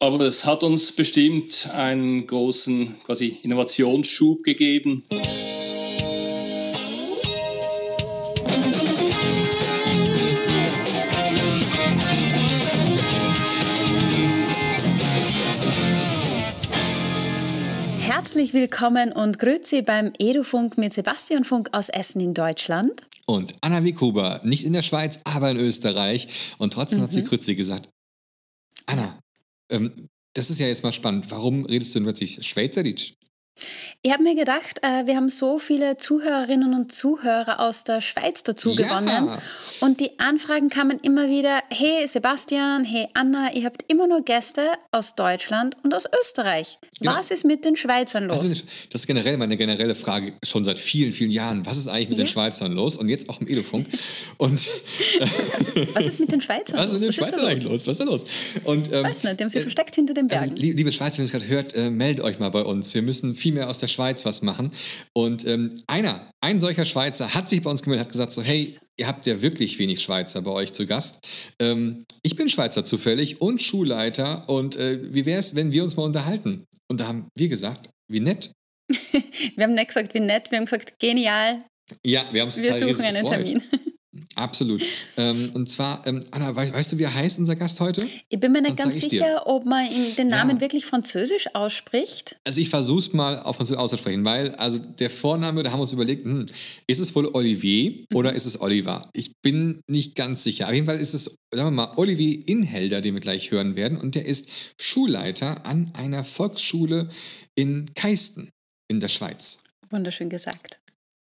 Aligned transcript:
Aber 0.00 0.20
es 0.20 0.44
hat 0.44 0.62
uns 0.62 0.92
bestimmt 0.92 1.70
einen 1.74 2.24
großen 2.24 2.94
quasi 3.04 3.36
Innovationsschub 3.42 4.44
gegeben. 4.44 5.02
Herzlich 17.98 18.54
willkommen 18.54 19.10
und 19.10 19.40
Grüezi 19.40 19.82
beim 19.82 20.12
Edufunk 20.20 20.78
mit 20.78 20.92
Sebastian 20.92 21.42
Funk 21.42 21.70
aus 21.72 21.88
Essen 21.88 22.20
in 22.20 22.34
Deutschland. 22.34 23.02
Und 23.26 23.56
Anna 23.62 23.82
Wikuba, 23.82 24.42
nicht 24.44 24.62
in 24.62 24.74
der 24.74 24.82
Schweiz, 24.82 25.22
aber 25.24 25.50
in 25.50 25.56
Österreich. 25.56 26.54
Und 26.58 26.72
trotzdem 26.72 27.00
mhm. 27.00 27.02
hat 27.02 27.12
sie 27.12 27.22
mhm. 27.22 27.26
Grüezi 27.26 27.56
gesagt. 27.56 27.88
Anna, 28.86 29.18
ähm, 29.70 29.92
das 30.34 30.50
ist 30.50 30.60
ja 30.60 30.66
jetzt 30.66 30.82
mal 30.82 30.92
spannend. 30.92 31.30
Warum 31.30 31.64
redest 31.64 31.94
du 31.94 31.98
denn 31.98 32.04
plötzlich 32.04 32.46
Schweizerdeutsch? 32.46 33.14
Ich 34.02 34.12
habe 34.12 34.22
mir 34.22 34.36
gedacht, 34.36 34.78
äh, 34.82 35.06
wir 35.06 35.16
haben 35.16 35.28
so 35.28 35.58
viele 35.58 35.96
Zuhörerinnen 35.96 36.72
und 36.72 36.92
Zuhörer 36.92 37.58
aus 37.58 37.82
der 37.82 38.00
Schweiz 38.00 38.44
dazu 38.44 38.70
ja. 38.70 38.86
gewonnen. 38.86 39.36
Und 39.80 39.98
die 39.98 40.20
Anfragen 40.20 40.68
kamen 40.68 41.00
immer 41.02 41.28
wieder, 41.28 41.64
hey 41.68 42.06
Sebastian, 42.06 42.84
hey 42.84 43.08
Anna, 43.14 43.52
ihr 43.54 43.64
habt 43.64 43.84
immer 43.88 44.06
nur 44.06 44.22
Gäste 44.22 44.62
aus 44.92 45.16
Deutschland 45.16 45.76
und 45.82 45.94
aus 45.94 46.04
Österreich. 46.20 46.78
Genau. 47.00 47.16
Was 47.16 47.32
ist 47.32 47.44
mit 47.44 47.64
den 47.64 47.74
Schweizern 47.74 48.28
los? 48.28 48.40
Also, 48.40 48.62
das 48.92 49.00
ist 49.00 49.06
generell 49.08 49.36
meine 49.36 49.56
generelle 49.56 49.96
Frage 49.96 50.34
schon 50.44 50.64
seit 50.64 50.78
vielen, 50.78 51.12
vielen 51.12 51.32
Jahren. 51.32 51.66
Was 51.66 51.76
ist 51.76 51.88
eigentlich 51.88 52.10
mit 52.10 52.18
ja. 52.18 52.24
den 52.24 52.30
Schweizern 52.30 52.72
los? 52.74 52.98
Und 52.98 53.08
jetzt 53.08 53.28
auch 53.28 53.40
im 53.40 53.48
Edofunk. 53.48 53.88
Und, 54.36 54.68
was, 55.18 55.72
was, 55.94 56.06
ist 56.06 56.20
mit 56.20 56.30
den 56.30 56.40
Schweizern 56.40 56.78
was 56.78 56.92
los? 56.92 56.94
Was 56.94 57.02
ist 57.02 57.04
den 57.04 57.12
Schweizern 57.24 57.40
eigentlich 57.44 57.64
los? 57.64 57.86
Was 57.88 57.98
ist 57.98 58.00
da 58.00 58.04
los? 58.04 58.24
Und, 58.62 58.92
ähm, 58.92 59.02
Weiß 59.02 59.24
nicht, 59.24 59.40
die 59.40 59.42
haben 59.42 59.50
sie 59.50 59.58
äh, 59.58 59.62
versteckt 59.62 59.96
hinter 59.96 60.14
den 60.14 60.28
Bergen. 60.28 60.52
Also, 60.52 60.62
liebe 60.62 60.92
Schweizer, 60.92 61.18
wenn 61.18 61.24
ihr 61.24 61.26
es 61.26 61.32
gerade 61.32 61.48
hört, 61.48 61.74
äh, 61.74 61.90
meldet 61.90 62.24
euch 62.24 62.38
mal 62.38 62.50
bei 62.50 62.62
uns. 62.62 62.94
Wir 62.94 63.02
müssen 63.02 63.34
viel 63.34 63.52
mehr 63.52 63.68
aus 63.68 63.78
der 63.78 63.87
Schweiz 63.88 64.24
was 64.24 64.42
machen. 64.42 64.70
Und 65.14 65.46
ähm, 65.46 65.82
einer, 65.86 66.30
ein 66.40 66.60
solcher 66.60 66.84
Schweizer 66.84 67.34
hat 67.34 67.48
sich 67.48 67.62
bei 67.62 67.70
uns 67.70 67.82
gemeldet, 67.82 68.06
hat 68.06 68.12
gesagt 68.12 68.32
so, 68.32 68.42
hey, 68.42 68.76
ihr 68.96 69.06
habt 69.06 69.26
ja 69.26 69.40
wirklich 69.42 69.78
wenig 69.78 70.00
Schweizer 70.00 70.42
bei 70.42 70.50
euch 70.50 70.72
zu 70.72 70.86
Gast. 70.86 71.26
Ähm, 71.60 72.04
ich 72.22 72.36
bin 72.36 72.48
Schweizer 72.48 72.84
zufällig 72.84 73.40
und 73.40 73.62
Schulleiter 73.62 74.48
und 74.48 74.76
äh, 74.76 75.12
wie 75.12 75.26
wäre 75.26 75.40
es, 75.40 75.54
wenn 75.54 75.72
wir 75.72 75.82
uns 75.82 75.96
mal 75.96 76.04
unterhalten? 76.04 76.64
Und 76.88 77.00
da 77.00 77.08
haben 77.08 77.28
wir 77.36 77.48
gesagt, 77.48 77.90
wie 78.10 78.20
nett. 78.20 78.50
wir 79.56 79.64
haben 79.64 79.74
nicht 79.74 79.88
gesagt, 79.88 80.14
wie 80.14 80.20
nett, 80.20 80.50
wir 80.50 80.58
haben 80.58 80.64
gesagt, 80.64 80.98
genial. 80.98 81.64
Ja, 82.04 82.28
wir 82.32 82.42
haben 82.42 82.48
uns 82.48 82.62
Wir 82.62 82.74
suchen 82.74 83.00
einen 83.02 83.22
gefreut. 83.22 83.46
Termin. 83.46 83.62
Absolut. 84.38 84.82
Ähm, 85.16 85.50
und 85.54 85.68
zwar, 85.68 86.06
ähm, 86.06 86.20
Anna, 86.30 86.54
weißt, 86.54 86.72
weißt, 86.72 86.92
du, 86.92 86.98
wie 86.98 87.02
er 87.02 87.14
heißt, 87.14 87.40
unser 87.40 87.56
Gast 87.56 87.80
heute? 87.80 88.06
Ich 88.28 88.38
bin 88.38 88.52
mir 88.52 88.62
nicht 88.62 88.76
ganz 88.76 89.00
sicher, 89.00 89.46
ob 89.46 89.64
man 89.64 89.88
den 90.16 90.28
Namen 90.28 90.56
ja. 90.56 90.60
wirklich 90.60 90.86
französisch 90.86 91.54
ausspricht. 91.54 92.36
Also 92.44 92.60
ich 92.60 92.68
versuche 92.68 93.00
es 93.00 93.12
mal 93.12 93.40
auf 93.40 93.56
Französisch 93.56 93.80
auszusprechen, 93.80 94.24
weil 94.24 94.54
also 94.54 94.78
der 94.78 95.10
Vorname, 95.10 95.64
da 95.64 95.72
haben 95.72 95.78
wir 95.78 95.82
uns 95.82 95.92
überlegt, 95.92 96.24
hm, 96.24 96.46
ist 96.86 97.00
es 97.00 97.14
wohl 97.16 97.26
Olivier 97.26 97.90
mhm. 97.90 98.16
oder 98.16 98.32
ist 98.32 98.46
es 98.46 98.60
Oliver? 98.60 99.10
Ich 99.12 99.32
bin 99.42 99.80
nicht 99.88 100.14
ganz 100.14 100.44
sicher. 100.44 100.68
Auf 100.68 100.74
jeden 100.74 100.86
Fall 100.86 100.98
ist 100.98 101.14
es, 101.14 101.36
sagen 101.52 101.66
wir 101.66 101.70
mal, 101.72 101.92
Olivier 101.96 102.38
Inhelder, 102.46 103.00
den 103.00 103.14
wir 103.14 103.20
gleich 103.20 103.50
hören 103.50 103.74
werden. 103.74 103.98
Und 103.98 104.14
der 104.14 104.24
ist 104.24 104.48
Schulleiter 104.80 105.66
an 105.66 105.90
einer 105.94 106.22
Volksschule 106.22 107.10
in 107.56 107.92
Keisten 107.94 108.50
in 108.88 109.00
der 109.00 109.08
Schweiz. 109.08 109.64
Wunderschön 109.90 110.30
gesagt. 110.30 110.77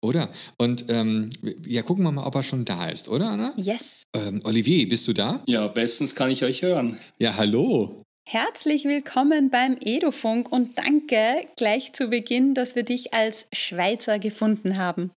Oder? 0.07 0.29
Und 0.57 0.85
ähm, 0.87 1.29
ja, 1.65 1.81
gucken 1.81 2.05
wir 2.05 2.13
mal, 2.13 2.25
ob 2.25 2.35
er 2.35 2.43
schon 2.43 2.63
da 2.63 2.87
ist, 2.87 3.09
oder 3.09 3.29
Anna? 3.31 3.53
Yes. 3.57 4.03
Ähm, 4.15 4.39
Olivier, 4.45 4.87
bist 4.87 5.05
du 5.09 5.11
da? 5.11 5.43
Ja, 5.47 5.67
bestens 5.67 6.15
kann 6.15 6.31
ich 6.31 6.45
euch 6.45 6.61
hören. 6.61 6.97
Ja, 7.19 7.35
hallo. 7.35 7.97
Herzlich 8.25 8.85
willkommen 8.85 9.49
beim 9.49 9.75
Edofunk 9.81 10.49
und 10.49 10.79
danke 10.79 11.45
gleich 11.57 11.91
zu 11.91 12.07
Beginn, 12.07 12.53
dass 12.53 12.77
wir 12.77 12.83
dich 12.83 13.13
als 13.13 13.49
Schweizer 13.51 14.17
gefunden 14.17 14.77
haben. 14.77 15.11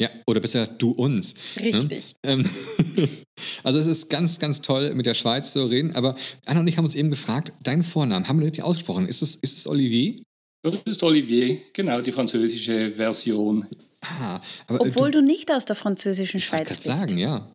Ja, 0.00 0.08
oder 0.26 0.40
besser 0.40 0.66
du 0.66 0.92
uns. 0.92 1.34
Ne? 1.56 1.64
Richtig. 1.66 2.16
Ne? 2.24 2.42
also 3.62 3.78
es 3.78 3.86
ist 3.86 4.08
ganz, 4.08 4.38
ganz 4.38 4.62
toll, 4.62 4.94
mit 4.94 5.04
der 5.04 5.12
Schweiz 5.12 5.52
zu 5.52 5.66
reden. 5.66 5.94
Aber 5.94 6.14
Anna 6.46 6.60
und 6.60 6.66
ich 6.66 6.78
haben 6.78 6.86
uns 6.86 6.94
eben 6.94 7.10
gefragt, 7.10 7.52
deinen 7.62 7.82
Vornamen, 7.82 8.26
haben 8.26 8.38
wir 8.38 8.46
richtig 8.46 8.64
ausgesprochen? 8.64 9.06
Ist 9.06 9.20
es, 9.20 9.34
ist 9.34 9.58
es 9.58 9.66
Olivier? 9.66 10.16
Das 10.62 10.76
ist 10.86 11.02
Olivier, 11.02 11.60
genau, 11.74 12.00
die 12.00 12.12
französische 12.12 12.92
Version. 12.92 13.66
Ah, 14.02 14.40
aber, 14.66 14.84
äh, 14.84 14.88
Obwohl 14.88 15.10
du, 15.10 15.20
du, 15.20 15.26
nicht 15.26 15.52
aus 15.52 15.64
der 15.64 15.76
französischen 15.76 16.40
Schweiz 16.40 16.68
bist. 16.68 16.86
Ich 16.86 16.94
sagen, 16.94 17.18
ja. 17.18 17.46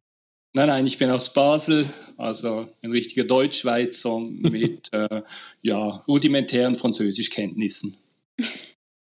Nein, 0.53 0.67
nein, 0.67 0.87
ich 0.87 0.97
bin 0.97 1.09
aus 1.09 1.33
Basel, 1.33 1.85
also 2.17 2.69
ein 2.81 2.91
richtiger 2.91 3.25
Deutschschweizer 3.25 4.19
mit 4.19 4.87
äh, 4.93 5.21
ja, 5.61 6.03
rudimentären 6.07 6.75
Französischkenntnissen. 6.75 7.97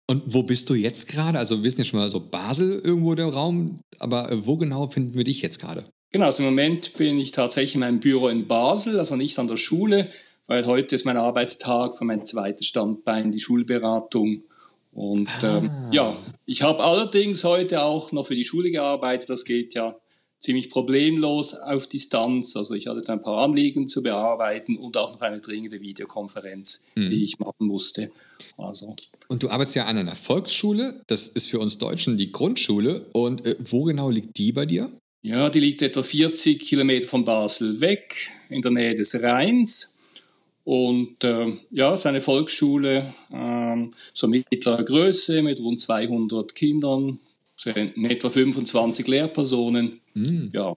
Und 0.09 0.23
wo 0.27 0.43
bist 0.43 0.71
du 0.71 0.75
jetzt 0.75 1.09
gerade? 1.09 1.39
Also 1.39 1.59
wir 1.59 1.65
wissen 1.65 1.83
ja 1.83 1.85
schon 1.85 2.01
mal 2.01 2.11
so 2.11 2.21
Basel 2.21 2.81
irgendwo 2.83 3.15
der 3.15 3.27
Raum, 3.27 3.81
aber 3.99 4.31
äh, 4.31 4.47
wo 4.47 4.57
genau 4.57 4.89
finden 4.89 5.15
wir 5.15 5.25
dich 5.25 5.43
jetzt 5.43 5.61
gerade? 5.61 5.85
Genau, 6.13 6.27
also 6.27 6.43
im 6.43 6.49
Moment 6.49 6.95
bin 6.95 7.19
ich 7.19 7.33
tatsächlich 7.33 7.75
in 7.75 7.81
meinem 7.81 8.01
Büro 8.01 8.29
in 8.29 8.47
Basel, 8.47 8.99
also 8.99 9.17
nicht 9.17 9.39
an 9.39 9.49
der 9.49 9.57
Schule, 9.57 10.11
weil 10.47 10.65
heute 10.67 10.95
ist 10.95 11.05
mein 11.05 11.17
Arbeitstag 11.17 11.97
für 11.97 12.05
mein 12.05 12.25
zweites 12.25 12.67
Standbein, 12.67 13.33
die 13.33 13.41
Schulberatung. 13.41 14.43
Und 14.97 15.29
ah. 15.43 15.59
ähm, 15.59 15.71
ja, 15.93 16.17
ich 16.47 16.63
habe 16.63 16.83
allerdings 16.83 17.45
heute 17.45 17.83
auch 17.83 18.13
noch 18.13 18.27
für 18.27 18.35
die 18.35 18.45
Schule 18.45 18.71
gearbeitet. 18.71 19.29
Das 19.29 19.45
geht 19.45 19.75
ja 19.75 19.95
ziemlich 20.41 20.71
problemlos 20.71 21.55
auf 21.55 21.87
Distanz. 21.87 22.57
Also 22.57 22.75
ich 22.75 22.87
hatte 22.87 23.03
da 23.03 23.13
ein 23.13 23.23
paar 23.23 23.43
Anliegen 23.43 23.89
zu 23.89 24.03
bearbeiten 24.03 24.79
und 24.79 24.97
auch 24.97 25.13
noch 25.13 25.21
eine 25.21 25.41
dringende 25.41 25.83
Videokonferenz, 25.83 26.89
mhm. 26.95 27.07
die 27.07 27.25
ich 27.25 27.39
machen 27.39 27.67
musste. 27.67 28.11
Also. 28.57 28.97
Und 29.29 29.43
du 29.43 29.51
arbeitest 29.51 29.77
ja 29.77 29.85
an 29.85 29.99
einer 29.99 30.17
Volksschule. 30.17 31.03
Das 31.09 31.29
ist 31.29 31.49
für 31.49 31.59
uns 31.59 31.77
Deutschen 31.77 32.17
die 32.17 32.33
Grundschule. 32.33 33.05
Und 33.13 33.45
äh, 33.45 33.57
wo 33.59 33.85
genau 33.85 34.09
liegt 34.09 34.39
die 34.39 34.53
bei 34.53 34.65
dir? 34.65 34.91
Ja, 35.21 35.51
die 35.51 35.61
liegt 35.61 35.83
etwa 35.83 36.03
40 36.03 36.59
Kilometer 36.59 37.07
von 37.07 37.27
Basel 37.27 37.83
weg, 37.83 38.31
in 38.49 38.63
der 38.63 38.71
Nähe 38.71 38.95
des 38.95 39.21
Rheins. 39.23 39.96
Und 40.67 41.23
äh, 41.23 41.53
ja, 41.71 41.97
seine 41.97 42.21
Volksschule, 42.21 43.15
äh, 43.31 43.77
so 44.13 44.27
mittlerer 44.27 44.83
Größe 44.83 45.41
mit 45.43 45.61
rund 45.61 45.81
200 45.81 46.57
Kindern, 46.57 47.21
in 47.65 48.05
etwa 48.05 48.29
25 48.29 49.07
Lehrpersonen. 49.07 50.01
Mhm. 50.15 50.51
Ja. 50.53 50.75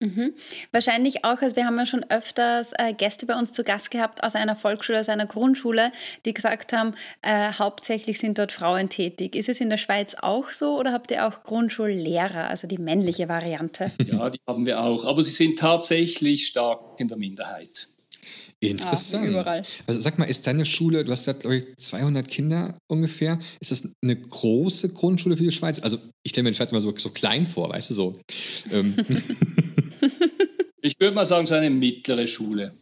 Mhm. 0.00 0.32
Wahrscheinlich 0.72 1.22
auch, 1.22 1.42
also 1.42 1.54
wir 1.54 1.66
haben 1.66 1.76
ja 1.76 1.84
schon 1.84 2.02
öfters 2.08 2.72
äh, 2.78 2.94
Gäste 2.94 3.26
bei 3.26 3.38
uns 3.38 3.52
zu 3.52 3.62
Gast 3.62 3.90
gehabt 3.90 4.24
aus 4.24 4.36
einer 4.36 4.56
Volksschule, 4.56 5.00
aus 5.00 5.10
einer 5.10 5.26
Grundschule, 5.26 5.92
die 6.24 6.32
gesagt 6.32 6.72
haben, 6.72 6.94
äh, 7.20 7.52
hauptsächlich 7.58 8.18
sind 8.18 8.38
dort 8.38 8.52
Frauen 8.52 8.88
tätig. 8.88 9.36
Ist 9.36 9.50
es 9.50 9.60
in 9.60 9.68
der 9.68 9.76
Schweiz 9.76 10.16
auch 10.18 10.48
so 10.48 10.78
oder 10.78 10.94
habt 10.94 11.10
ihr 11.10 11.26
auch 11.26 11.42
Grundschullehrer, 11.42 12.48
also 12.48 12.66
die 12.66 12.78
männliche 12.78 13.28
Variante? 13.28 13.92
Ja, 14.06 14.30
die 14.30 14.40
haben 14.46 14.64
wir 14.64 14.80
auch, 14.80 15.04
aber 15.04 15.22
sie 15.22 15.30
sind 15.30 15.58
tatsächlich 15.58 16.46
stark 16.46 16.98
in 16.98 17.08
der 17.08 17.18
Minderheit. 17.18 17.88
Interessant. 18.70 19.26
überall. 19.26 19.62
Also 19.86 20.00
sag 20.00 20.18
mal, 20.18 20.24
ist 20.24 20.46
deine 20.46 20.64
Schule, 20.64 21.04
du 21.04 21.12
hast 21.12 21.20
gesagt, 21.20 21.40
glaube 21.40 21.56
ich, 21.56 21.64
200 21.78 22.26
Kinder 22.28 22.78
ungefähr. 22.90 23.38
Ist 23.60 23.70
das 23.70 23.88
eine 24.02 24.16
große 24.16 24.90
Grundschule 24.90 25.36
für 25.36 25.44
die 25.44 25.52
Schweiz? 25.52 25.80
Also 25.80 25.98
ich 26.22 26.30
stelle 26.30 26.44
mir 26.44 26.50
die 26.50 26.56
Schweiz 26.56 26.70
immer 26.70 26.80
so, 26.80 26.94
so 26.96 27.10
klein 27.10 27.46
vor, 27.46 27.70
weißt 27.70 27.90
du 27.90 27.94
so. 27.94 28.20
Ähm. 28.72 28.94
ich 30.82 30.94
würde 30.98 31.14
mal 31.14 31.24
sagen, 31.24 31.46
so 31.46 31.54
eine 31.54 31.70
mittlere 31.70 32.26
Schule. 32.26 32.74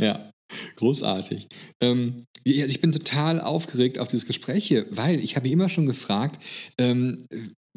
Ja, 0.00 0.30
großartig. 0.76 1.46
Ähm, 1.80 2.24
ich 2.44 2.80
bin 2.80 2.92
total 2.92 3.40
aufgeregt 3.40 3.98
auf 3.98 4.08
dieses 4.08 4.26
Gespräch 4.26 4.66
hier, 4.66 4.86
weil 4.90 5.20
ich 5.20 5.36
habe 5.36 5.48
immer 5.48 5.68
schon 5.68 5.86
gefragt, 5.86 6.42
ähm, 6.78 7.26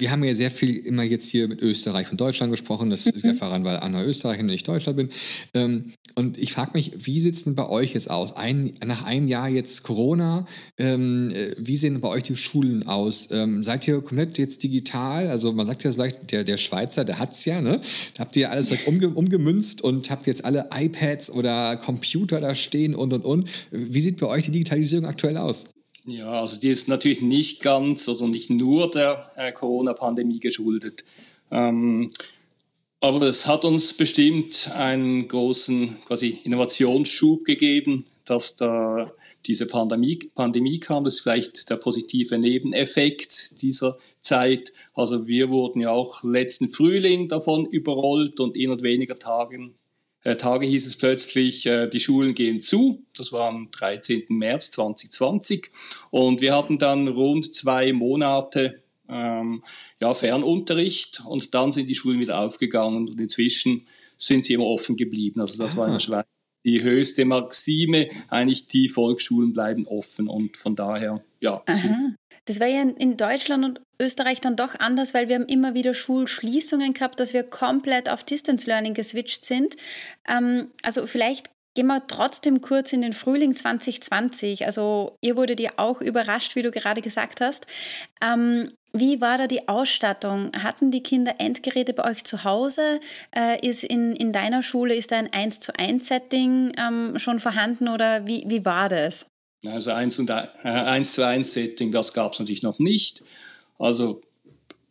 wir 0.01 0.11
haben 0.11 0.23
ja 0.23 0.33
sehr 0.33 0.51
viel 0.51 0.75
immer 0.77 1.03
jetzt 1.03 1.29
hier 1.29 1.47
mit 1.47 1.61
Österreich 1.61 2.11
und 2.11 2.19
Deutschland 2.19 2.51
gesprochen. 2.51 2.89
Das 2.89 3.05
mhm. 3.05 3.11
ist 3.15 3.23
ja 3.23 3.33
daran, 3.33 3.63
weil 3.63 3.77
Anna 3.77 4.03
Österreicher 4.03 4.41
und 4.41 4.49
ich 4.49 4.63
Deutscher 4.63 4.93
bin. 4.93 5.09
Ähm, 5.53 5.93
und 6.15 6.37
ich 6.37 6.51
frage 6.51 6.71
mich, 6.73 6.91
wie 7.05 7.19
sieht 7.19 7.35
es 7.35 7.45
denn 7.45 7.55
bei 7.55 7.69
euch 7.69 7.93
jetzt 7.93 8.09
aus? 8.09 8.35
Ein, 8.35 8.73
nach 8.85 9.03
einem 9.03 9.27
Jahr 9.27 9.47
jetzt 9.47 9.83
Corona, 9.83 10.45
ähm, 10.77 11.29
äh, 11.31 11.55
wie 11.57 11.77
sehen 11.77 12.01
bei 12.01 12.09
euch 12.09 12.23
die 12.23 12.35
Schulen 12.35 12.87
aus? 12.87 13.29
Ähm, 13.31 13.63
seid 13.63 13.87
ihr 13.87 14.01
komplett 14.01 14.37
jetzt 14.37 14.63
digital? 14.63 15.27
Also 15.27 15.53
man 15.53 15.65
sagt 15.65 15.83
ja 15.83 15.91
so 15.91 15.99
leicht, 15.99 16.31
der, 16.31 16.43
der 16.43 16.57
Schweizer, 16.57 17.05
der 17.05 17.19
hat 17.19 17.31
es 17.31 17.45
ja, 17.45 17.61
ne? 17.61 17.79
Da 18.15 18.25
habt 18.25 18.35
ihr 18.35 18.51
alles 18.51 18.71
halt 18.71 18.87
umge 18.87 19.09
umgemünzt 19.09 19.83
und 19.83 20.09
habt 20.09 20.27
jetzt 20.27 20.43
alle 20.43 20.69
iPads 20.73 21.31
oder 21.31 21.77
Computer 21.77 22.41
da 22.41 22.55
stehen 22.55 22.95
und 22.95 23.13
und 23.13 23.23
und. 23.23 23.49
Wie 23.71 24.01
sieht 24.01 24.19
bei 24.19 24.27
euch 24.27 24.45
die 24.45 24.51
Digitalisierung 24.51 25.05
aktuell 25.05 25.37
aus? 25.37 25.67
Ja, 26.05 26.41
also 26.41 26.59
die 26.59 26.69
ist 26.69 26.87
natürlich 26.87 27.21
nicht 27.21 27.61
ganz 27.61 28.07
oder 28.09 28.27
nicht 28.27 28.49
nur 28.49 28.89
der 28.89 29.31
äh, 29.35 29.51
Corona-Pandemie 29.51 30.39
geschuldet. 30.39 31.05
Ähm, 31.51 32.09
aber 33.01 33.21
es 33.23 33.45
hat 33.47 33.65
uns 33.65 33.93
bestimmt 33.93 34.71
einen 34.75 35.27
großen 35.27 35.97
quasi 36.05 36.39
Innovationsschub 36.43 37.45
gegeben, 37.45 38.05
dass 38.25 38.55
da 38.55 39.11
diese 39.45 39.65
Pandemie, 39.65 40.17
Pandemie 40.35 40.79
kam. 40.79 41.03
Das 41.03 41.15
ist 41.15 41.21
vielleicht 41.21 41.69
der 41.69 41.77
positive 41.77 42.37
Nebeneffekt 42.37 43.61
dieser 43.61 43.97
Zeit. 44.19 44.71
Also 44.93 45.27
wir 45.27 45.49
wurden 45.49 45.81
ja 45.81 45.89
auch 45.91 46.23
letzten 46.23 46.69
Frühling 46.69 47.27
davon 47.27 47.65
überrollt 47.65 48.39
und 48.39 48.55
in 48.55 48.69
und 48.69 48.83
weniger 48.83 49.15
Tagen 49.15 49.75
Tage 50.23 50.65
hieß 50.67 50.85
es 50.87 50.97
plötzlich, 50.97 51.65
äh, 51.65 51.87
die 51.87 51.99
Schulen 51.99 52.33
gehen 52.35 52.61
zu. 52.61 53.05
Das 53.15 53.31
war 53.31 53.49
am 53.49 53.69
13. 53.71 54.25
März 54.29 54.71
2020. 54.71 55.71
Und 56.11 56.41
wir 56.41 56.55
hatten 56.55 56.77
dann 56.77 57.07
rund 57.07 57.53
zwei 57.55 57.91
Monate 57.91 58.83
ähm, 59.09 59.63
ja, 59.99 60.13
Fernunterricht 60.13 61.23
und 61.25 61.53
dann 61.53 61.71
sind 61.71 61.87
die 61.87 61.95
Schulen 61.95 62.19
wieder 62.19 62.39
aufgegangen 62.39 63.09
und 63.09 63.19
inzwischen 63.19 63.87
sind 64.17 64.45
sie 64.45 64.53
immer 64.53 64.65
offen 64.65 64.95
geblieben. 64.95 65.41
Also 65.41 65.57
das 65.57 65.73
ah. 65.73 65.77
war 65.77 65.87
in 65.87 65.93
der 65.93 65.99
Schweiz 65.99 66.25
die 66.65 66.83
höchste 66.83 67.25
Maxime, 67.25 68.09
eigentlich 68.29 68.67
die 68.67 68.89
Volksschulen 68.89 69.53
bleiben 69.53 69.87
offen 69.87 70.27
und 70.27 70.57
von 70.57 70.75
daher, 70.75 71.23
ja. 71.39 71.63
Aha. 71.65 72.13
Das 72.45 72.59
war 72.59 72.67
ja 72.67 72.81
in 72.81 73.17
Deutschland 73.17 73.65
und 73.65 73.81
Österreich 73.99 74.41
dann 74.41 74.55
doch 74.55 74.79
anders, 74.79 75.13
weil 75.13 75.27
wir 75.27 75.35
haben 75.35 75.45
immer 75.45 75.73
wieder 75.73 75.93
Schulschließungen 75.93 76.93
gehabt, 76.93 77.19
dass 77.19 77.33
wir 77.33 77.43
komplett 77.43 78.09
auf 78.09 78.23
Distance 78.23 78.67
Learning 78.67 78.93
geswitcht 78.93 79.45
sind. 79.45 79.75
Ähm, 80.27 80.69
also 80.83 81.05
vielleicht 81.05 81.49
Gehen 81.73 81.87
wir 81.87 82.05
trotzdem 82.07 82.61
kurz 82.61 82.91
in 82.91 83.01
den 83.01 83.13
Frühling 83.13 83.55
2020. 83.55 84.65
Also 84.65 85.17
ihr 85.21 85.37
wurdet 85.37 85.61
ja 85.61 85.71
auch 85.77 86.01
überrascht, 86.01 86.55
wie 86.55 86.61
du 86.61 86.71
gerade 86.71 87.01
gesagt 87.01 87.39
hast. 87.39 87.65
Ähm, 88.21 88.71
wie 88.93 89.21
war 89.21 89.37
da 89.37 89.47
die 89.47 89.69
Ausstattung? 89.69 90.51
Hatten 90.63 90.91
die 90.91 91.01
Kinder 91.01 91.35
Endgeräte 91.39 91.93
bei 91.93 92.03
euch 92.09 92.25
zu 92.25 92.43
Hause? 92.43 92.99
Äh, 93.33 93.65
ist 93.65 93.85
in, 93.85 94.13
in 94.17 94.33
deiner 94.33 94.63
Schule, 94.63 94.95
ist 94.95 95.13
da 95.13 95.17
ein 95.17 95.31
1 95.31 95.61
zu 95.61 95.77
1 95.77 96.07
Setting 96.07 96.73
ähm, 96.77 97.17
schon 97.17 97.39
vorhanden 97.39 97.87
oder 97.87 98.27
wie, 98.27 98.43
wie 98.47 98.65
war 98.65 98.89
das? 98.89 99.27
Also 99.65 99.91
1, 99.91 100.19
und, 100.19 100.29
äh, 100.29 100.47
1 100.63 101.13
zu 101.13 101.25
1 101.25 101.53
Setting, 101.53 101.91
das 101.91 102.11
gab 102.13 102.33
es 102.33 102.39
natürlich 102.39 102.63
noch 102.63 102.79
nicht. 102.79 103.23
Also 103.79 104.21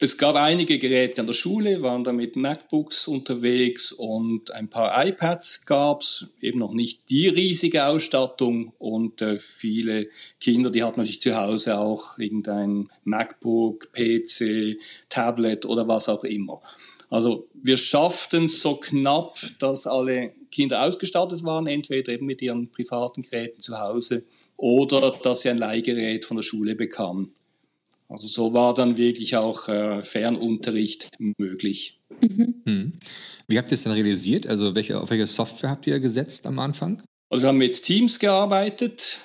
es 0.02 0.16
gab 0.16 0.34
einige 0.36 0.78
Geräte 0.78 1.20
an 1.20 1.26
der 1.26 1.34
Schule, 1.34 1.82
waren 1.82 2.04
da 2.04 2.12
mit 2.12 2.34
MacBooks 2.34 3.06
unterwegs 3.06 3.92
und 3.92 4.50
ein 4.50 4.70
paar 4.70 5.06
iPads 5.06 5.66
gab's, 5.66 6.32
eben 6.40 6.58
noch 6.58 6.72
nicht 6.72 7.10
die 7.10 7.28
riesige 7.28 7.84
Ausstattung 7.84 8.72
und 8.78 9.20
äh, 9.20 9.38
viele 9.38 10.08
Kinder, 10.40 10.70
die 10.70 10.82
hatten 10.82 11.00
natürlich 11.00 11.20
zu 11.20 11.36
Hause 11.36 11.78
auch 11.78 12.16
irgendein 12.18 12.88
MacBook, 13.04 13.92
PC, 13.92 14.78
Tablet 15.10 15.66
oder 15.66 15.86
was 15.86 16.08
auch 16.08 16.24
immer. 16.24 16.62
Also 17.10 17.48
wir 17.52 17.76
schafften 17.76 18.48
so 18.48 18.76
knapp, 18.76 19.36
dass 19.58 19.86
alle 19.86 20.32
Kinder 20.50 20.82
ausgestattet 20.82 21.44
waren, 21.44 21.66
entweder 21.66 22.12
eben 22.12 22.24
mit 22.24 22.40
ihren 22.40 22.70
privaten 22.70 23.20
Geräten 23.20 23.60
zu 23.60 23.78
Hause 23.78 24.24
oder 24.56 25.18
dass 25.22 25.42
sie 25.42 25.50
ein 25.50 25.58
Leihgerät 25.58 26.24
von 26.24 26.38
der 26.38 26.42
Schule 26.42 26.74
bekamen. 26.74 27.34
Also 28.10 28.26
so 28.26 28.52
war 28.52 28.74
dann 28.74 28.96
wirklich 28.96 29.36
auch 29.36 29.68
äh, 29.68 30.02
Fernunterricht 30.02 31.10
möglich. 31.38 32.00
Mhm. 32.20 32.54
Hm. 32.66 32.92
Wie 33.46 33.56
habt 33.56 33.70
ihr 33.70 33.76
es 33.76 33.84
dann 33.84 33.92
realisiert? 33.92 34.48
Also 34.48 34.74
welche, 34.74 35.00
auf 35.00 35.10
welche 35.10 35.28
Software 35.28 35.70
habt 35.70 35.86
ihr 35.86 36.00
gesetzt 36.00 36.44
am 36.46 36.58
Anfang? 36.58 37.00
Also 37.30 37.44
wir 37.44 37.48
haben 37.48 37.58
mit 37.58 37.80
Teams 37.80 38.18
gearbeitet. 38.18 39.20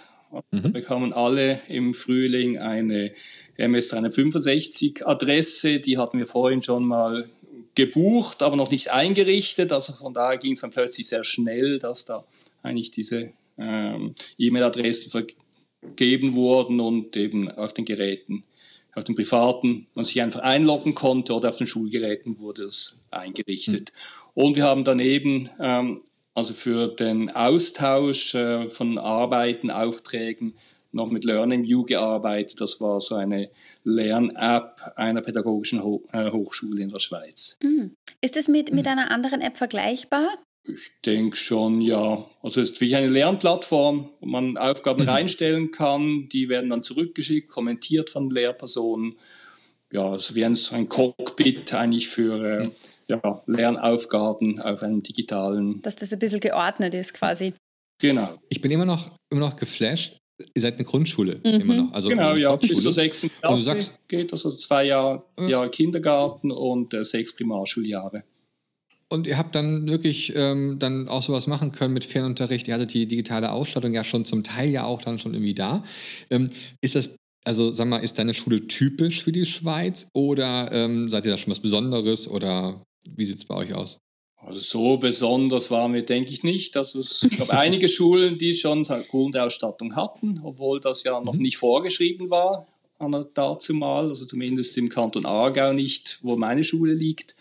Mhm. 0.52 0.64
Wir 0.64 0.70
bekamen 0.70 1.14
alle 1.14 1.62
im 1.68 1.96
Frühling 1.96 2.60
eine 2.60 3.12
MS365-Adresse. 3.58 5.80
Die 5.80 5.98
hatten 5.98 6.20
wir 6.20 6.28
vorhin 6.28 6.62
schon 6.62 6.86
mal 6.86 7.28
gebucht, 7.74 8.44
aber 8.44 8.56
noch 8.56 8.70
nicht 8.70 8.92
eingerichtet. 8.92 9.72
Also 9.72 9.94
von 9.94 10.14
daher 10.14 10.38
ging 10.38 10.54
es 10.54 10.62
dann 10.62 10.70
plötzlich 10.70 11.08
sehr 11.08 11.24
schnell, 11.24 11.80
dass 11.80 12.06
da 12.06 12.24
eigentlich 12.62 12.92
diese 12.92 13.32
ähm, 13.58 14.14
E-Mail-Adressen 14.38 15.26
vergeben 15.82 16.36
wurden 16.36 16.80
und 16.80 17.18
eben 17.18 17.50
auf 17.50 17.74
den 17.74 17.86
Geräten 17.86 18.44
auf 18.96 19.04
den 19.04 19.16
privaten 19.16 19.88
man 19.94 20.06
sich 20.06 20.22
einfach 20.22 20.42
einloggen 20.42 20.96
konnte 20.96 21.34
oder 21.34 21.50
auf 21.50 21.58
den 21.58 21.68
Schulgeräten 21.68 22.40
wurde 22.40 22.64
es 22.64 23.04
eingerichtet. 23.12 23.92
Mhm. 23.94 24.44
Und 24.44 24.56
wir 24.56 24.64
haben 24.64 24.84
daneben 24.84 25.50
ähm, 25.60 26.02
also 26.34 26.54
für 26.54 26.90
den 26.90 27.30
Austausch 27.32 28.36
äh, 28.36 28.68
von 28.68 28.98
Arbeiten, 28.98 29.72
Aufträgen 29.72 30.56
noch 30.92 31.10
mit 31.10 31.26
Learning 31.26 31.64
View 31.64 31.84
gearbeitet. 31.84 32.62
Das 32.62 32.80
war 32.82 33.02
so 33.02 33.16
eine 33.16 33.50
Lern-App 33.84 34.82
einer 34.96 35.22
pädagogischen 35.22 35.84
Ho 35.84 36.04
äh, 36.12 36.32
Hochschule 36.32 36.82
in 36.82 36.90
der 36.90 37.00
Schweiz. 37.00 37.58
Mhm. 37.62 37.96
Ist 38.22 38.38
es 38.38 38.48
mit, 38.48 38.74
mit 38.74 38.88
einer 38.88 39.12
anderen 39.12 39.42
App 39.42 39.58
vergleichbar? 39.58 40.38
Ich 40.68 40.92
denke 41.06 41.36
schon, 41.36 41.82
ja. 41.82 42.26
Also 42.42 42.62
es 42.62 42.72
ist 42.72 42.82
wie 42.82 42.96
eine 42.96 43.08
Lernplattform, 43.08 44.10
wo 44.20 44.26
man 44.26 44.58
Aufgaben 44.58 45.04
mhm. 45.04 45.10
reinstellen 45.10 45.72
kann, 45.72 46.28
die 46.30 46.50
werden 46.50 46.72
dann 46.72 46.82
zurückgeschickt, 46.82 47.50
kommentiert 47.50 48.10
von 48.10 48.30
Lehrpersonen. 48.30 49.16
Ja, 49.92 50.12
also 50.12 50.34
wie 50.34 50.44
ein, 50.44 50.58
ein 50.72 50.90
Cockpit 50.90 51.74
eigentlich 51.74 52.08
für 52.08 52.62
äh, 52.62 52.70
ja, 53.08 53.44
Lernaufgaben 53.46 54.60
auf 54.60 54.82
einem 54.82 55.04
digitalen. 55.04 55.82
Dass 55.84 55.96
das 55.96 56.12
ein 56.12 56.20
bisschen 56.20 56.40
geordnet 56.40 56.94
ist 56.96 57.14
quasi. 57.14 57.54
Genau. 58.02 58.30
Ich 58.50 58.60
bin 58.60 58.72
immer 58.72 58.86
noch, 58.86 59.12
immer 59.30 59.42
noch 59.42 59.56
geflasht. 59.56 60.18
Ihr 60.54 60.62
seid 60.62 60.76
eine 60.76 60.84
Grundschule 60.84 61.40
mhm. 61.44 61.62
immer 61.62 61.76
noch. 61.76 61.94
Also 61.94 62.10
genau, 62.10 62.36
ja, 62.36 62.56
bis 62.56 62.82
zur 62.82 62.92
sechsten 62.92 63.30
Klasse 63.30 63.64
sagst, 63.64 64.00
geht 64.08 64.34
das, 64.34 64.46
also 64.46 64.58
zwei 64.58 64.86
Jahre, 64.86 65.24
Jahre 65.48 65.70
Kindergarten 65.70 66.52
und 66.52 66.94
äh, 66.94 67.04
sechs 67.04 67.34
Primarschuljahre. 67.34 68.24
Und 69.10 69.28
ihr 69.28 69.38
habt 69.38 69.54
dann 69.54 69.88
wirklich 69.88 70.34
ähm, 70.36 70.80
dann 70.80 71.08
auch 71.08 71.22
sowas 71.22 71.46
machen 71.46 71.72
können 71.72 71.94
mit 71.94 72.06
Fernunterricht. 72.06 72.68
Ihr 72.68 72.74
hattet 72.74 72.94
die 72.94 73.08
digitale 73.08 73.52
Ausstattung 73.52 73.94
ja 73.94 74.04
schon 74.04 74.26
zum 74.26 74.44
Teil 74.44 74.70
ja 74.70 74.86
auch 74.86 75.02
dann 75.02 75.20
schon 75.20 75.34
irgendwie 75.34 75.54
da. 75.54 75.84
Ähm, 76.32 76.48
ist 76.82 76.96
das, 76.96 77.12
also 77.46 77.72
sag 77.72 77.88
mal, 77.88 78.00
ist 78.00 78.18
deine 78.18 78.34
Schule 78.34 78.68
typisch 78.68 79.24
für 79.24 79.32
die 79.32 79.46
Schweiz 79.46 80.08
oder 80.14 80.72
ähm, 80.72 81.08
seid 81.08 81.26
ihr 81.26 81.32
da 81.32 81.38
schon 81.38 81.52
was 81.52 81.60
Besonderes 81.60 82.28
oder 82.28 82.82
wie 83.08 83.26
sieht 83.26 83.38
es 83.38 83.46
bei 83.46 83.56
euch 83.56 83.76
aus? 83.76 84.00
Also 84.38 84.60
so 84.60 84.98
besonders 84.98 85.70
waren 85.70 85.94
wir, 85.94 86.04
denke 86.04 86.32
ich 86.32 86.44
nicht. 86.44 86.76
Dass 86.76 86.96
es 86.96 87.28
gab 87.38 87.52
einige 87.52 87.88
Schulen, 87.90 88.40
die 88.40 88.56
schon 88.56 88.84
Grundausstattung 88.84 89.96
hatten, 89.96 90.40
obwohl 90.44 90.80
das 90.80 91.04
ja 91.04 91.22
noch 91.22 91.34
mhm. 91.34 91.42
nicht 91.42 91.58
vorgeschrieben 91.58 92.32
war 92.32 92.68
dazu 93.34 93.74
mal, 93.74 94.08
also 94.08 94.26
zumindest 94.26 94.78
im 94.78 94.90
Kanton 94.90 95.26
Aargau 95.26 95.74
nicht, 95.74 96.20
wo 96.22 96.36
meine 96.36 96.64
Schule 96.64 96.94
liegt. 96.94 97.36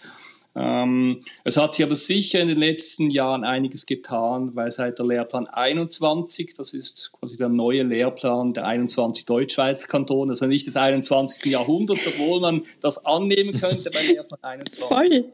Ähm, 0.56 1.21
es 1.43 1.56
hat 1.56 1.75
sich 1.75 1.85
aber 1.85 1.97
sicher 1.97 2.41
in 2.41 2.49
den 2.49 2.59
letzten 2.59 3.11
Jahren 3.11 3.43
einiges 3.43 3.87
getan, 3.87 4.55
weil 4.55 4.71
seit 4.71 4.99
der 4.99 5.06
Lehrplan 5.06 5.49
21, 5.49 6.55
das 6.55 6.75
ist 6.75 7.11
quasi 7.12 7.37
der 7.37 7.49
neue 7.49 7.83
Lehrplan 7.83 8.53
der 8.53 8.67
21 8.67 9.27
Deutschschweizer 9.27 9.89
Kantone, 9.89 10.31
also 10.31 10.47
nicht 10.47 10.67
des 10.67 10.77
21. 10.77 11.51
Jahrhunderts, 11.51 12.06
obwohl 12.06 12.41
man 12.41 12.62
das 12.81 13.05
annehmen 13.05 13.59
könnte 13.59 13.91
bei 13.91 14.03
Lehrplan 14.03 14.41
21. 14.43 14.85
Voll. 14.85 15.33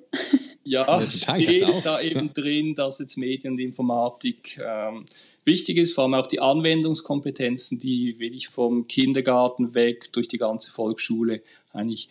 Ja, 0.63 1.01
steht 1.09 1.85
da 1.85 2.01
eben 2.01 2.33
drin, 2.33 2.75
dass 2.75 2.99
jetzt 2.99 3.17
Medien 3.17 3.55
und 3.55 3.59
Informatik 3.59 4.61
ähm, 4.63 5.05
wichtig 5.45 5.79
ist, 5.79 5.95
vor 5.95 6.05
allem 6.05 6.15
auch 6.15 6.27
die 6.27 6.41
Anwendungskompetenzen, 6.41 7.79
die 7.79 8.19
will 8.19 8.35
ich 8.35 8.49
vom 8.49 8.87
Kindergarten 8.87 9.75
weg 9.75 10.13
durch 10.13 10.29
die 10.29 10.39
ganze 10.39 10.71
Volksschule 10.71 11.43
eigentlich 11.73 12.09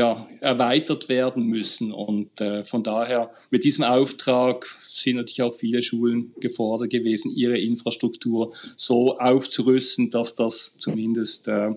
ja, 0.00 0.26
erweitert 0.40 1.10
werden 1.10 1.44
müssen. 1.44 1.92
Und 1.92 2.40
äh, 2.40 2.64
von 2.64 2.82
daher, 2.82 3.30
mit 3.50 3.64
diesem 3.64 3.84
Auftrag 3.84 4.64
sind 4.80 5.16
natürlich 5.16 5.42
auch 5.42 5.54
viele 5.54 5.82
Schulen 5.82 6.32
gefordert 6.40 6.88
gewesen, 6.88 7.30
ihre 7.36 7.58
Infrastruktur 7.58 8.54
so 8.76 9.18
aufzurüsten, 9.18 10.08
dass 10.08 10.34
das 10.34 10.74
zumindest 10.78 11.48
äh, 11.48 11.72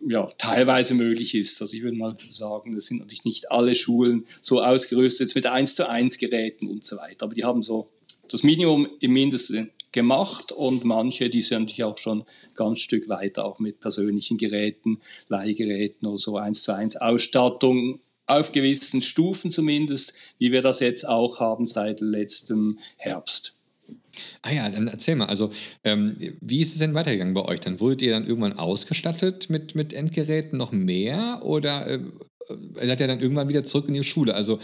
ja, 0.00 0.26
teilweise 0.38 0.94
möglich 0.94 1.34
ist. 1.34 1.60
Also 1.60 1.76
ich 1.76 1.82
würde 1.82 1.98
mal 1.98 2.16
sagen, 2.30 2.74
es 2.74 2.86
sind 2.86 3.00
natürlich 3.00 3.26
nicht 3.26 3.52
alle 3.52 3.74
Schulen 3.74 4.24
so 4.40 4.62
ausgerüstet 4.62 5.34
mit 5.34 5.44
1 5.44 5.74
zu 5.74 5.86
1 5.86 6.16
Geräten 6.16 6.68
und 6.68 6.84
so 6.84 6.96
weiter. 6.96 7.26
Aber 7.26 7.34
die 7.34 7.44
haben 7.44 7.60
so 7.60 7.90
das 8.30 8.42
Minimum 8.42 8.88
im 9.00 9.12
Mindesten 9.12 9.70
gemacht 9.92 10.52
und 10.52 10.84
manche, 10.84 11.30
die 11.30 11.42
sind 11.42 11.62
natürlich 11.62 11.84
auch 11.84 11.98
schon 11.98 12.24
ganz 12.54 12.80
Stück 12.80 13.08
weiter, 13.08 13.44
auch 13.44 13.58
mit 13.58 13.80
persönlichen 13.80 14.38
Geräten, 14.38 15.00
Leihgeräten 15.28 16.08
oder 16.08 16.18
so 16.18 16.36
eins 16.36 16.62
zu 16.62 16.74
eins 16.74 16.96
Ausstattung 16.96 18.00
auf 18.26 18.52
gewissen 18.52 19.02
Stufen 19.02 19.50
zumindest, 19.50 20.14
wie 20.38 20.52
wir 20.52 20.62
das 20.62 20.80
jetzt 20.80 21.06
auch 21.06 21.40
haben 21.40 21.66
seit 21.66 22.00
letztem 22.00 22.78
Herbst. 22.96 23.56
Ah 24.42 24.52
ja, 24.52 24.68
dann 24.68 24.88
erzähl 24.88 25.16
mal. 25.16 25.26
Also, 25.26 25.50
ähm, 25.84 26.16
wie 26.40 26.60
ist 26.60 26.72
es 26.72 26.78
denn 26.78 26.94
weitergegangen 26.94 27.34
bei 27.34 27.44
euch? 27.44 27.60
Dann 27.60 27.80
wurdet 27.80 28.02
ihr 28.02 28.12
dann 28.12 28.26
irgendwann 28.26 28.58
ausgestattet 28.58 29.48
mit, 29.48 29.74
mit 29.74 29.94
Endgeräten 29.94 30.58
noch 30.58 30.70
mehr 30.70 31.40
oder 31.42 31.86
äh, 31.86 32.00
er 32.48 32.86
seid 32.86 33.00
ja 33.00 33.06
dann 33.06 33.20
irgendwann 33.20 33.48
wieder 33.48 33.64
zurück 33.64 33.88
in 33.88 33.94
die 33.94 34.04
Schule. 34.04 34.34
Also 34.34 34.58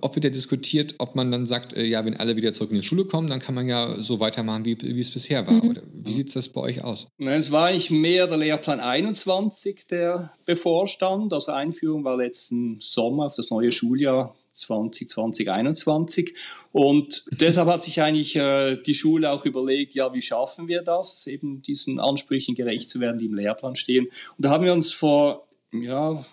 oft 0.00 0.14
wird 0.14 0.24
ja 0.24 0.30
diskutiert, 0.30 0.94
ob 0.98 1.14
man 1.14 1.30
dann 1.30 1.46
sagt, 1.46 1.76
äh, 1.76 1.84
ja, 1.84 2.04
wenn 2.04 2.16
alle 2.16 2.36
wieder 2.36 2.52
zurück 2.52 2.70
in 2.70 2.76
die 2.76 2.82
Schule 2.82 3.04
kommen, 3.04 3.28
dann 3.28 3.40
kann 3.40 3.54
man 3.54 3.68
ja 3.68 3.94
so 3.98 4.20
weitermachen, 4.20 4.64
wie, 4.64 4.78
wie 4.80 5.00
es 5.00 5.10
bisher 5.10 5.46
war. 5.46 5.54
Mhm. 5.54 5.70
Oder 5.70 5.82
wie 5.92 6.12
sieht 6.12 6.34
es 6.34 6.48
bei 6.48 6.60
euch 6.60 6.84
aus? 6.84 7.08
Es 7.18 7.50
war 7.50 7.66
eigentlich 7.66 7.90
mehr 7.90 8.26
der 8.26 8.38
Lehrplan 8.38 8.80
21, 8.80 9.86
der 9.86 10.32
bevorstand. 10.46 11.32
Also 11.32 11.52
Einführung 11.52 12.04
war 12.04 12.16
letzten 12.16 12.78
Sommer 12.80 13.26
auf 13.26 13.34
das 13.34 13.50
neue 13.50 13.72
Schuljahr 13.72 14.34
2020, 14.52 15.08
2021. 15.08 16.34
Und 16.72 17.24
deshalb 17.30 17.68
hat 17.68 17.82
sich 17.82 18.00
eigentlich 18.02 18.36
äh, 18.36 18.76
die 18.76 18.94
Schule 18.94 19.30
auch 19.30 19.44
überlegt, 19.44 19.94
ja, 19.94 20.12
wie 20.12 20.22
schaffen 20.22 20.68
wir 20.68 20.82
das, 20.82 21.26
eben 21.26 21.62
diesen 21.62 22.00
Ansprüchen 22.00 22.54
gerecht 22.54 22.90
zu 22.90 23.00
werden, 23.00 23.18
die 23.18 23.26
im 23.26 23.34
Lehrplan 23.34 23.76
stehen. 23.76 24.06
Und 24.06 24.44
da 24.44 24.50
haben 24.50 24.64
wir 24.64 24.72
uns 24.72 24.92
vor 24.92 25.48
ja, 25.72 26.24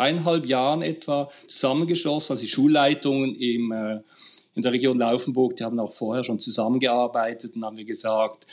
eineinhalb 0.00 0.46
Jahren 0.46 0.82
etwa 0.82 1.30
zusammengeschlossen, 1.46 2.32
also 2.32 2.42
die 2.42 2.50
Schulleitungen 2.50 3.34
im, 3.36 3.72
äh, 3.72 4.00
in 4.54 4.62
der 4.62 4.72
Region 4.72 4.98
Laufenburg, 4.98 5.56
die 5.56 5.64
haben 5.64 5.78
auch 5.78 5.92
vorher 5.92 6.24
schon 6.24 6.38
zusammengearbeitet 6.38 7.54
und 7.54 7.64
haben 7.64 7.76
wir 7.76 7.84
gesagt, 7.84 8.46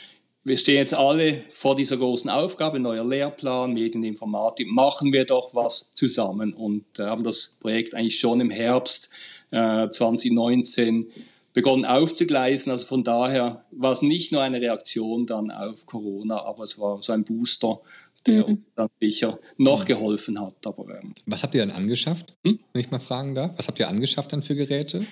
wir 0.44 0.56
stehen 0.56 0.76
jetzt 0.76 0.94
alle 0.94 1.42
vor 1.50 1.76
dieser 1.76 1.96
großen 1.96 2.30
Aufgabe, 2.30 2.80
neuer 2.80 3.04
Lehrplan, 3.04 3.74
Medieninformatik, 3.74 4.68
machen 4.68 5.12
wir 5.12 5.24
doch 5.24 5.54
was 5.54 5.92
zusammen 5.94 6.54
und 6.54 6.98
äh, 6.98 7.04
haben 7.04 7.24
das 7.24 7.58
Projekt 7.60 7.94
eigentlich 7.94 8.18
schon 8.18 8.40
im 8.40 8.50
Herbst 8.50 9.10
äh, 9.50 9.88
2019 9.88 11.10
begonnen 11.52 11.84
aufzugleisen. 11.84 12.70
Also 12.70 12.86
von 12.86 13.04
daher 13.04 13.64
war 13.72 13.92
es 13.92 14.02
nicht 14.02 14.32
nur 14.32 14.42
eine 14.42 14.60
Reaktion 14.60 15.26
dann 15.26 15.50
auf 15.50 15.86
Corona, 15.86 16.42
aber 16.44 16.62
es 16.62 16.78
war 16.78 17.02
so 17.02 17.12
ein 17.12 17.24
Booster, 17.24 17.80
der 18.26 18.40
mhm. 18.40 18.44
uns 18.44 18.60
dann 18.74 18.88
sicher 19.00 19.38
noch 19.56 19.84
geholfen 19.84 20.40
hat. 20.40 20.66
Aber, 20.66 21.00
ähm, 21.00 21.14
Was 21.26 21.42
habt 21.42 21.54
ihr 21.54 21.64
dann 21.64 21.74
angeschafft, 21.74 22.34
hm? 22.44 22.58
wenn 22.72 22.80
ich 22.80 22.90
mal 22.90 22.98
fragen 22.98 23.34
darf? 23.34 23.52
Was 23.56 23.68
habt 23.68 23.78
ihr 23.78 23.88
angeschafft 23.88 24.32
dann 24.32 24.42
für 24.42 24.54
Geräte? 24.54 25.06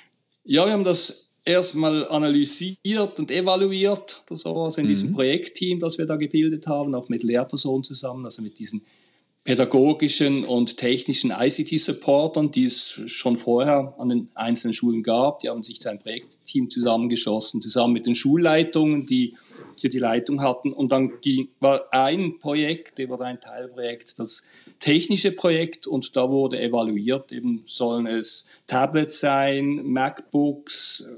Ja, 0.45 0.67
wir 0.67 0.73
haben 0.73 0.85
das 0.85 1.33
erstmal 1.45 2.07
analysiert 2.09 3.19
und 3.19 3.31
evaluiert, 3.31 4.23
das 4.27 4.45
war 4.45 4.57
also 4.57 4.81
in 4.81 4.87
mhm. 4.87 4.91
diesem 4.91 5.13
Projektteam, 5.15 5.79
das 5.79 5.97
wir 5.97 6.07
da 6.07 6.17
gebildet 6.17 6.67
haben, 6.67 6.95
auch 6.95 7.09
mit 7.09 7.23
Lehrpersonen 7.23 7.85
zusammen, 7.85 8.25
also 8.25 8.43
mit 8.43 8.59
diesen 8.59 8.83
pädagogischen 9.47 10.45
und 10.45 10.77
technischen 10.77 11.31
ICT-Supportern, 11.31 12.51
die 12.51 12.65
es 12.65 13.01
schon 13.07 13.37
vorher 13.37 13.95
an 13.97 14.09
den 14.09 14.29
einzelnen 14.35 14.75
Schulen 14.75 15.05
gab. 15.05 15.39
Die 15.39 15.49
haben 15.49 15.63
sich 15.63 15.81
zu 15.81 15.89
einem 15.89 16.01
Projektteam 16.01 16.69
zusammengeschossen, 16.69 17.63
zusammen 17.63 17.93
mit 17.93 18.07
den 18.07 18.17
Schulleitungen, 18.17 19.07
die 19.07 19.37
hier 19.77 19.91
die 19.91 19.99
Leitung 19.99 20.43
hatten. 20.43 20.73
Und 20.73 20.93
dann 20.93 21.13
war 21.61 21.85
ein 21.93 22.39
Projekt, 22.39 22.99
war 23.09 23.21
ein 23.21 23.41
Teilprojekt, 23.41 24.19
das 24.19 24.49
technische 24.79 25.33
Projekt 25.33 25.87
und 25.87 26.17
da 26.17 26.31
wurde 26.31 26.61
evaluiert, 26.61 27.33
eben 27.33 27.63
sollen 27.67 28.07
es 28.07 28.51
Tablets 28.67 29.21
sein, 29.21 29.83
MacBooks, 29.85 31.09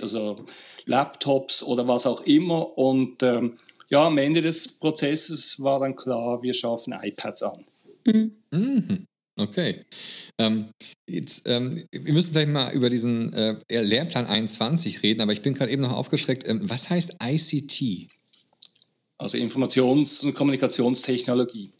also 0.00 0.44
Laptops 0.86 1.62
oder 1.62 1.86
was 1.86 2.06
auch 2.06 2.22
immer. 2.22 2.76
Und 2.76 3.22
ähm, 3.22 3.54
ja, 3.88 4.06
am 4.06 4.18
Ende 4.18 4.42
des 4.42 4.78
Prozesses 4.78 5.62
war 5.62 5.80
dann 5.80 5.96
klar, 5.96 6.42
wir 6.42 6.54
schaffen 6.54 6.92
iPads 6.92 7.42
an. 7.42 7.64
Mhm. 8.06 8.36
Mhm. 8.50 9.06
Okay. 9.40 9.84
Ähm, 10.38 10.68
jetzt, 11.08 11.48
ähm, 11.48 11.70
wir 11.90 12.12
müssen 12.12 12.32
vielleicht 12.32 12.50
mal 12.50 12.72
über 12.72 12.90
diesen 12.90 13.32
äh, 13.32 13.56
Lehrplan 13.68 14.26
21 14.26 15.02
reden, 15.02 15.20
aber 15.20 15.32
ich 15.32 15.42
bin 15.42 15.54
gerade 15.54 15.70
eben 15.70 15.82
noch 15.82 15.92
aufgeschreckt. 15.92 16.46
Ähm, 16.46 16.60
was 16.68 16.90
heißt 16.90 17.16
ICT? 17.22 18.10
Also 19.18 19.38
Informations- 19.38 20.24
und 20.24 20.34
Kommunikationstechnologie. 20.34 21.72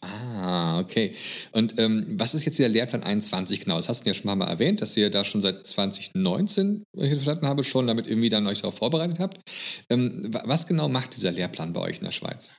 Ah, 0.00 0.78
okay. 0.78 1.12
Und 1.52 1.78
ähm, 1.78 2.04
was 2.10 2.34
ist 2.34 2.44
jetzt 2.44 2.58
der 2.58 2.68
Lehrplan 2.68 3.02
21 3.02 3.60
genau? 3.60 3.76
Das 3.76 3.88
hast 3.88 4.04
du 4.04 4.10
ja 4.10 4.14
schon 4.14 4.38
mal 4.38 4.46
erwähnt, 4.46 4.80
dass 4.80 4.96
ihr 4.96 5.10
da 5.10 5.24
schon 5.24 5.40
seit 5.40 5.66
2019, 5.66 6.84
wenn 6.92 7.06
ich 7.06 7.14
verstanden 7.14 7.46
habe, 7.46 7.64
schon 7.64 7.88
damit 7.88 8.06
irgendwie 8.06 8.28
dann 8.28 8.46
euch 8.46 8.60
darauf 8.60 8.76
vorbereitet 8.76 9.18
habt. 9.18 9.38
Ähm, 9.90 10.22
was 10.44 10.66
genau 10.68 10.88
macht 10.88 11.16
dieser 11.16 11.32
Lehrplan 11.32 11.72
bei 11.72 11.80
euch 11.80 11.98
in 11.98 12.04
der 12.04 12.12
Schweiz? 12.12 12.54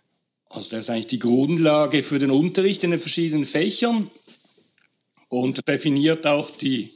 Also 0.49 0.71
der 0.71 0.79
ist 0.79 0.89
eigentlich 0.89 1.07
die 1.07 1.19
Grundlage 1.19 2.01
für 2.01 2.17
den 2.17 2.31
Unterricht 2.31 2.83
in 2.83 2.91
den 2.91 2.99
verschiedenen 2.99 3.45
Fächern 3.45 4.09
und 5.29 5.67
definiert 5.67 6.25
auch 6.25 6.49
die, 6.49 6.89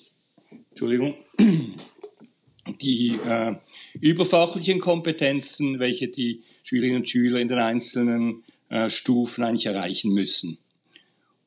Entschuldigung, 0.71 1.15
die 2.81 3.19
äh, 3.25 3.55
überfachlichen 3.99 4.79
Kompetenzen, 4.79 5.79
welche 5.79 6.07
die 6.07 6.41
Schülerinnen 6.63 6.97
und 6.97 7.07
Schüler 7.07 7.39
in 7.39 7.47
den 7.47 7.59
einzelnen 7.59 8.43
äh, 8.69 8.89
Stufen 8.89 9.43
eigentlich 9.43 9.67
erreichen 9.67 10.13
müssen. 10.13 10.57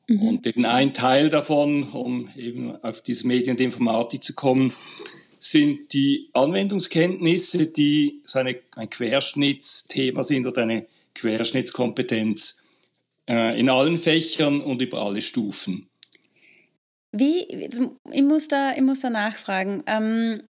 Mhm. 0.07 0.21
Und 0.21 0.47
eben 0.47 0.65
ein 0.65 0.93
Teil 0.93 1.29
davon, 1.29 1.83
um 1.91 2.29
eben 2.37 2.75
auf 2.83 3.01
diese 3.01 3.27
Medien- 3.27 3.57
und 3.57 3.61
Informatik 3.61 4.23
zu 4.23 4.33
kommen, 4.33 4.71
sind 5.39 5.93
die 5.93 6.29
Anwendungskenntnisse, 6.33 7.67
die 7.67 8.21
so 8.25 8.39
eine, 8.39 8.57
ein 8.71 8.89
Querschnittsthema 8.89 10.23
sind 10.23 10.47
oder 10.47 10.63
eine 10.63 10.87
Querschnittskompetenz 11.19 12.67
äh, 13.29 13.59
in 13.59 13.69
allen 13.69 13.97
Fächern 13.97 14.61
und 14.61 14.81
über 14.81 15.01
alle 15.01 15.21
Stufen. 15.21 15.89
Wie, 17.11 17.43
ich 17.43 18.23
muss 18.23 18.47
da, 18.47 18.73
ich 18.73 18.81
muss 18.81 19.01
da 19.01 19.09
nachfragen. 19.09 19.83
Ähm, 19.87 20.43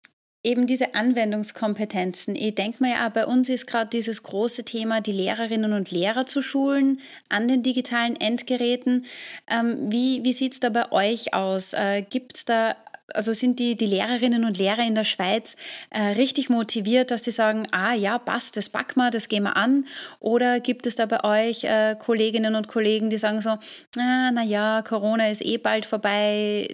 eben 0.45 0.67
diese 0.67 0.95
Anwendungskompetenzen. 0.95 2.37
Ich 2.37 2.55
denke 2.55 2.83
mir 2.83 2.93
ja, 2.93 3.09
bei 3.09 3.27
uns 3.27 3.49
ist 3.49 3.67
gerade 3.67 3.89
dieses 3.89 4.23
große 4.23 4.65
Thema, 4.65 5.01
die 5.01 5.13
Lehrerinnen 5.13 5.73
und 5.73 5.91
Lehrer 5.91 6.27
zu 6.27 6.43
schulen 6.43 7.01
an 7.31 7.49
den 7.49 7.63
digitalen 7.63 8.17
Endgeräten. 8.17 9.07
Ähm, 9.49 9.91
wie 9.91 10.23
wie 10.23 10.33
sieht 10.35 10.53
es 10.53 10.61
da 10.61 10.69
bei 10.69 10.93
euch 10.93 11.35
aus? 11.35 11.73
Äh, 11.73 12.03
Gibt 12.09 12.37
es 12.37 12.45
da 12.45 12.77
also 13.13 13.33
sind 13.33 13.61
die, 13.61 13.77
die 13.77 13.87
Lehrerinnen 13.87 14.45
und 14.45 14.59
Lehrer 14.59 14.87
in 14.87 14.95
der 14.95 15.05
Schweiz 15.05 15.57
äh, 15.91 16.01
richtig 16.01 16.49
motiviert, 16.49 17.11
dass 17.11 17.23
die 17.23 17.31
sagen, 17.31 17.67
ah 17.73 17.95
ja, 17.95 18.19
passt, 18.19 18.57
das 18.57 18.69
packen 18.69 19.01
wir, 19.01 19.11
das 19.11 19.29
gehen 19.29 19.43
wir 19.43 19.57
an? 19.57 19.87
Oder 20.21 20.61
gibt 20.61 20.87
es 20.87 20.97
da 20.97 21.07
bei 21.07 21.23
euch 21.25 21.65
äh, 21.65 21.97
Kolleginnen 21.99 22.55
und 22.55 22.69
Kollegen, 22.69 23.11
die 23.11 23.19
sagen 23.19 23.41
so, 23.41 23.51
ah, 23.51 24.31
naja, 24.33 24.83
Corona 24.83 25.29
ist 25.29 25.45
eh 25.45 25.59
bald 25.59 25.85
vorbei, 25.87 26.69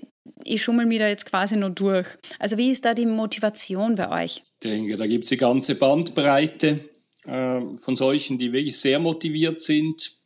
ich 0.45 0.63
schummel 0.63 0.87
mir 0.87 1.01
da 1.01 1.09
jetzt 1.09 1.27
quasi 1.27 1.57
nur 1.57 1.71
durch. 1.71 2.07
Also 2.39 2.57
wie 2.57 2.71
ist 2.71 2.85
da 2.85 2.95
die 2.95 3.07
Motivation 3.07 3.95
bei 3.95 4.25
euch? 4.25 4.43
Ich 4.63 4.71
denke, 4.71 4.97
da 4.97 5.07
gibt 5.07 5.25
es 5.25 5.31
die 5.31 5.37
ganze 5.37 5.75
Bandbreite 5.75 6.79
äh, 7.27 7.61
von 7.77 7.97
solchen, 7.97 8.39
die 8.39 8.53
wirklich 8.53 8.79
sehr 8.79 8.99
motiviert 8.99 9.61
sind. 9.61 10.20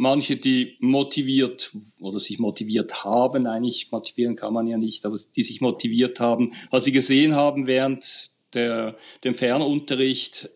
Manche, 0.00 0.36
die 0.36 0.76
motiviert 0.78 1.72
oder 1.98 2.20
sich 2.20 2.38
motiviert 2.38 3.02
haben, 3.02 3.48
eigentlich 3.48 3.90
motivieren 3.90 4.36
kann 4.36 4.54
man 4.54 4.68
ja 4.68 4.78
nicht, 4.78 5.04
aber 5.04 5.16
die 5.34 5.42
sich 5.42 5.60
motiviert 5.60 6.20
haben, 6.20 6.52
was 6.70 6.84
sie 6.84 6.92
gesehen 6.92 7.34
haben 7.34 7.66
während 7.66 8.30
der, 8.54 8.96
dem 9.24 9.34
Fernunterricht, 9.34 10.50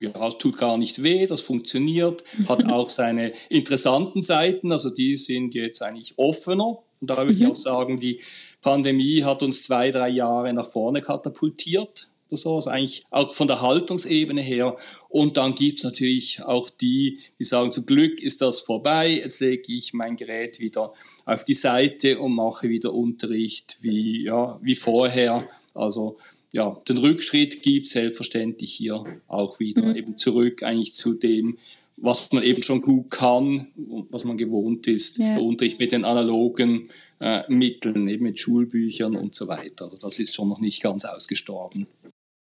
ja, 0.00 0.30
tut 0.30 0.58
gar 0.58 0.76
nicht 0.76 1.04
weh, 1.04 1.26
das 1.26 1.40
funktioniert, 1.40 2.24
hat 2.48 2.64
auch 2.68 2.88
seine 2.88 3.32
interessanten 3.48 4.22
Seiten, 4.22 4.72
also 4.72 4.90
die 4.90 5.14
sind 5.14 5.54
jetzt 5.54 5.82
eigentlich 5.82 6.14
offener 6.16 6.78
und 7.00 7.10
da 7.10 7.16
würde 7.16 7.32
mhm. 7.32 7.42
ich 7.42 7.46
auch 7.46 7.56
sagen, 7.56 8.00
die 8.00 8.20
Pandemie 8.60 9.22
hat 9.22 9.44
uns 9.44 9.62
zwei, 9.62 9.92
drei 9.92 10.08
Jahre 10.08 10.52
nach 10.52 10.68
vorne 10.68 11.00
katapultiert. 11.00 12.08
Das 12.30 12.42
so, 12.42 12.54
also 12.54 12.70
eigentlich 12.70 13.04
auch 13.10 13.34
von 13.34 13.48
der 13.48 13.60
Haltungsebene 13.60 14.40
her. 14.40 14.76
Und 15.08 15.36
dann 15.36 15.54
gibt's 15.54 15.82
natürlich 15.82 16.42
auch 16.42 16.70
die, 16.70 17.18
die 17.38 17.44
sagen, 17.44 17.72
zum 17.72 17.86
Glück 17.86 18.20
ist 18.20 18.40
das 18.40 18.60
vorbei, 18.60 19.10
jetzt 19.10 19.40
lege 19.40 19.72
ich 19.72 19.92
mein 19.92 20.16
Gerät 20.16 20.60
wieder 20.60 20.92
auf 21.24 21.44
die 21.44 21.54
Seite 21.54 22.18
und 22.18 22.34
mache 22.34 22.68
wieder 22.68 22.94
Unterricht 22.94 23.78
wie, 23.80 24.24
ja, 24.24 24.58
wie 24.62 24.76
vorher. 24.76 25.48
Also 25.74 26.18
ja, 26.52 26.80
den 26.88 26.98
Rückschritt 26.98 27.62
gibt 27.62 27.86
selbstverständlich 27.88 28.72
hier 28.72 29.04
auch 29.28 29.60
wieder 29.60 29.84
mhm. 29.86 29.96
eben 29.96 30.16
zurück 30.16 30.62
eigentlich 30.62 30.94
zu 30.94 31.14
dem, 31.14 31.58
was 31.96 32.32
man 32.32 32.42
eben 32.42 32.62
schon 32.62 32.80
gut 32.80 33.10
kann, 33.10 33.68
was 34.10 34.24
man 34.24 34.38
gewohnt 34.38 34.86
ist, 34.86 35.18
ja. 35.18 35.34
der 35.34 35.42
Unterricht 35.42 35.78
mit 35.78 35.92
den 35.92 36.04
analogen 36.04 36.88
äh, 37.20 37.42
Mitteln, 37.48 38.08
eben 38.08 38.24
mit 38.24 38.38
Schulbüchern 38.38 39.14
und 39.16 39.34
so 39.34 39.48
weiter. 39.48 39.84
Also 39.84 39.98
das 39.98 40.18
ist 40.18 40.34
schon 40.34 40.48
noch 40.48 40.60
nicht 40.60 40.82
ganz 40.82 41.04
ausgestorben. 41.04 41.86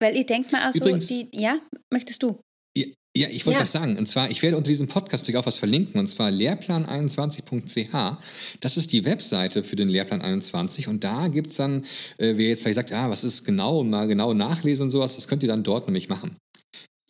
Weil 0.00 0.16
ich 0.16 0.26
denke 0.26 0.50
mal, 0.52 0.62
also 0.62 0.80
Übrigens, 0.80 1.08
die, 1.08 1.28
ja, 1.32 1.58
möchtest 1.92 2.22
du? 2.22 2.40
Ja, 2.76 2.84
ja 3.16 3.28
ich 3.28 3.44
wollte 3.46 3.58
ja. 3.58 3.62
was 3.62 3.72
sagen. 3.72 3.98
Und 3.98 4.06
zwar, 4.06 4.30
ich 4.30 4.42
werde 4.42 4.56
unter 4.56 4.68
diesem 4.68 4.86
Podcast 4.88 5.24
natürlich 5.24 5.38
auch 5.38 5.46
was 5.46 5.58
verlinken, 5.58 5.98
und 5.98 6.06
zwar 6.06 6.30
lehrplan21.ch. 6.30 8.18
Das 8.60 8.76
ist 8.76 8.92
die 8.92 9.04
Webseite 9.04 9.64
für 9.64 9.76
den 9.76 9.88
Lehrplan 9.88 10.22
21. 10.22 10.88
Und 10.88 11.04
da 11.04 11.28
gibt 11.28 11.48
es 11.48 11.56
dann, 11.56 11.84
äh, 12.18 12.36
wer 12.36 12.48
jetzt 12.48 12.62
vielleicht 12.62 12.76
sagt, 12.76 12.92
ah, 12.92 13.10
was 13.10 13.24
ist 13.24 13.44
genau, 13.44 13.82
mal 13.82 14.06
genau 14.06 14.34
nachlesen 14.34 14.84
und 14.84 14.90
sowas, 14.90 15.16
das 15.16 15.26
könnt 15.26 15.42
ihr 15.42 15.48
dann 15.48 15.64
dort 15.64 15.86
nämlich 15.86 16.08
machen. 16.08 16.36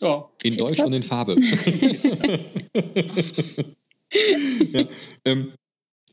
Ja. 0.00 0.30
In 0.42 0.50
Tip 0.50 0.59
Deutsch 0.59 0.80
und 0.80 0.92
in 0.92 1.02
Farbe. 1.02 1.35
ja, 4.73 4.87
ähm, 5.25 5.52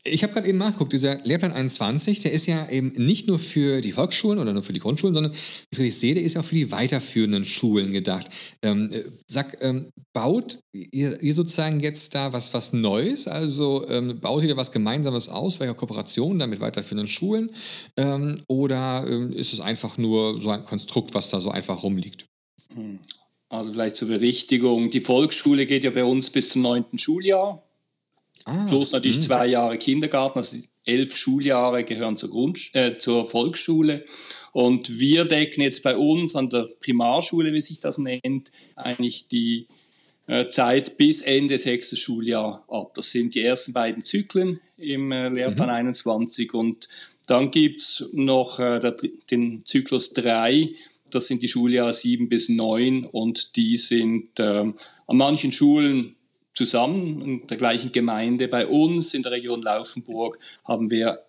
ich 0.06 0.22
habe 0.22 0.32
gerade 0.32 0.48
eben 0.48 0.58
nachgeguckt, 0.58 0.92
dieser 0.92 1.18
Lehrplan 1.22 1.52
21, 1.52 2.20
der 2.20 2.32
ist 2.32 2.46
ja 2.46 2.68
eben 2.68 2.92
nicht 2.96 3.28
nur 3.28 3.38
für 3.38 3.80
die 3.80 3.92
Volksschulen 3.92 4.38
oder 4.38 4.52
nur 4.52 4.62
für 4.62 4.72
die 4.72 4.80
Grundschulen, 4.80 5.14
sondern, 5.14 5.32
was 5.32 5.78
ich 5.78 5.96
sehe, 5.96 6.14
der 6.14 6.22
ist 6.22 6.36
auch 6.36 6.44
für 6.44 6.54
die 6.54 6.70
weiterführenden 6.70 7.44
Schulen 7.44 7.92
gedacht. 7.92 8.28
Ähm, 8.62 8.90
äh, 8.92 9.04
sag, 9.26 9.62
ähm, 9.62 9.90
baut 10.12 10.58
ihr, 10.72 11.22
ihr, 11.22 11.34
sozusagen 11.34 11.80
jetzt 11.80 12.14
da 12.14 12.32
was, 12.32 12.54
was 12.54 12.72
Neues? 12.72 13.28
Also 13.28 13.86
ähm, 13.88 14.20
baut 14.20 14.42
ihr 14.42 14.48
da 14.48 14.56
was 14.56 14.72
Gemeinsames 14.72 15.28
aus, 15.28 15.60
welcher 15.60 15.74
Kooperation 15.74 16.38
dann 16.38 16.50
mit 16.50 16.60
weiterführenden 16.60 17.06
Schulen? 17.06 17.50
Ähm, 17.96 18.42
oder 18.48 19.04
ähm, 19.08 19.32
ist 19.32 19.52
es 19.52 19.60
einfach 19.60 19.98
nur 19.98 20.40
so 20.40 20.50
ein 20.50 20.64
Konstrukt, 20.64 21.14
was 21.14 21.28
da 21.30 21.40
so 21.40 21.50
einfach 21.50 21.82
rumliegt? 21.82 22.26
Hm. 22.74 23.00
Also 23.48 23.72
vielleicht 23.72 23.96
zur 23.96 24.08
Berichtigung, 24.08 24.90
die 24.90 25.00
Volksschule 25.00 25.66
geht 25.66 25.84
ja 25.84 25.90
bei 25.90 26.04
uns 26.04 26.30
bis 26.30 26.50
zum 26.50 26.62
neunten 26.62 26.98
Schuljahr. 26.98 27.65
Ah, 28.46 28.66
Plus 28.68 28.92
natürlich 28.92 29.18
mh. 29.18 29.22
zwei 29.24 29.46
Jahre 29.48 29.76
Kindergarten, 29.76 30.38
also 30.38 30.56
elf 30.84 31.16
Schuljahre 31.16 31.82
gehören 31.82 32.16
zur, 32.16 32.30
Grund, 32.30 32.70
äh, 32.74 32.96
zur 32.96 33.28
Volksschule. 33.28 34.04
Und 34.52 35.00
wir 35.00 35.24
decken 35.24 35.62
jetzt 35.62 35.82
bei 35.82 35.96
uns 35.96 36.36
an 36.36 36.48
der 36.48 36.68
Primarschule, 36.80 37.52
wie 37.52 37.60
sich 37.60 37.80
das 37.80 37.98
nennt, 37.98 38.52
eigentlich 38.76 39.26
die 39.26 39.66
äh, 40.28 40.46
Zeit 40.46 40.96
bis 40.96 41.22
Ende 41.22 41.58
sechstes 41.58 41.98
Schuljahr 41.98 42.64
ab. 42.68 42.94
Das 42.94 43.10
sind 43.10 43.34
die 43.34 43.42
ersten 43.42 43.72
beiden 43.72 44.00
Zyklen 44.00 44.60
im 44.78 45.10
äh, 45.10 45.28
Lehrplan 45.28 45.68
mhm. 45.68 45.74
21 45.74 46.54
und 46.54 46.88
Dann 47.26 47.50
gibt's 47.50 48.10
noch 48.12 48.60
äh, 48.60 48.78
den 49.30 49.64
Zyklus 49.64 50.12
3, 50.12 50.70
das 51.10 51.26
sind 51.26 51.42
die 51.42 51.48
Schuljahre 51.48 51.92
7 51.92 52.28
bis 52.28 52.48
9 52.48 53.04
und 53.04 53.56
die 53.56 53.76
sind 53.76 54.38
äh, 54.38 54.64
an 55.06 55.16
manchen 55.16 55.52
Schulen 55.52 56.15
zusammen 56.56 57.20
in 57.20 57.46
der 57.46 57.56
gleichen 57.56 57.92
Gemeinde. 57.92 58.48
Bei 58.48 58.66
uns 58.66 59.14
in 59.14 59.22
der 59.22 59.32
Region 59.32 59.62
Laufenburg 59.62 60.38
haben 60.64 60.90
wir 60.90 61.22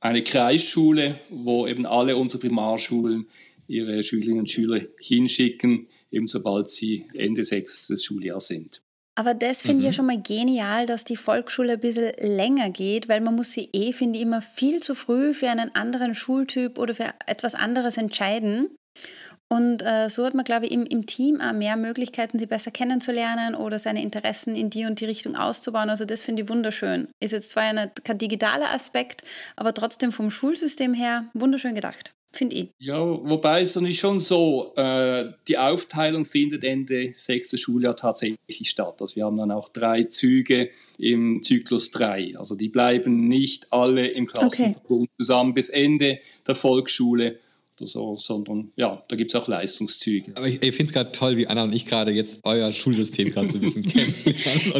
eine 0.00 0.22
Kreisschule, 0.22 1.18
wo 1.30 1.66
eben 1.66 1.86
alle 1.86 2.16
unsere 2.16 2.40
Primarschulen 2.40 3.28
ihre 3.68 4.02
Schülerinnen 4.02 4.40
und 4.40 4.50
Schüler 4.50 4.80
hinschicken, 5.00 5.86
eben 6.10 6.26
sobald 6.26 6.68
sie 6.68 7.06
Ende 7.14 7.44
sechstes 7.44 8.04
Schuljahr 8.04 8.40
sind. 8.40 8.82
Aber 9.14 9.34
das 9.34 9.62
finde 9.62 9.74
mhm. 9.74 9.78
ich 9.78 9.84
ja 9.84 9.90
mhm. 9.90 9.94
schon 9.94 10.06
mal 10.06 10.22
genial, 10.22 10.86
dass 10.86 11.04
die 11.04 11.16
Volksschule 11.16 11.74
ein 11.74 11.80
bisschen 11.80 12.12
länger 12.18 12.70
geht, 12.70 13.08
weil 13.08 13.20
man 13.20 13.36
muss 13.36 13.52
sie 13.52 13.68
eh, 13.72 13.92
finde 13.92 14.18
ich, 14.18 14.24
immer 14.24 14.42
viel 14.42 14.80
zu 14.80 14.94
früh 14.94 15.32
für 15.32 15.48
einen 15.48 15.74
anderen 15.74 16.14
Schultyp 16.14 16.78
oder 16.78 16.94
für 16.94 17.14
etwas 17.26 17.54
anderes 17.54 17.98
entscheiden. 17.98 18.74
Und 19.52 19.82
äh, 19.82 20.08
so 20.08 20.24
hat 20.24 20.32
man, 20.32 20.46
glaube 20.46 20.64
ich, 20.64 20.72
im, 20.72 20.86
im 20.86 21.04
Team 21.04 21.42
auch 21.42 21.52
mehr 21.52 21.76
Möglichkeiten, 21.76 22.38
sie 22.38 22.46
besser 22.46 22.70
kennenzulernen 22.70 23.54
oder 23.54 23.78
seine 23.78 24.00
Interessen 24.00 24.56
in 24.56 24.70
die 24.70 24.86
und 24.86 24.98
die 24.98 25.04
Richtung 25.04 25.36
auszubauen. 25.36 25.90
Also 25.90 26.06
das 26.06 26.22
finde 26.22 26.44
ich 26.44 26.48
wunderschön. 26.48 27.08
Ist 27.20 27.32
jetzt 27.32 27.50
zwar 27.50 27.64
ein, 27.64 27.90
kein 28.02 28.16
digitaler 28.16 28.72
Aspekt, 28.72 29.24
aber 29.54 29.74
trotzdem 29.74 30.10
vom 30.10 30.30
Schulsystem 30.30 30.94
her 30.94 31.26
wunderschön 31.34 31.74
gedacht 31.74 32.14
finde 32.34 32.56
ich. 32.56 32.68
Ja, 32.78 32.98
wobei 32.98 33.60
es 33.60 33.74
natürlich 33.74 34.00
schon 34.00 34.18
so, 34.18 34.72
äh, 34.76 35.32
die 35.48 35.58
Aufteilung 35.58 36.24
findet 36.24 36.64
Ende 36.64 37.10
sechstes 37.12 37.60
Schuljahr 37.60 37.94
tatsächlich 37.94 38.70
statt. 38.70 39.02
Also 39.02 39.16
wir 39.16 39.26
haben 39.26 39.36
dann 39.36 39.50
auch 39.50 39.68
drei 39.68 40.04
Züge 40.04 40.70
im 40.96 41.42
Zyklus 41.42 41.90
3. 41.90 42.38
Also 42.38 42.54
die 42.54 42.70
bleiben 42.70 43.28
nicht 43.28 43.70
alle 43.70 44.06
im 44.06 44.24
Klassenverbund 44.24 45.10
okay. 45.10 45.12
zusammen 45.18 45.52
bis 45.52 45.68
Ende 45.68 46.20
der 46.46 46.54
Volksschule, 46.54 47.38
oder 47.82 47.86
so, 47.86 48.14
sondern 48.14 48.72
ja, 48.76 49.02
da 49.08 49.16
gibt 49.16 49.34
es 49.34 49.40
auch 49.40 49.48
Leistungszüge. 49.48 50.32
Aber 50.34 50.46
ich, 50.46 50.62
ich 50.62 50.74
finde 50.74 50.84
es 50.84 50.92
gerade 50.92 51.12
toll, 51.12 51.36
wie 51.36 51.46
Anna 51.46 51.64
und 51.64 51.74
ich 51.74 51.86
gerade 51.86 52.12
jetzt 52.12 52.40
euer 52.44 52.70
Schulsystem 52.72 53.30
gerade 53.30 53.50
so 53.50 53.58
ein 53.58 53.60
bisschen 53.60 53.82
kennen. 53.88 54.14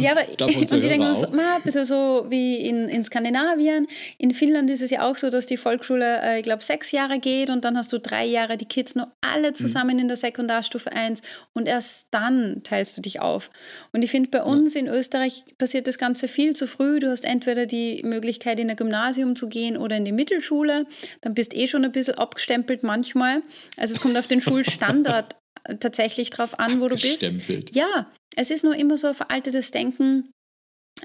ja, 0.01 0.11
aber 0.11 0.21
ich, 0.21 0.57
und 0.57 0.73
ich 0.73 0.87
denke 0.87 1.13
so, 1.13 1.27
mal, 1.29 1.57
ein 1.57 1.61
bisschen 1.63 1.85
so 1.85 2.25
wie 2.29 2.57
in, 2.57 2.87
in 2.89 3.03
Skandinavien. 3.03 3.87
In 4.17 4.31
Finnland 4.31 4.69
ist 4.69 4.81
es 4.81 4.89
ja 4.89 5.09
auch 5.09 5.17
so, 5.17 5.29
dass 5.29 5.45
die 5.45 5.57
Volksschule, 5.57 6.21
äh, 6.23 6.37
ich 6.37 6.43
glaube, 6.43 6.63
sechs 6.63 6.91
Jahre 6.91 7.19
geht 7.19 7.49
und 7.49 7.65
dann 7.65 7.77
hast 7.77 7.91
du 7.91 7.99
drei 7.99 8.25
Jahre 8.25 8.57
die 8.57 8.65
Kids 8.65 8.95
nur 8.95 9.07
alle 9.21 9.49
mhm. 9.49 9.55
zusammen 9.55 9.95
mhm. 9.95 10.03
in 10.03 10.07
der 10.07 10.17
Sekundarstufe 10.17 10.91
1 10.91 11.21
und 11.53 11.67
erst 11.67 12.07
dann 12.11 12.61
teilst 12.63 12.97
du 12.97 13.01
dich 13.01 13.21
auf. 13.21 13.51
Und 13.91 14.03
ich 14.03 14.11
finde, 14.11 14.29
bei 14.29 14.43
uns 14.43 14.73
ja. 14.73 14.81
in 14.81 14.87
Österreich 14.87 15.43
passiert 15.57 15.87
das 15.87 15.97
Ganze 15.97 16.27
viel 16.27 16.55
zu 16.55 16.67
früh. 16.67 16.99
Du 16.99 17.09
hast 17.09 17.25
entweder 17.25 17.65
die 17.65 18.01
Möglichkeit, 18.03 18.59
in 18.59 18.69
ein 18.69 18.75
Gymnasium 18.75 19.35
zu 19.35 19.47
gehen 19.47 19.77
oder 19.77 19.97
in 19.97 20.05
die 20.05 20.11
Mittelschule. 20.11 20.85
Dann 21.21 21.33
bist 21.33 21.55
eh 21.55 21.67
schon 21.67 21.83
ein 21.83 21.91
bisschen 21.91 22.15
abgestempelt 22.15 22.83
manchmal. 22.93 23.41
Also 23.77 23.95
es 23.95 24.01
kommt 24.01 24.17
auf 24.17 24.27
den 24.27 24.41
Schulstandard 24.41 25.35
tatsächlich 25.79 26.29
drauf 26.29 26.59
an, 26.59 26.79
wo 26.79 26.87
du 26.87 26.95
bist. 26.95 27.25
Ja, 27.73 28.07
es 28.35 28.51
ist 28.51 28.63
nur 28.63 28.75
immer 28.75 28.97
so 28.97 29.07
ein 29.07 29.15
veraltetes 29.15 29.71
Denken, 29.71 30.31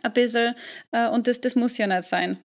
ein 0.03 0.13
bisschen, 0.13 0.55
äh, 0.93 1.09
und 1.09 1.27
das, 1.27 1.41
das 1.41 1.57
muss 1.57 1.79
ja 1.79 1.87
nicht 1.87 2.05
sein. 2.05 2.39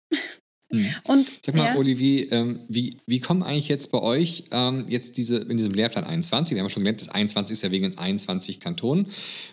Hm. 0.72 0.86
Und, 1.08 1.32
Sag 1.44 1.56
mal, 1.56 1.64
ja. 1.64 1.76
Olivier, 1.76 2.30
ähm, 2.30 2.60
wie, 2.68 2.96
wie 3.06 3.18
kommen 3.18 3.42
eigentlich 3.42 3.68
jetzt 3.68 3.90
bei 3.90 4.00
euch 4.00 4.44
ähm, 4.52 4.84
jetzt 4.88 5.16
diese, 5.16 5.38
in 5.38 5.56
diesem 5.56 5.74
Lehrplan 5.74 6.04
21, 6.04 6.54
wir 6.54 6.60
haben 6.60 6.66
ja 6.66 6.70
schon 6.70 6.84
gelernt, 6.84 7.00
das 7.00 7.08
21 7.08 7.54
ist 7.54 7.62
ja 7.62 7.72
wegen 7.72 7.98
21 7.98 8.60
Kantonen, 8.60 9.06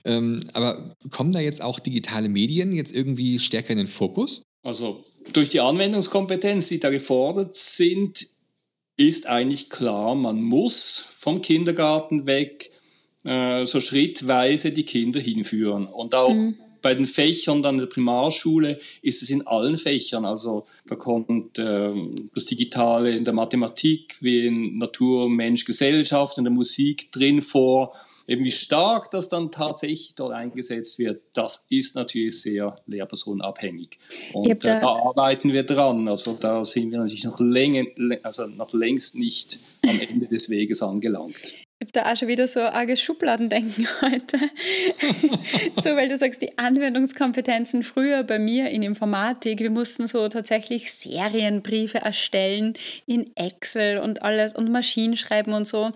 ähm, 0.05 0.41
aber 0.53 0.95
kommen 1.09 1.31
da 1.31 1.39
jetzt 1.39 1.61
auch 1.61 1.79
digitale 1.79 2.29
Medien 2.29 2.71
jetzt 2.71 2.93
irgendwie 2.93 3.39
stärker 3.39 3.71
in 3.71 3.77
den 3.77 3.87
Fokus? 3.87 4.43
Also 4.63 5.05
durch 5.33 5.49
die 5.49 5.59
Anwendungskompetenz, 5.59 6.67
die 6.67 6.79
da 6.79 6.89
gefordert 6.89 7.55
sind, 7.55 8.27
ist 8.97 9.27
eigentlich 9.27 9.69
klar, 9.69 10.15
man 10.15 10.41
muss 10.41 11.05
vom 11.13 11.41
Kindergarten 11.41 12.25
weg 12.25 12.71
äh, 13.23 13.65
so 13.65 13.79
schrittweise 13.79 14.71
die 14.71 14.83
Kinder 14.83 15.19
hinführen. 15.19 15.85
Und 15.87 16.15
auch 16.15 16.33
mhm. 16.33 16.55
bei 16.81 16.95
den 16.95 17.05
Fächern 17.05 17.61
dann 17.61 17.75
in 17.75 17.81
der 17.81 17.87
Primarschule 17.87 18.79
ist 19.03 19.21
es 19.21 19.29
in 19.29 19.45
allen 19.45 19.77
Fächern. 19.77 20.25
Also 20.25 20.65
da 20.87 20.95
kommt 20.95 21.59
äh, 21.59 21.93
das 22.33 22.45
Digitale 22.45 23.15
in 23.15 23.23
der 23.23 23.33
Mathematik 23.33 24.15
wie 24.21 24.47
in 24.47 24.79
Natur, 24.79 25.29
Mensch, 25.29 25.65
Gesellschaft, 25.65 26.39
in 26.39 26.43
der 26.43 26.53
Musik 26.53 27.11
drin 27.11 27.41
vor 27.41 27.93
eben 28.27 28.43
wie 28.43 28.51
stark 28.51 29.09
das 29.11 29.29
dann 29.29 29.51
tatsächlich 29.51 30.13
dort 30.15 30.33
eingesetzt 30.33 30.99
wird, 30.99 31.21
das 31.33 31.65
ist 31.69 31.95
natürlich 31.95 32.41
sehr 32.41 32.79
lehrpersonenabhängig. 32.85 33.97
Und 34.33 34.47
äh, 34.47 34.55
da, 34.55 34.81
da, 34.81 34.87
arbeiten 34.87 35.53
wir 35.53 35.63
dran. 35.63 36.07
Also 36.07 36.37
da 36.39 36.63
sind 36.63 36.91
wir 36.91 36.99
natürlich 36.99 37.23
noch, 37.23 37.39
längst, 37.39 37.91
also 38.23 38.47
noch 38.47 38.73
längst 38.73 39.15
nicht 39.15 39.59
am 39.87 39.99
Ende 39.99 40.27
des 40.27 40.49
Weges 40.49 40.83
angelangt. 40.83 41.55
Ich 41.79 41.85
habe 41.85 41.91
da 41.91 42.11
auch 42.11 42.17
schon 42.17 42.27
wieder 42.27 42.47
so 42.47 42.61
arges 42.61 42.99
Schubladendenken 43.01 43.87
heute. 44.01 44.37
so, 45.75 45.95
weil 45.95 46.07
du 46.07 46.17
sagst, 46.17 46.41
die 46.41 46.57
Anwendungskompetenzen 46.57 47.83
früher 47.83 48.23
bei 48.23 48.39
mir 48.39 48.71
in 48.71 48.81
Informatik, 48.81 49.59
wir 49.59 49.69
mussten 49.69 50.07
so 50.07 50.27
tatsächlich 50.27 50.91
Serienbriefe 50.91 51.99
erstellen 51.99 52.73
in 53.05 53.29
Excel 53.35 53.99
und 53.99 54.23
alles 54.23 54.55
und 54.55 54.71
Maschinenschreiben 54.71 55.53
und 55.53 55.67
so. 55.67 55.91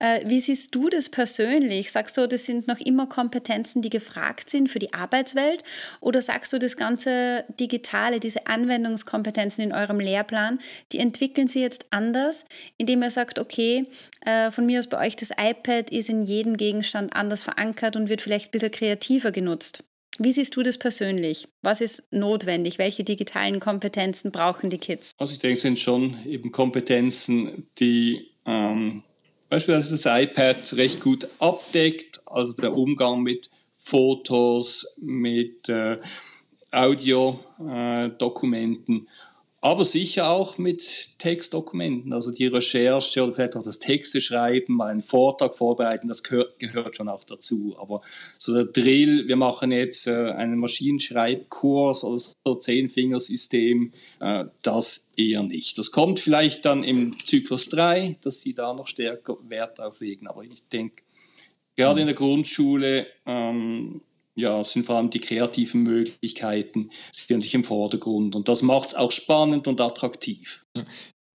Äh, 0.00 0.20
wie 0.26 0.38
siehst 0.38 0.74
du 0.74 0.90
das 0.90 1.08
persönlich? 1.08 1.92
Sagst 1.92 2.18
du, 2.18 2.28
das 2.28 2.44
sind 2.44 2.68
noch 2.68 2.80
immer 2.80 3.06
Kompetenzen, 3.06 3.80
die 3.80 3.88
gefragt 3.90 4.50
sind 4.50 4.68
für 4.68 4.80
die 4.80 4.92
Arbeitswelt? 4.92 5.64
Oder 6.00 6.20
sagst 6.20 6.52
du, 6.52 6.58
das 6.58 6.76
ganze 6.76 7.46
Digitale, 7.58 8.20
diese 8.20 8.48
Anwendungskompetenzen 8.48 9.64
in 9.64 9.72
eurem 9.72 9.98
Lehrplan, 9.98 10.58
die 10.92 10.98
entwickeln 10.98 11.48
sie 11.48 11.62
jetzt 11.62 11.86
anders, 11.88 12.44
indem 12.76 13.00
er 13.00 13.10
sagt, 13.10 13.38
okay, 13.38 13.86
äh, 14.24 14.50
von 14.50 14.66
mir 14.66 14.78
aus 14.78 14.86
bei 14.86 14.98
euch 14.98 15.16
das 15.22 15.30
iPad 15.30 15.90
ist 15.90 16.10
in 16.10 16.22
jedem 16.22 16.56
Gegenstand 16.56 17.14
anders 17.14 17.44
verankert 17.44 17.94
und 17.96 18.08
wird 18.08 18.20
vielleicht 18.20 18.48
ein 18.48 18.50
bisschen 18.50 18.72
kreativer 18.72 19.30
genutzt. 19.30 19.84
Wie 20.18 20.32
siehst 20.32 20.56
du 20.56 20.62
das 20.62 20.76
persönlich? 20.76 21.48
Was 21.62 21.80
ist 21.80 22.12
notwendig? 22.12 22.78
Welche 22.78 23.04
digitalen 23.04 23.60
Kompetenzen 23.60 24.30
brauchen 24.30 24.68
die 24.68 24.76
Kids? 24.78 25.12
Also 25.16 25.32
ich 25.32 25.38
denke, 25.38 25.56
es 25.56 25.62
sind 25.62 25.78
schon 25.78 26.18
eben 26.26 26.52
Kompetenzen, 26.52 27.66
die 27.78 28.26
ähm, 28.44 29.04
beispielsweise 29.48 29.92
das 29.92 30.04
iPad 30.22 30.76
recht 30.76 31.00
gut 31.00 31.26
abdeckt, 31.38 32.20
also 32.26 32.52
der 32.52 32.74
Umgang 32.74 33.22
mit 33.22 33.48
Fotos, 33.74 34.98
mit 35.00 35.70
äh, 35.70 35.96
Audiodokumenten. 36.72 39.02
Äh, 39.02 39.06
aber 39.64 39.84
sicher 39.84 40.28
auch 40.28 40.58
mit 40.58 41.18
Textdokumenten, 41.18 42.12
also 42.12 42.32
die 42.32 42.48
Recherche 42.48 43.22
oder 43.22 43.32
vielleicht 43.32 43.56
auch 43.56 43.62
das 43.62 43.78
Texte 43.78 44.20
schreiben, 44.20 44.74
mal 44.74 44.88
einen 44.88 45.00
Vortrag 45.00 45.54
vorbereiten, 45.54 46.08
das 46.08 46.24
gehört, 46.24 46.58
gehört 46.58 46.96
schon 46.96 47.08
auch 47.08 47.22
dazu. 47.22 47.76
Aber 47.78 48.02
so 48.38 48.52
der 48.52 48.64
Drill, 48.64 49.28
wir 49.28 49.36
machen 49.36 49.70
jetzt 49.70 50.08
äh, 50.08 50.32
einen 50.32 50.58
Maschinenschreibkurs 50.58 52.02
oder 52.02 52.20
so 52.44 52.54
Zehnfingersystem, 52.56 53.92
äh, 54.18 54.46
das 54.62 55.12
eher 55.16 55.44
nicht. 55.44 55.78
Das 55.78 55.92
kommt 55.92 56.18
vielleicht 56.18 56.64
dann 56.64 56.82
im 56.82 57.16
Zyklus 57.24 57.68
3, 57.68 58.16
dass 58.20 58.40
die 58.40 58.54
da 58.54 58.74
noch 58.74 58.88
stärker 58.88 59.36
Wert 59.48 59.78
drauf 59.78 60.00
legen. 60.00 60.26
Aber 60.26 60.42
ich 60.42 60.64
denke, 60.72 61.04
gerade 61.76 62.00
in 62.00 62.06
der 62.06 62.16
Grundschule 62.16 63.06
ähm, 63.26 64.02
ja, 64.34 64.62
sind 64.64 64.84
vor 64.84 64.96
allem 64.96 65.10
die 65.10 65.20
kreativen 65.20 65.82
Möglichkeiten 65.82 66.90
nicht 67.38 67.54
im 67.54 67.64
Vordergrund. 67.64 68.34
Und 68.34 68.48
das 68.48 68.62
macht 68.62 68.88
es 68.88 68.94
auch 68.94 69.12
spannend 69.12 69.68
und 69.68 69.80
attraktiv. 69.80 70.64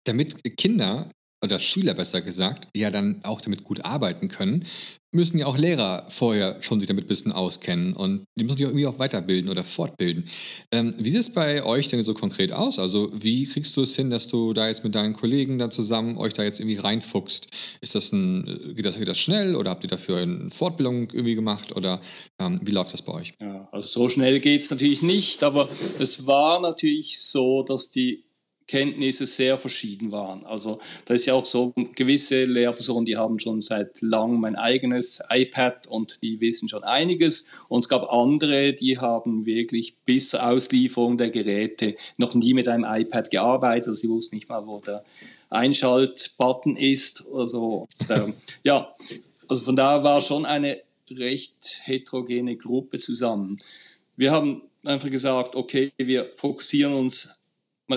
Damit 0.06 0.58
Kinder 0.58 1.12
oder 1.44 1.60
Schüler 1.60 1.94
besser 1.94 2.22
gesagt, 2.22 2.70
die 2.76 2.82
ja 2.82 2.92
dann 2.92 3.20
auch 3.24 3.42
damit 3.42 3.64
gut 3.64 3.86
arbeiten 3.86 4.28
können, 4.28 4.66
müssen 5.12 5.38
ja 5.38 5.46
auch 5.46 5.58
Lehrer 5.58 6.06
vorher 6.10 6.62
schon 6.62 6.80
sich 6.80 6.88
damit 6.88 7.06
ein 7.06 7.08
bisschen 7.08 7.32
auskennen 7.32 7.94
und 7.94 8.26
die 8.38 8.44
müssen 8.44 8.58
sich 8.58 8.66
irgendwie 8.66 8.88
auch 8.88 9.00
weiterbilden 9.00 9.50
oder 9.50 9.64
fortbilden. 9.64 10.26
Ähm, 10.72 10.94
wie 10.98 11.10
sieht 11.10 11.22
es 11.22 11.34
bei 11.34 11.64
euch 11.64 11.88
denn 11.88 12.04
so 12.04 12.14
konkret 12.14 12.52
aus? 12.52 12.78
Also 12.78 13.10
wie 13.14 13.46
kriegst 13.46 13.78
du 13.78 13.84
es 13.84 13.96
hin, 13.96 14.10
dass 14.10 14.28
du 14.28 14.54
da 14.54 14.68
jetzt 14.68 14.84
mit 14.84 14.96
deinen 14.96 15.14
Kollegen 15.14 15.58
da 15.58 15.70
zusammen 15.70 16.18
euch 16.18 16.34
da 16.34 16.44
jetzt 16.44 16.60
irgendwie 16.60 16.78
reinfuchst? 16.78 17.48
Ist 17.80 17.96
das 17.96 18.12
ein, 18.12 18.74
geht 18.76 18.86
das, 18.86 19.00
geht 19.00 19.08
das 19.08 19.18
schnell 19.18 19.56
oder 19.56 19.70
habt 19.72 19.84
ihr 19.84 19.90
dafür 19.90 20.18
eine 20.18 20.50
Fortbildung 20.50 21.10
irgendwie 21.12 21.36
gemacht 21.36 21.76
oder 21.76 22.02
ähm, 22.40 22.60
wie 22.62 22.72
läuft 22.72 22.94
das 22.94 23.02
bei 23.02 23.14
euch? 23.14 23.34
Ja, 23.40 23.70
also 23.72 23.88
so 23.88 24.10
schnell 24.10 24.40
geht 24.42 24.62
es 24.62 24.70
natürlich 24.70 25.02
nicht, 25.02 25.44
aber 25.44 25.70
es 26.00 26.28
war 26.28 26.60
natürlich 26.60 27.20
so, 27.20 27.64
dass 27.64 27.90
die 27.90 28.27
Kenntnisse 28.68 29.26
sehr 29.26 29.58
verschieden 29.58 30.12
waren. 30.12 30.46
Also 30.46 30.80
da 31.06 31.14
ist 31.14 31.26
ja 31.26 31.34
auch 31.34 31.46
so, 31.46 31.74
gewisse 31.96 32.44
Lehrpersonen, 32.44 33.06
die 33.06 33.18
haben 33.18 33.40
schon 33.40 33.62
seit 33.62 34.02
langem 34.02 34.42
mein 34.42 34.56
eigenes 34.56 35.22
iPad 35.30 35.88
und 35.88 36.22
die 36.22 36.40
wissen 36.42 36.68
schon 36.68 36.84
einiges. 36.84 37.62
Und 37.70 37.80
es 37.80 37.90
gab 37.90 38.12
andere, 38.12 38.74
die 38.74 39.00
haben 39.00 39.46
wirklich 39.46 39.96
bis 40.06 40.30
zur 40.30 40.46
Auslieferung 40.46 41.18
der 41.18 41.30
Geräte 41.30 41.96
noch 42.18 42.34
nie 42.36 42.54
mit 42.54 42.68
einem 42.68 42.86
iPad 42.88 43.32
gearbeitet. 43.32 43.88
Also 43.88 44.02
sie 44.02 44.10
wussten 44.10 44.36
nicht 44.36 44.50
mal, 44.50 44.68
wo 44.68 44.80
der 44.80 45.04
Einschaltbutton 45.50 46.76
ist. 46.76 47.26
Also 47.34 47.88
äh, 48.10 48.34
ja, 48.64 48.96
also 49.48 49.62
von 49.62 49.76
daher 49.76 50.04
war 50.04 50.22
schon 50.22 50.46
eine 50.46 50.82
recht 51.10 51.82
heterogene 51.84 52.58
Gruppe 52.58 53.00
zusammen. 53.00 53.58
Wir 54.18 54.32
haben 54.32 54.64
einfach 54.84 55.10
gesagt, 55.10 55.56
okay, 55.56 55.92
wir 55.98 56.30
fokussieren 56.34 56.94
uns 56.94 57.37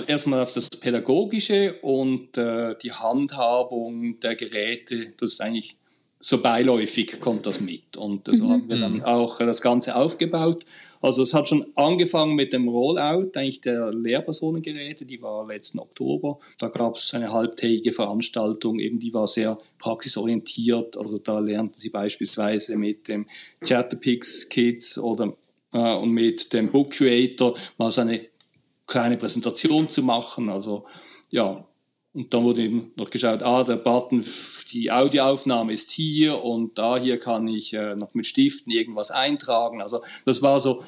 erstmal 0.07 0.41
auf 0.41 0.53
das 0.53 0.69
Pädagogische 0.69 1.79
und 1.81 2.37
äh, 2.37 2.75
die 2.81 2.91
Handhabung 2.91 4.19
der 4.19 4.35
Geräte, 4.35 5.13
das 5.17 5.33
ist 5.33 5.41
eigentlich 5.41 5.77
so 6.21 6.39
beiläufig 6.39 7.19
kommt 7.19 7.47
das 7.47 7.59
mit. 7.59 7.97
Und 7.97 8.27
so 8.31 8.45
mhm. 8.45 8.49
haben 8.49 8.69
wir 8.69 8.77
dann 8.77 9.03
auch 9.03 9.39
das 9.39 9.61
Ganze 9.61 9.95
aufgebaut. 9.95 10.65
Also 11.01 11.23
es 11.23 11.33
hat 11.33 11.47
schon 11.47 11.65
angefangen 11.75 12.35
mit 12.35 12.53
dem 12.53 12.67
Rollout 12.67 13.31
eigentlich 13.35 13.61
der 13.61 13.91
Lehrpersonengeräte, 13.91 15.05
die 15.05 15.19
war 15.21 15.47
letzten 15.47 15.79
Oktober. 15.79 16.37
Da 16.59 16.67
gab 16.67 16.95
es 16.95 17.13
eine 17.15 17.33
halbtägige 17.33 17.91
Veranstaltung, 17.91 18.79
eben 18.79 18.99
die 18.99 19.13
war 19.13 19.25
sehr 19.25 19.57
praxisorientiert. 19.79 20.95
Also 20.95 21.17
da 21.17 21.39
lernten 21.39 21.73
sie 21.73 21.89
beispielsweise 21.89 22.77
mit 22.77 23.07
dem 23.07 23.25
Chatterpix 23.61 24.47
Kids 24.47 24.99
oder 24.99 25.35
äh, 25.73 25.95
und 25.95 26.11
mit 26.11 26.53
dem 26.53 26.71
Book 26.71 26.91
Creator 26.91 27.57
mal 27.79 27.89
so 27.89 28.01
eine 28.01 28.30
kleine 28.91 29.17
Präsentation 29.17 29.89
zu 29.89 30.03
machen. 30.03 30.49
Also 30.49 30.85
ja, 31.29 31.65
und 32.13 32.33
dann 32.33 32.43
wurde 32.43 32.63
eben 32.63 32.91
noch 32.97 33.09
geschaut, 33.09 33.41
ah, 33.41 33.63
der 33.63 33.77
Button, 33.77 34.23
die 34.71 34.91
Audioaufnahme 34.91 35.71
ist 35.71 35.91
hier 35.91 36.43
und 36.43 36.77
da 36.77 36.97
hier 36.97 37.17
kann 37.17 37.47
ich 37.47 37.73
äh, 37.73 37.95
noch 37.95 38.13
mit 38.13 38.25
Stiften 38.25 38.71
irgendwas 38.71 39.11
eintragen. 39.11 39.81
Also 39.81 40.01
das 40.25 40.41
war 40.41 40.59
so 40.59 40.83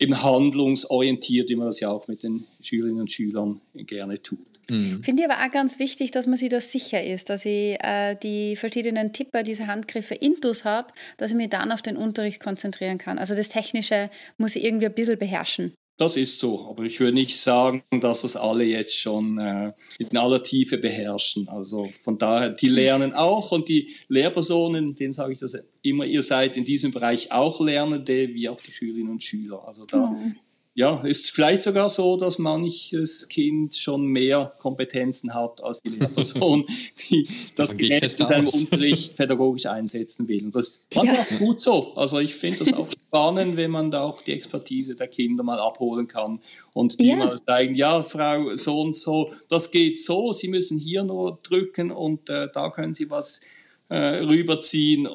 eben 0.00 0.20
handlungsorientiert, 0.20 1.48
wie 1.48 1.54
man 1.54 1.66
das 1.66 1.78
ja 1.78 1.90
auch 1.90 2.08
mit 2.08 2.24
den 2.24 2.44
Schülerinnen 2.60 3.02
und 3.02 3.12
Schülern 3.12 3.60
gerne 3.74 4.20
tut. 4.20 4.40
Mhm. 4.68 5.02
Finde 5.04 5.22
ich 5.22 5.30
aber 5.30 5.44
auch 5.44 5.50
ganz 5.52 5.78
wichtig, 5.78 6.10
dass 6.10 6.26
man 6.26 6.36
sich 6.36 6.48
da 6.48 6.60
sicher 6.60 7.04
ist, 7.04 7.30
dass 7.30 7.44
ich 7.44 7.78
äh, 7.80 8.16
die 8.20 8.56
verschiedenen 8.56 9.12
Tipper, 9.12 9.44
diese 9.44 9.68
Handgriffe 9.68 10.16
intus 10.16 10.64
habe, 10.64 10.88
dass 11.18 11.30
ich 11.30 11.36
mich 11.36 11.50
dann 11.50 11.70
auf 11.70 11.82
den 11.82 11.96
Unterricht 11.96 12.42
konzentrieren 12.42 12.98
kann. 12.98 13.18
Also 13.18 13.36
das 13.36 13.48
Technische 13.48 14.10
muss 14.38 14.56
ich 14.56 14.64
irgendwie 14.64 14.86
ein 14.86 14.94
bisschen 14.94 15.18
beherrschen. 15.18 15.72
Das 15.96 16.16
ist 16.16 16.40
so, 16.40 16.66
aber 16.68 16.82
ich 16.82 16.98
würde 16.98 17.14
nicht 17.14 17.38
sagen, 17.38 17.84
dass 18.00 18.22
das 18.22 18.34
alle 18.34 18.64
jetzt 18.64 18.98
schon 18.98 19.38
äh, 19.38 19.72
in 19.98 20.16
aller 20.16 20.42
Tiefe 20.42 20.76
beherrschen. 20.76 21.48
Also 21.48 21.84
von 21.84 22.18
daher, 22.18 22.50
die 22.50 22.66
lernen 22.66 23.12
auch 23.12 23.52
und 23.52 23.68
die 23.68 23.94
Lehrpersonen, 24.08 24.96
denen 24.96 25.12
sage 25.12 25.34
ich 25.34 25.38
das 25.38 25.56
immer, 25.82 26.04
ihr 26.04 26.22
seid 26.22 26.56
in 26.56 26.64
diesem 26.64 26.90
Bereich 26.90 27.30
auch 27.30 27.60
Lernende, 27.60 28.34
wie 28.34 28.48
auch 28.48 28.60
die 28.60 28.72
Schülerinnen 28.72 29.12
und 29.12 29.22
Schüler. 29.22 29.62
Also 29.68 29.84
da 29.86 30.08
mhm 30.08 30.34
ja, 30.76 31.00
ist 31.02 31.30
vielleicht 31.30 31.62
sogar 31.62 31.88
so, 31.88 32.16
dass 32.16 32.38
manches 32.40 33.28
Kind 33.28 33.76
schon 33.76 34.06
mehr 34.06 34.52
Kompetenzen 34.58 35.32
hat 35.32 35.62
als 35.62 35.80
die 35.82 35.88
Lehrperson, 36.00 36.66
die 36.98 37.28
das 37.54 37.76
Gerät 37.76 38.02
in 38.02 38.26
seinem 38.26 38.48
Unterricht 38.48 39.16
pädagogisch 39.16 39.66
einsetzen 39.66 40.26
will. 40.26 40.46
Und 40.46 40.54
das 40.56 40.66
ist 40.66 40.82
ja. 40.90 41.26
gut 41.38 41.60
so. 41.60 41.94
Also 41.94 42.18
ich 42.18 42.34
finde 42.34 42.58
das 42.64 42.72
auch 42.72 42.88
spannend, 42.90 43.56
wenn 43.56 43.70
man 43.70 43.92
da 43.92 44.02
auch 44.02 44.20
die 44.20 44.32
Expertise 44.32 44.96
der 44.96 45.06
Kinder 45.06 45.44
mal 45.44 45.60
abholen 45.60 46.08
kann 46.08 46.40
und 46.72 46.98
die 46.98 47.06
ja. 47.06 47.16
mal 47.16 47.38
sagen, 47.38 47.76
ja, 47.76 48.02
Frau 48.02 48.56
so 48.56 48.80
und 48.80 48.96
so, 48.96 49.30
das 49.48 49.70
geht 49.70 49.96
so, 49.96 50.32
Sie 50.32 50.48
müssen 50.48 50.76
hier 50.76 51.04
nur 51.04 51.38
drücken 51.44 51.92
und 51.92 52.28
äh, 52.30 52.48
da 52.52 52.70
können 52.70 52.94
Sie 52.94 53.10
was 53.10 53.42
äh, 53.90 53.96
rüberziehen 53.96 55.06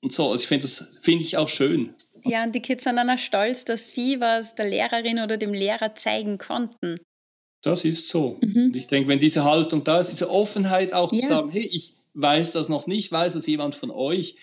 und 0.00 0.12
so. 0.12 0.30
Also 0.30 0.42
ich 0.42 0.46
finde 0.46 0.62
das 0.62 0.98
finde 1.00 1.24
ich 1.24 1.36
auch 1.36 1.48
schön. 1.48 1.92
Ja, 2.24 2.44
und 2.44 2.54
die 2.54 2.62
Kids 2.62 2.84
sind 2.84 2.96
dann 2.96 3.10
auch 3.10 3.18
stolz, 3.18 3.64
dass 3.64 3.94
sie 3.94 4.20
was 4.20 4.54
der 4.54 4.68
Lehrerin 4.68 5.20
oder 5.20 5.36
dem 5.36 5.52
Lehrer 5.52 5.94
zeigen 5.94 6.38
konnten. 6.38 6.98
Das 7.62 7.84
ist 7.84 8.08
so. 8.08 8.38
Mhm. 8.40 8.66
Und 8.66 8.76
ich 8.76 8.86
denke, 8.86 9.08
wenn 9.08 9.18
diese 9.18 9.44
Haltung 9.44 9.84
da 9.84 10.00
ist, 10.00 10.10
diese 10.10 10.30
Offenheit 10.30 10.92
auch 10.92 11.12
ja. 11.12 11.20
zu 11.20 11.26
sagen, 11.26 11.50
hey, 11.50 11.62
ich 11.62 11.94
weiß 12.14 12.52
das 12.52 12.68
noch 12.68 12.86
nicht, 12.86 13.12
weiß 13.12 13.34
das 13.34 13.46
jemand 13.46 13.74
von 13.74 13.90
euch, 13.90 14.36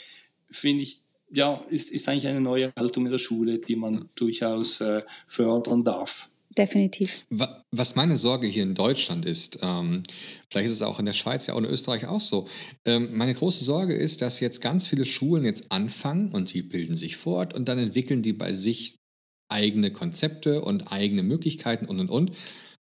finde 0.50 0.84
ich, 0.84 1.02
ja, 1.32 1.62
ist, 1.70 1.92
ist 1.92 2.08
eigentlich 2.10 2.28
eine 2.28 2.42
neue 2.42 2.74
Haltung 2.76 3.06
in 3.06 3.12
der 3.12 3.20
Schule, 3.20 3.60
die 3.60 3.76
man 3.76 4.10
durchaus 4.16 4.82
äh, 4.82 5.04
fördern 5.28 5.84
darf 5.84 6.30
definitiv. 6.60 7.26
Was 7.72 7.96
meine 7.96 8.18
Sorge 8.18 8.48
hier 8.48 8.64
in 8.64 8.76
Deutschland 8.76 9.26
ist, 9.26 9.60
ähm, 9.64 10.04
vielleicht 10.50 10.66
ist 10.66 10.76
es 10.76 10.82
auch 10.82 11.00
in 11.00 11.06
der 11.06 11.14
Schweiz 11.14 11.48
ja 11.48 11.54
auch 11.54 11.60
in 11.60 11.66
Österreich 11.66 12.08
auch 12.08 12.20
so. 12.20 12.48
Ähm, 12.86 13.10
meine 13.14 13.34
große 13.34 13.64
Sorge 13.64 13.94
ist, 13.94 14.22
dass 14.22 14.40
jetzt 14.40 14.62
ganz 14.62 14.88
viele 14.88 15.06
Schulen 15.06 15.46
jetzt 15.46 15.72
anfangen 15.72 16.32
und 16.32 16.50
sie 16.50 16.62
bilden 16.62 16.96
sich 16.96 17.18
fort 17.18 17.54
und 17.54 17.70
dann 17.70 17.80
entwickeln 17.80 18.22
die 18.22 18.34
bei 18.34 18.54
sich 18.54 18.98
eigene 19.50 19.92
Konzepte 19.92 20.62
und 20.62 20.92
eigene 20.92 21.24
Möglichkeiten 21.24 21.86
und 21.86 22.00
und 22.00 22.10
und. 22.10 22.32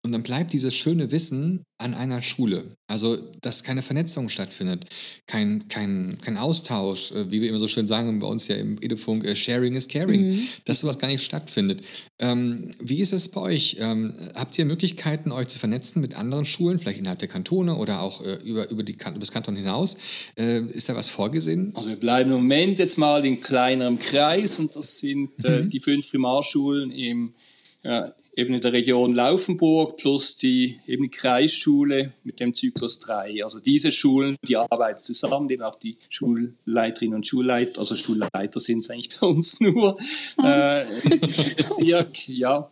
Und 0.06 0.12
dann 0.12 0.22
bleibt 0.22 0.52
dieses 0.52 0.72
schöne 0.72 1.10
Wissen 1.10 1.64
an 1.78 1.92
einer 1.92 2.22
Schule. 2.22 2.62
Also, 2.86 3.16
dass 3.40 3.64
keine 3.64 3.82
Vernetzung 3.82 4.28
stattfindet, 4.28 4.84
kein, 5.26 5.66
kein, 5.66 6.16
kein 6.20 6.36
Austausch, 6.36 7.10
äh, 7.10 7.32
wie 7.32 7.40
wir 7.40 7.48
immer 7.48 7.58
so 7.58 7.66
schön 7.66 7.88
sagen 7.88 8.20
bei 8.20 8.28
uns 8.28 8.46
ja 8.46 8.54
im 8.54 8.80
Edufunk, 8.80 9.24
äh, 9.24 9.34
Sharing 9.34 9.74
is 9.74 9.88
Caring, 9.88 10.28
mhm. 10.28 10.48
dass 10.64 10.78
sowas 10.78 11.00
gar 11.00 11.08
nicht 11.08 11.24
stattfindet. 11.24 11.82
Ähm, 12.20 12.70
wie 12.78 13.00
ist 13.00 13.12
es 13.12 13.28
bei 13.28 13.40
euch? 13.40 13.78
Ähm, 13.80 14.14
habt 14.36 14.56
ihr 14.56 14.64
Möglichkeiten, 14.64 15.32
euch 15.32 15.48
zu 15.48 15.58
vernetzen 15.58 16.00
mit 16.00 16.16
anderen 16.16 16.44
Schulen, 16.44 16.78
vielleicht 16.78 17.00
innerhalb 17.00 17.18
der 17.18 17.28
Kantone 17.28 17.74
oder 17.74 18.00
auch 18.00 18.24
äh, 18.24 18.36
über, 18.44 18.70
über, 18.70 18.84
die, 18.84 18.92
über 18.92 19.18
das 19.18 19.32
Kanton 19.32 19.56
hinaus? 19.56 19.96
Äh, 20.38 20.60
ist 20.66 20.88
da 20.88 20.94
was 20.94 21.08
vorgesehen? 21.08 21.72
Also, 21.74 21.88
wir 21.88 21.96
bleiben 21.96 22.30
im 22.30 22.36
Moment 22.36 22.78
jetzt 22.78 22.96
mal 22.96 23.26
in 23.26 23.40
kleinerem 23.40 23.98
Kreis 23.98 24.60
und 24.60 24.76
das 24.76 25.00
sind 25.00 25.44
äh, 25.44 25.62
mhm. 25.62 25.70
die 25.70 25.80
fünf 25.80 26.08
Primarschulen 26.08 26.92
im 26.92 27.34
ja, 27.82 28.14
eben 28.36 28.54
in 28.54 28.60
der 28.60 28.72
Region 28.72 29.14
Laufenburg 29.14 29.96
plus 29.96 30.36
die 30.36 30.78
eben 30.86 31.10
Kreisschule 31.10 32.12
mit 32.22 32.38
dem 32.38 32.54
Zyklus 32.54 32.98
3. 33.00 33.42
Also 33.42 33.60
diese 33.60 33.90
Schulen, 33.90 34.36
die 34.46 34.58
arbeiten 34.58 35.02
zusammen, 35.02 35.48
eben 35.48 35.62
auch 35.62 35.76
die 35.76 35.96
Schulleiterinnen 36.10 37.16
und 37.16 37.26
Schulleiter, 37.26 37.80
also 37.80 37.96
Schulleiter 37.96 38.60
sind 38.60 38.80
es 38.80 38.90
eigentlich 38.90 39.18
bei 39.18 39.26
uns 39.26 39.60
nur 39.60 39.98
äh, 40.42 40.82
im 41.08 41.20
Bezirk, 41.56 42.28
ja, 42.28 42.70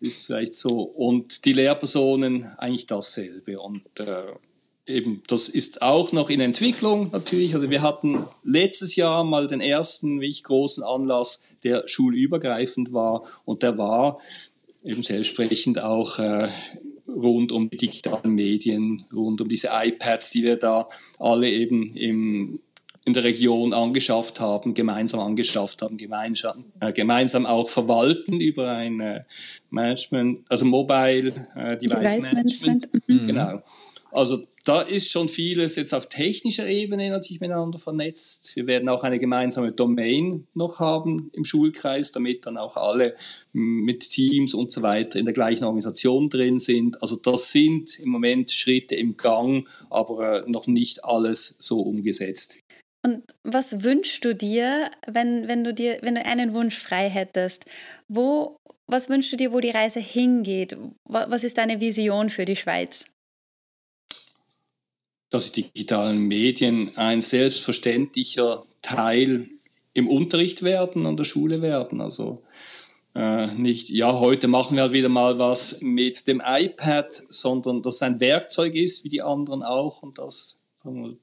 ist 0.00 0.26
vielleicht 0.26 0.54
so. 0.54 0.80
Und 0.80 1.44
die 1.44 1.52
Lehrpersonen 1.52 2.46
eigentlich 2.58 2.86
dasselbe. 2.86 3.60
Und 3.60 4.00
äh, 4.00 4.24
eben, 4.88 5.22
das 5.28 5.48
ist 5.48 5.82
auch 5.82 6.10
noch 6.10 6.30
in 6.30 6.40
Entwicklung 6.40 7.10
natürlich. 7.12 7.54
Also 7.54 7.70
wir 7.70 7.82
hatten 7.82 8.24
letztes 8.42 8.96
Jahr 8.96 9.22
mal 9.22 9.46
den 9.46 9.60
ersten 9.60 10.20
wirklich 10.20 10.42
großen 10.42 10.82
Anlass, 10.82 11.44
der 11.62 11.86
schulübergreifend 11.86 12.92
war 12.92 13.22
und 13.44 13.62
der 13.62 13.78
war 13.78 14.18
eben 14.86 15.02
selbstsprechend 15.02 15.78
auch 15.78 16.18
äh, 16.18 16.48
rund 17.08 17.52
um 17.52 17.70
die 17.70 17.76
digitalen 17.76 18.34
Medien, 18.34 19.04
rund 19.12 19.40
um 19.40 19.48
diese 19.48 19.70
iPads, 19.72 20.30
die 20.30 20.42
wir 20.42 20.56
da 20.56 20.88
alle 21.18 21.50
eben 21.50 21.94
im, 21.94 22.60
in 23.04 23.12
der 23.12 23.24
Region 23.24 23.72
angeschafft 23.72 24.40
haben, 24.40 24.74
gemeinsam 24.74 25.20
angeschafft 25.20 25.82
haben, 25.82 25.96
gemeinsam, 25.96 26.64
äh, 26.80 26.92
gemeinsam 26.92 27.46
auch 27.46 27.68
verwalten 27.68 28.40
über 28.40 28.72
ein 28.72 29.00
äh, 29.00 29.24
Management, 29.70 30.40
also 30.48 30.64
Mobile 30.64 31.48
äh, 31.54 31.76
Device, 31.76 31.90
Device 31.90 32.32
Management. 32.32 32.92
Management. 32.92 33.08
Mhm. 33.08 33.26
Genau. 33.26 33.62
Also 34.12 34.42
da 34.66 34.82
ist 34.82 35.12
schon 35.12 35.28
vieles 35.28 35.76
jetzt 35.76 35.94
auf 35.94 36.08
technischer 36.08 36.66
Ebene 36.66 37.08
natürlich 37.08 37.40
miteinander 37.40 37.78
vernetzt. 37.78 38.56
Wir 38.56 38.66
werden 38.66 38.88
auch 38.88 39.04
eine 39.04 39.20
gemeinsame 39.20 39.70
Domain 39.70 40.48
noch 40.54 40.80
haben 40.80 41.30
im 41.34 41.44
Schulkreis, 41.44 42.10
damit 42.10 42.46
dann 42.46 42.56
auch 42.56 42.76
alle 42.76 43.14
mit 43.52 44.10
Teams 44.10 44.54
und 44.54 44.72
so 44.72 44.82
weiter 44.82 45.20
in 45.20 45.24
der 45.24 45.34
gleichen 45.34 45.64
Organisation 45.64 46.28
drin 46.28 46.58
sind. 46.58 47.00
Also 47.00 47.14
das 47.14 47.52
sind 47.52 48.00
im 48.00 48.08
Moment 48.08 48.50
Schritte 48.50 48.96
im 48.96 49.16
Gang, 49.16 49.68
aber 49.88 50.42
äh, 50.42 50.50
noch 50.50 50.66
nicht 50.66 51.04
alles 51.04 51.56
so 51.60 51.80
umgesetzt. 51.82 52.58
Und 53.04 53.22
was 53.44 53.84
wünschst 53.84 54.24
du 54.24 54.34
dir, 54.34 54.90
wenn, 55.06 55.46
wenn, 55.46 55.62
du 55.62 55.72
dir, 55.72 55.98
wenn 56.02 56.16
du 56.16 56.26
einen 56.26 56.54
Wunsch 56.54 56.76
frei 56.76 57.08
hättest? 57.08 57.66
Wo, 58.08 58.56
was 58.88 59.08
wünschst 59.08 59.32
du 59.32 59.36
dir, 59.36 59.52
wo 59.52 59.60
die 59.60 59.70
Reise 59.70 60.00
hingeht? 60.00 60.76
Was 61.04 61.44
ist 61.44 61.58
deine 61.58 61.80
Vision 61.80 62.30
für 62.30 62.44
die 62.44 62.56
Schweiz? 62.56 63.06
Dass 65.30 65.52
die 65.52 65.62
digitalen 65.62 66.18
Medien 66.20 66.96
ein 66.96 67.20
selbstverständlicher 67.20 68.64
Teil 68.82 69.48
im 69.94 70.08
Unterricht 70.08 70.62
werden, 70.62 71.06
an 71.06 71.16
der 71.16 71.24
Schule 71.24 71.62
werden. 71.62 72.00
Also 72.00 72.42
äh, 73.14 73.46
nicht, 73.54 73.88
ja, 73.88 74.20
heute 74.20 74.46
machen 74.46 74.76
wir 74.76 74.82
halt 74.82 74.92
wieder 74.92 75.08
mal 75.08 75.38
was 75.38 75.80
mit 75.80 76.28
dem 76.28 76.42
iPad, 76.44 77.10
sondern 77.12 77.82
dass 77.82 77.96
es 77.96 78.02
ein 78.02 78.20
Werkzeug 78.20 78.74
ist, 78.74 79.04
wie 79.04 79.08
die 79.08 79.22
anderen 79.22 79.62
auch, 79.62 80.02
und 80.02 80.18
dass 80.18 80.60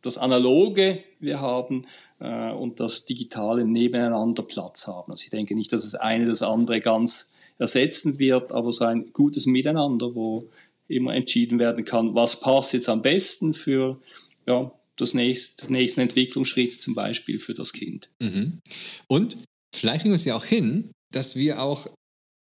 das 0.02 0.18
Analoge 0.18 1.04
wir 1.20 1.40
haben 1.40 1.86
äh, 2.20 2.52
und 2.52 2.80
das 2.80 3.06
Digitale 3.06 3.66
nebeneinander 3.66 4.44
Platz 4.44 4.88
haben. 4.88 5.12
Also 5.12 5.24
ich 5.24 5.30
denke 5.30 5.56
nicht, 5.56 5.72
dass 5.72 5.86
es 5.86 5.96
eine 5.96 6.26
das 6.26 6.42
andere 6.42 6.80
ganz 6.80 7.32
ersetzen 7.60 8.20
wird, 8.20 8.52
aber 8.52 8.72
so 8.72 8.86
ein 8.86 9.14
gutes 9.14 9.46
Miteinander, 9.46 10.16
wo 10.16 10.50
immer 10.96 11.14
entschieden 11.14 11.60
werden 11.60 11.86
kann, 11.86 12.16
was 12.16 12.40
passt 12.40 12.74
jetzt 12.74 12.90
am 12.90 13.02
besten 13.02 13.54
für 13.54 14.00
ja, 14.48 14.72
das 14.96 15.14
nächste, 15.14 15.72
nächsten 15.72 16.02
Entwicklungsschritt 16.02 16.74
zum 16.74 16.96
Beispiel 16.96 17.40
für 17.40 17.54
das 17.54 17.74
Kind. 17.74 18.10
Mhm. 18.20 18.60
Und 19.08 19.38
vielleicht 19.76 20.02
kriegen 20.02 20.12
wir 20.12 20.18
es 20.18 20.26
ja 20.26 20.36
auch 20.36 20.46
hin, 20.46 20.92
dass 21.12 21.36
wir 21.36 21.62
auch 21.62 21.88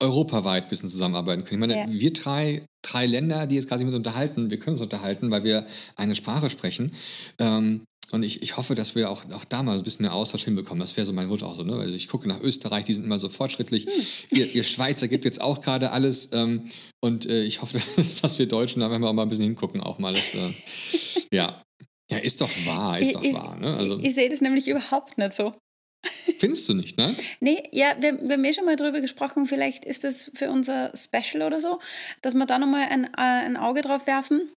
europaweit 0.02 0.64
ein 0.64 0.70
bisschen 0.70 0.90
zusammenarbeiten 0.90 1.44
können. 1.44 1.64
Ich 1.64 1.68
meine, 1.68 1.82
ja. 1.82 1.92
wir 1.92 2.14
drei, 2.14 2.66
drei 2.82 3.06
Länder, 3.06 3.48
die 3.48 3.56
jetzt 3.56 3.70
quasi 3.70 3.86
mit 3.86 3.94
unterhalten, 3.94 4.50
wir 4.50 4.60
können 4.60 4.74
uns 4.74 4.82
unterhalten, 4.82 5.32
weil 5.32 5.44
wir 5.44 5.66
eine 5.96 6.16
Sprache 6.16 6.50
sprechen. 6.50 6.92
Ähm, 7.40 7.84
Und 8.14 8.22
ich, 8.22 8.44
ich 8.44 8.58
hoffe, 8.58 8.76
dass 8.76 8.94
wir 8.94 9.10
auch, 9.10 9.24
auch 9.32 9.44
da 9.44 9.64
mal 9.64 9.76
ein 9.76 9.84
bisschen 9.84 10.04
mehr 10.04 10.14
Austausch 10.14 10.44
hinbekommen. 10.44 10.80
Das 10.80 10.96
wäre 10.96 11.06
so 11.06 11.14
mein 11.14 11.30
Wunsch 11.30 11.42
auch 11.42 11.56
so. 11.56 11.64
Ne? 11.64 11.74
Also 11.74 11.96
ich 11.96 12.08
gucke 12.08 12.28
nach 12.28 12.40
Österreich, 12.42 12.86
die 12.86 12.94
sind 12.94 13.06
immer 13.06 13.18
so 13.18 13.28
fortschrittlich. 13.28 13.86
Hm. 13.86 14.38
Ihr, 14.38 14.54
ihr, 14.54 14.64
Schweizer 14.64 15.08
gibt 15.08 15.26
jetzt 15.26 15.42
auch 15.42 15.62
gerade 15.62 15.92
alles. 15.92 16.32
Ähm, 16.32 16.70
und 17.02 17.26
äh, 17.26 17.44
ich 17.44 17.64
hoffe, 17.64 17.82
dass, 17.96 18.22
dass, 18.22 18.38
wir 18.38 18.48
Deutschen 18.48 18.82
da 18.82 18.88
mal 18.88 19.20
ein 19.20 19.30
bisschen 19.30 19.46
hingucken 19.46 19.82
auch 19.82 19.98
mal. 19.98 20.14
Das, 20.14 20.36
äh, 20.36 20.54
ja. 21.34 21.60
ja, 22.12 22.18
ist 22.20 22.40
doch 22.40 22.52
wahr, 22.66 23.00
ist 23.00 23.08
ich, 23.08 23.14
doch 23.14 23.34
wahr. 23.34 23.58
Ne? 23.60 23.76
Also, 23.76 23.98
ich, 23.98 24.06
ich 24.06 24.14
sehe 24.14 24.30
das 24.30 24.42
nämlich 24.42 24.68
überhaupt 24.68 25.18
nicht 25.18 25.34
so. 25.34 25.56
Findest 26.38 26.70
du 26.70 26.76
nicht, 26.76 26.98
ne? 27.00 27.16
Nee, 27.40 27.64
ja, 27.72 27.96
wir, 28.00 28.22
wir 28.22 28.34
haben 28.34 28.46
eh 28.46 28.54
schon 28.54 28.66
mal 28.66 28.76
drüber 28.76 29.02
gesprochen, 29.02 29.48
vielleicht 29.48 29.86
ist 29.86 30.04
das 30.04 30.30
für 30.36 30.52
unser 30.52 30.92
Special 30.96 31.42
oder 31.42 31.60
so, 31.60 31.80
dass 32.22 32.36
wir 32.36 32.46
da 32.46 32.60
nochmal 32.60 32.88
ein, 32.90 33.06
äh, 33.06 33.46
ein 33.46 33.58
Auge 33.58 33.82
drauf 33.82 34.06
werfen. 34.06 34.52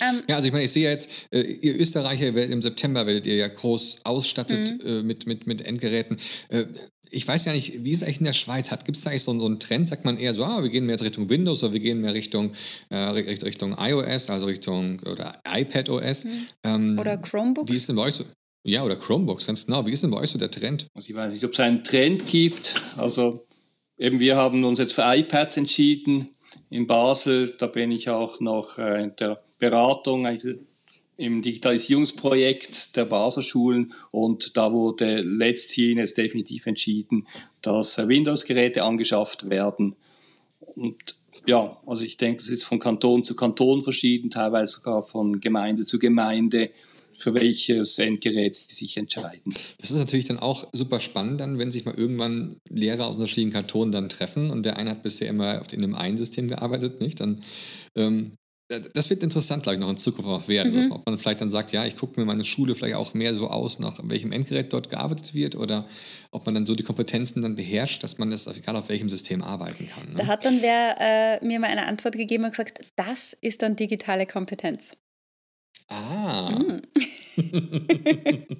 Ähm, 0.00 0.22
ja, 0.28 0.36
also 0.36 0.46
ich 0.46 0.52
meine, 0.52 0.64
ich 0.64 0.72
sehe 0.72 0.84
ja 0.84 0.90
jetzt, 0.90 1.10
äh, 1.30 1.40
ihr 1.40 1.78
Österreicher 1.78 2.34
werdet 2.34 2.52
im 2.52 2.62
September 2.62 3.06
werdet 3.06 3.26
ihr 3.26 3.36
ja 3.36 3.48
groß 3.48 4.00
ausstattet 4.04 4.82
mhm. 4.84 4.88
äh, 4.88 5.02
mit, 5.02 5.26
mit, 5.26 5.46
mit 5.46 5.66
Endgeräten. 5.66 6.18
Äh, 6.48 6.66
ich 7.10 7.26
weiß 7.26 7.44
ja 7.44 7.52
nicht, 7.52 7.84
wie 7.84 7.92
es 7.92 8.02
eigentlich 8.02 8.18
in 8.18 8.24
der 8.24 8.32
Schweiz 8.32 8.70
hat. 8.70 8.84
Gibt 8.84 8.96
es 8.96 9.04
da 9.04 9.10
eigentlich 9.10 9.22
so, 9.22 9.38
so, 9.38 9.46
einen 9.46 9.58
Trend? 9.58 9.88
Sagt 9.88 10.04
man 10.04 10.18
eher 10.18 10.32
so, 10.32 10.44
ah, 10.44 10.62
wir 10.62 10.70
gehen 10.70 10.86
mehr 10.86 11.00
Richtung 11.00 11.28
Windows 11.28 11.62
oder 11.62 11.72
wir 11.72 11.80
gehen 11.80 12.00
mehr 12.00 12.14
Richtung, 12.14 12.52
äh, 12.90 12.96
Richtung 12.96 13.76
iOS, 13.78 14.30
also 14.30 14.46
Richtung 14.46 15.00
oder 15.10 15.40
iPad 15.48 15.88
OS? 15.88 16.24
Mhm. 16.24 16.30
Ähm, 16.64 16.98
oder 16.98 17.16
Chromebooks? 17.16 17.70
Wie 17.70 17.76
ist 17.76 17.88
denn 17.88 17.96
bei 17.96 18.02
euch 18.02 18.14
so? 18.14 18.24
Ja, 18.64 18.82
oder 18.82 18.96
Chromebooks, 18.96 19.46
ganz 19.46 19.64
genau. 19.64 19.86
Wie 19.86 19.92
ist 19.92 20.02
denn 20.02 20.10
bei 20.10 20.18
euch 20.18 20.30
so 20.30 20.38
der 20.38 20.50
Trend? 20.50 20.88
Also 20.94 21.08
ich 21.08 21.14
weiß 21.14 21.32
nicht, 21.32 21.44
ob 21.44 21.52
es 21.52 21.60
einen 21.60 21.84
Trend 21.84 22.26
gibt. 22.26 22.82
Also 22.96 23.46
eben 23.96 24.18
wir 24.18 24.36
haben 24.36 24.64
uns 24.64 24.80
jetzt 24.80 24.92
für 24.92 25.04
iPads 25.06 25.56
entschieden 25.56 26.30
in 26.70 26.86
Basel. 26.86 27.54
Da 27.58 27.68
bin 27.68 27.92
ich 27.92 28.10
auch 28.10 28.40
noch 28.40 28.78
äh, 28.78 29.04
in 29.04 29.14
der 29.16 29.40
Beratung 29.58 30.26
also 30.26 30.50
im 31.16 31.40
Digitalisierungsprojekt 31.40 32.96
der 32.96 33.06
Baselschulen 33.06 33.92
und 34.10 34.56
da 34.56 34.72
wurde 34.72 35.22
letzthin 35.22 35.98
jetzt 35.98 36.18
definitiv 36.18 36.66
entschieden, 36.66 37.26
dass 37.62 37.96
Windows-Geräte 37.96 38.82
angeschafft 38.82 39.48
werden. 39.48 39.96
Und 40.74 41.16
ja, 41.46 41.80
also 41.86 42.04
ich 42.04 42.18
denke, 42.18 42.42
das 42.42 42.48
ist 42.48 42.64
von 42.64 42.78
Kanton 42.78 43.24
zu 43.24 43.34
Kanton 43.34 43.82
verschieden, 43.82 44.30
teilweise 44.30 44.74
sogar 44.74 45.02
von 45.02 45.40
Gemeinde 45.40 45.86
zu 45.86 45.98
Gemeinde 45.98 46.70
für 47.16 47.32
welches 47.32 47.98
Endgerät 47.98 48.54
sie 48.54 48.74
sich 48.74 48.98
entscheiden. 48.98 49.54
Das 49.80 49.90
ist 49.90 49.98
natürlich 49.98 50.26
dann 50.26 50.38
auch 50.38 50.68
super 50.72 51.00
spannend, 51.00 51.40
dann, 51.40 51.58
wenn 51.58 51.70
sich 51.70 51.86
mal 51.86 51.94
irgendwann 51.94 52.56
Lehrer 52.68 53.06
aus 53.06 53.14
unterschiedlichen 53.14 53.52
Kantonen 53.52 53.90
dann 53.90 54.10
treffen 54.10 54.50
und 54.50 54.64
der 54.64 54.76
eine 54.76 54.90
hat 54.90 55.02
bisher 55.02 55.28
immer 55.28 55.62
in 55.72 55.82
einem 55.82 55.94
einen 55.94 56.18
System 56.18 56.46
gearbeitet, 56.46 57.00
nicht? 57.00 57.20
Dann 57.20 57.40
ähm, 57.94 58.32
das 58.68 59.10
wird 59.10 59.22
interessant, 59.22 59.62
glaube 59.62 59.76
ich, 59.76 59.80
noch 59.80 59.90
in 59.90 59.96
Zukunft 59.96 60.28
auch 60.28 60.48
werden. 60.48 60.74
Mhm. 60.74 60.92
ob 60.92 61.06
man 61.06 61.18
vielleicht 61.18 61.40
dann 61.40 61.50
sagt, 61.50 61.72
ja, 61.72 61.84
ich 61.84 61.96
gucke 61.96 62.18
mir 62.18 62.26
meine 62.26 62.44
Schule 62.44 62.74
vielleicht 62.74 62.96
auch 62.96 63.14
mehr 63.14 63.34
so 63.34 63.48
aus, 63.48 63.78
nach 63.78 64.00
welchem 64.02 64.32
Endgerät 64.32 64.72
dort 64.72 64.90
gearbeitet 64.90 65.34
wird 65.34 65.54
oder 65.54 65.86
ob 66.32 66.46
man 66.46 66.54
dann 66.54 66.66
so 66.66 66.74
die 66.74 66.82
Kompetenzen 66.82 67.42
dann 67.42 67.54
beherrscht, 67.54 68.02
dass 68.02 68.18
man 68.18 68.30
das, 68.30 68.46
egal 68.48 68.74
auf 68.76 68.88
welchem 68.88 69.08
System, 69.08 69.42
arbeiten 69.42 69.88
kann. 69.88 70.08
Ne? 70.08 70.14
Da 70.16 70.26
hat 70.26 70.44
dann 70.44 70.62
wer 70.62 70.96
äh, 70.98 71.44
mir 71.44 71.60
mal 71.60 71.68
eine 71.68 71.86
Antwort 71.86 72.16
gegeben 72.16 72.44
und 72.44 72.50
gesagt, 72.50 72.80
das 72.96 73.34
ist 73.40 73.62
dann 73.62 73.76
digitale 73.76 74.26
Kompetenz. 74.26 74.96
Ah. 75.88 76.50
Mhm. 76.50 76.82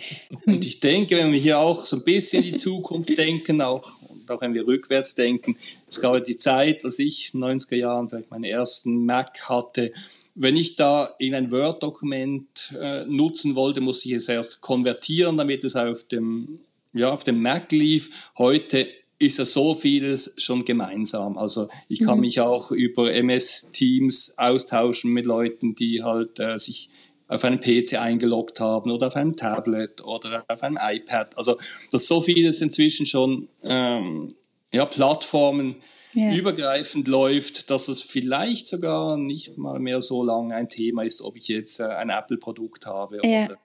und 0.47 0.64
ich 0.64 0.79
denke, 0.81 1.16
wenn 1.16 1.33
wir 1.33 1.40
hier 1.40 1.59
auch 1.59 1.85
so 1.85 1.97
ein 1.97 2.05
bisschen 2.05 2.45
in 2.45 2.53
die 2.53 2.59
Zukunft 2.59 3.16
denken, 3.16 3.61
auch, 3.61 3.90
auch 4.30 4.40
wenn 4.40 4.54
wir 4.54 4.66
rückwärts 4.66 5.14
denken, 5.14 5.56
es 5.88 6.00
gab 6.00 6.22
die 6.24 6.36
Zeit, 6.36 6.84
als 6.84 6.98
ich 6.98 7.32
in 7.34 7.40
den 7.40 7.58
90er 7.58 7.76
Jahren 7.76 8.08
vielleicht 8.08 8.30
meinen 8.30 8.44
ersten 8.44 9.04
Mac 9.04 9.48
hatte, 9.48 9.92
wenn 10.34 10.56
ich 10.56 10.76
da 10.76 11.14
in 11.18 11.34
ein 11.34 11.50
Word-Dokument 11.50 12.74
äh, 12.78 13.04
nutzen 13.06 13.54
wollte, 13.54 13.80
musste 13.80 14.08
ich 14.08 14.16
es 14.16 14.28
erst 14.28 14.60
konvertieren, 14.60 15.38
damit 15.38 15.64
es 15.64 15.76
auf 15.76 16.04
dem, 16.04 16.60
ja, 16.92 17.10
auf 17.10 17.24
dem 17.24 17.40
Mac 17.40 17.72
lief. 17.72 18.10
Heute 18.36 18.86
ist 19.18 19.38
ja 19.38 19.46
so 19.46 19.74
vieles 19.74 20.34
schon 20.36 20.64
gemeinsam. 20.64 21.38
Also 21.38 21.68
ich 21.88 22.00
kann 22.00 22.16
mhm. 22.16 22.22
mich 22.22 22.40
auch 22.40 22.70
über 22.70 23.12
MS 23.14 23.70
Teams 23.72 24.34
austauschen 24.36 25.12
mit 25.12 25.24
Leuten, 25.24 25.74
die 25.74 26.02
halt 26.02 26.38
äh, 26.38 26.58
sich 26.58 26.90
auf 27.28 27.44
einem 27.44 27.60
PC 27.60 27.94
eingeloggt 27.94 28.60
haben 28.60 28.90
oder 28.90 29.08
auf 29.08 29.16
einem 29.16 29.36
Tablet 29.36 30.02
oder 30.04 30.44
auf 30.48 30.62
einem 30.62 30.78
iPad. 30.80 31.36
Also 31.36 31.56
dass 31.90 32.06
so 32.06 32.20
vieles 32.20 32.60
inzwischen 32.60 33.06
schon 33.06 33.48
ähm, 33.62 34.28
ja, 34.72 34.86
Plattformen 34.86 35.76
ja. 36.14 36.32
übergreifend 36.32 37.08
läuft, 37.08 37.70
dass 37.70 37.88
es 37.88 38.02
vielleicht 38.02 38.66
sogar 38.68 39.16
nicht 39.16 39.56
mal 39.58 39.78
mehr 39.78 40.02
so 40.02 40.22
lange 40.22 40.54
ein 40.54 40.68
Thema 40.68 41.02
ist, 41.02 41.20
ob 41.20 41.36
ich 41.36 41.48
jetzt 41.48 41.80
äh, 41.80 41.84
ein 41.84 42.10
Apple-Produkt 42.10 42.86
habe. 42.86 43.20
Ja. 43.24 43.44
Oder 43.44 43.58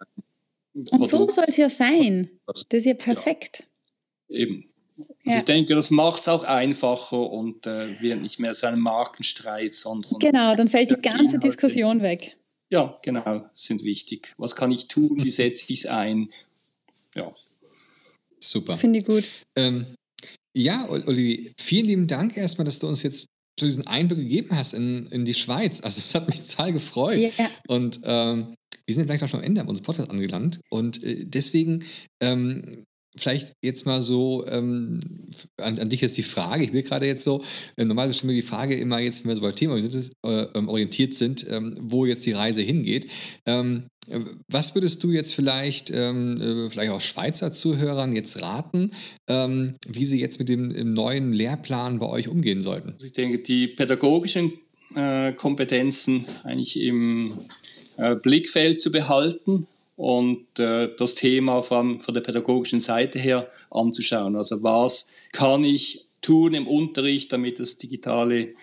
Und 0.91 1.07
so 1.07 1.29
soll 1.29 1.45
es 1.47 1.57
ja 1.57 1.69
sein. 1.69 2.29
Das 2.45 2.63
ist 2.71 2.85
ja 2.85 2.93
perfekt. 2.93 3.63
Ja, 4.27 4.39
eben. 4.39 4.67
Also 5.25 5.39
ich 5.39 5.45
denke, 5.45 5.75
das 5.75 5.91
macht 5.91 6.21
es 6.21 6.27
auch 6.29 6.43
einfacher 6.43 7.29
und 7.31 7.67
äh, 7.67 7.99
wird 8.01 8.21
nicht 8.21 8.39
mehr 8.39 8.53
zu 8.53 8.67
einem 8.67 8.81
Markenstreit, 8.81 9.73
sondern. 9.73 10.19
Genau, 10.19 10.55
dann 10.55 10.67
fällt 10.67 10.91
die 10.91 11.01
ganze. 11.01 11.39
Diskussion 11.39 12.01
weg. 12.01 12.37
Ja, 12.71 12.97
genau, 13.03 13.45
sind 13.53 13.83
wichtig. 13.83 14.33
Was 14.37 14.55
kann 14.55 14.71
ich 14.71 14.87
tun? 14.87 15.23
Wie 15.23 15.29
setze 15.29 15.73
ich 15.73 15.79
es 15.81 15.85
ein? 15.87 16.29
Ja. 17.15 17.33
Super. 18.39 18.77
Finde 18.77 18.99
ich 18.99 19.05
gut. 19.05 19.25
Ähm, 19.57 19.85
ja, 20.55 20.89
Olivier, 20.89 21.51
vielen 21.59 21.85
lieben 21.85 22.07
Dank 22.07 22.37
erstmal, 22.37 22.65
dass 22.65 22.79
du 22.79 22.87
uns 22.87 23.03
jetzt 23.03 23.25
so 23.59 23.65
diesen 23.65 23.87
Einblick 23.87 24.19
gegeben 24.19 24.55
hast 24.55 24.73
in, 24.73 25.07
in 25.07 25.25
die 25.25 25.33
Schweiz. 25.33 25.81
Also 25.81 25.99
es 25.99 26.15
hat 26.15 26.27
mich 26.27 26.41
total 26.41 26.71
gefreut. 26.73 27.17
Yeah. 27.17 27.49
Und 27.67 27.99
ähm, 28.03 28.55
wir 28.85 28.95
sind 28.95 29.03
jetzt 29.03 29.19
gleich 29.19 29.21
noch 29.21 29.39
am 29.39 29.43
Ende 29.43 29.61
unseres 29.61 29.81
Podcasts 29.81 30.09
angelangt. 30.09 30.61
Und 30.69 31.03
äh, 31.03 31.25
deswegen 31.25 31.83
ähm, 32.21 32.85
Vielleicht 33.15 33.55
jetzt 33.61 33.85
mal 33.85 34.01
so 34.01 34.45
ähm, 34.47 34.99
an, 35.57 35.79
an, 35.79 35.89
dich 35.89 36.01
jetzt 36.01 36.17
die 36.17 36.23
Frage. 36.23 36.63
Ich 36.63 36.71
will 36.71 36.83
gerade 36.83 37.05
jetzt 37.05 37.23
so, 37.23 37.43
äh, 37.75 37.83
normalerweise 37.83 38.17
stellen 38.17 38.29
wir 38.29 38.41
die 38.41 38.47
Frage 38.47 38.75
immer 38.75 38.99
jetzt, 38.99 39.23
wenn 39.23 39.29
wir 39.29 39.35
so 39.35 39.41
beim 39.41 39.55
Thema 39.55 39.79
sind, 39.81 40.11
äh, 40.25 40.43
ähm, 40.55 40.69
orientiert 40.69 41.15
sind, 41.15 41.45
ähm, 41.49 41.75
wo 41.79 42.05
jetzt 42.05 42.25
die 42.25 42.31
Reise 42.31 42.61
hingeht. 42.61 43.07
Ähm, 43.45 43.83
was 44.47 44.75
würdest 44.75 45.03
du 45.03 45.11
jetzt 45.11 45.33
vielleicht, 45.33 45.91
ähm, 45.91 46.35
äh, 46.39 46.69
vielleicht 46.69 46.91
auch 46.91 47.01
Schweizer 47.01 47.51
Zuhörern 47.51 48.15
jetzt 48.15 48.41
raten, 48.41 48.91
ähm, 49.27 49.75
wie 49.87 50.05
sie 50.05 50.19
jetzt 50.19 50.39
mit 50.39 50.49
dem 50.49 50.93
neuen 50.93 51.33
Lehrplan 51.33 51.99
bei 51.99 52.07
euch 52.07 52.27
umgehen 52.27 52.61
sollten? 52.61 52.93
Also 52.93 53.05
ich 53.05 53.13
denke, 53.13 53.39
die 53.39 53.67
pädagogischen 53.67 54.53
äh, 54.95 55.33
Kompetenzen 55.33 56.25
eigentlich 56.43 56.81
im 56.81 57.45
äh, 57.97 58.15
Blickfeld 58.15 58.81
zu 58.81 58.91
behalten 58.91 59.67
und 60.01 60.57
äh, 60.57 60.89
das 60.97 61.13
Thema 61.13 61.61
von, 61.61 61.99
von 61.99 62.15
der 62.15 62.21
pädagogischen 62.21 62.79
Seite 62.79 63.19
her 63.19 63.51
anzuschauen. 63.69 64.35
Also 64.35 64.63
was 64.63 65.11
kann 65.31 65.63
ich 65.63 66.07
tun 66.21 66.55
im 66.55 66.65
Unterricht, 66.65 67.31
damit 67.31 67.59
das 67.59 67.77
digitale 67.77 68.55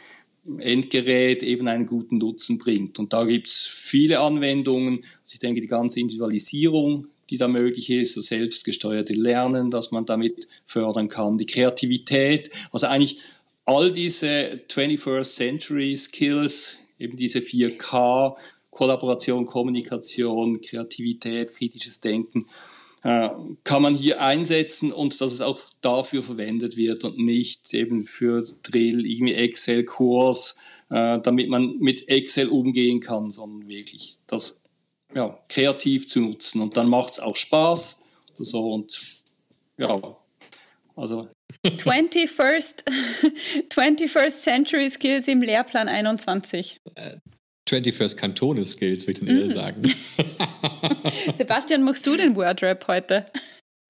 Endgerät 0.58 1.44
eben 1.44 1.68
einen 1.68 1.86
guten 1.86 2.18
Nutzen 2.18 2.58
bringt. 2.58 2.98
Und 2.98 3.12
da 3.12 3.24
gibt's 3.24 3.70
viele 3.72 4.18
Anwendungen. 4.18 5.04
Also 5.22 5.34
ich 5.34 5.38
denke, 5.38 5.60
die 5.60 5.68
ganze 5.68 6.00
Individualisierung, 6.00 7.06
die 7.30 7.36
da 7.36 7.46
möglich 7.46 7.88
ist, 7.88 8.16
das 8.16 8.26
selbstgesteuerte 8.26 9.12
Lernen, 9.12 9.70
das 9.70 9.92
man 9.92 10.06
damit 10.06 10.48
fördern 10.66 11.08
kann, 11.08 11.38
die 11.38 11.46
Kreativität, 11.46 12.50
also 12.72 12.88
eigentlich 12.88 13.20
all 13.64 13.92
diese 13.92 14.60
21st 14.68 15.36
Century 15.36 15.94
Skills, 15.94 16.78
eben 16.98 17.16
diese 17.16 17.38
4K, 17.38 18.34
Kollaboration, 18.78 19.44
Kommunikation, 19.44 20.60
Kreativität, 20.60 21.52
kritisches 21.52 22.00
Denken, 22.00 22.46
äh, 23.02 23.28
kann 23.64 23.82
man 23.82 23.96
hier 23.96 24.22
einsetzen 24.22 24.92
und 24.92 25.20
dass 25.20 25.32
es 25.32 25.40
auch 25.40 25.58
dafür 25.80 26.22
verwendet 26.22 26.76
wird 26.76 27.04
und 27.04 27.18
nicht 27.18 27.74
eben 27.74 28.04
für 28.04 28.44
Drill, 28.62 29.04
irgendwie 29.04 29.34
Excel-Kurs, 29.34 30.60
äh, 30.90 31.18
damit 31.18 31.48
man 31.48 31.78
mit 31.80 32.08
Excel 32.08 32.50
umgehen 32.50 33.00
kann, 33.00 33.32
sondern 33.32 33.68
wirklich 33.68 34.18
das 34.28 34.60
ja, 35.12 35.36
kreativ 35.48 36.06
zu 36.06 36.20
nutzen. 36.20 36.60
Und 36.60 36.76
dann 36.76 36.88
macht 36.88 37.14
es 37.14 37.18
auch 37.18 37.34
Spaß 37.34 38.08
oder 38.36 38.44
so 38.44 38.74
und 38.74 39.24
ja, 39.76 39.92
also 40.94 41.26
21st, 41.66 42.84
21st 43.70 44.40
Century 44.40 44.88
Skills 44.88 45.26
im 45.26 45.42
Lehrplan 45.42 45.88
21. 45.88 46.78
21st 47.68 48.16
Kantone 48.16 48.64
Skills, 48.64 49.06
würde 49.06 49.20
ich 49.20 49.26
dann 49.26 49.36
eher 49.36 49.44
mhm. 49.44 49.50
sagen. 49.50 49.94
Sebastian, 51.32 51.82
machst 51.82 52.06
du 52.06 52.16
den 52.16 52.36
Wordrap 52.36 52.86
heute? 52.88 53.26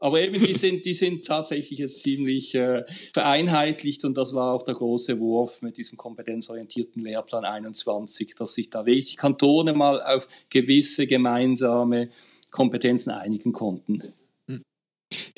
Aber 0.00 0.20
eben, 0.20 0.40
die 0.44 0.54
sind, 0.54 0.86
die 0.86 0.94
sind 0.94 1.24
tatsächlich 1.24 1.80
jetzt 1.80 2.02
ziemlich 2.02 2.54
äh, 2.54 2.84
vereinheitlicht 3.12 4.04
und 4.04 4.16
das 4.16 4.32
war 4.32 4.54
auch 4.54 4.62
der 4.62 4.74
große 4.74 5.18
Wurf 5.18 5.60
mit 5.60 5.76
diesem 5.76 5.98
kompetenzorientierten 5.98 7.02
Lehrplan 7.02 7.44
21, 7.44 8.34
dass 8.36 8.54
sich 8.54 8.70
da 8.70 8.86
wirklich 8.86 9.16
Kantone 9.16 9.72
mal 9.72 10.00
auf 10.00 10.28
gewisse 10.50 11.08
gemeinsame 11.08 12.10
Kompetenzen 12.50 13.10
einigen 13.10 13.52
konnten. 13.52 14.14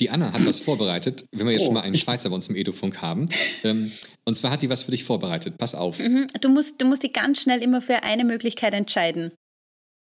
Die 0.00 0.08
Anna 0.08 0.32
hat 0.32 0.44
was 0.46 0.60
vorbereitet, 0.60 1.26
wenn 1.30 1.46
wir 1.46 1.52
jetzt 1.52 1.62
oh. 1.62 1.64
schon 1.66 1.74
mal 1.74 1.82
einen 1.82 1.94
Schweizer 1.94 2.30
bei 2.30 2.34
uns 2.34 2.48
im 2.48 2.56
Edufunk 2.56 3.02
haben. 3.02 3.26
Ähm, 3.62 3.92
und 4.24 4.34
zwar 4.36 4.50
hat 4.50 4.62
die 4.62 4.70
was 4.70 4.84
für 4.84 4.90
dich 4.90 5.04
vorbereitet. 5.04 5.58
Pass 5.58 5.74
auf. 5.74 5.98
Mhm. 5.98 6.26
Du, 6.40 6.48
musst, 6.48 6.80
du 6.80 6.86
musst 6.86 7.02
dich 7.02 7.12
ganz 7.12 7.42
schnell 7.42 7.62
immer 7.62 7.82
für 7.82 8.02
eine 8.02 8.24
Möglichkeit 8.24 8.72
entscheiden. 8.72 9.34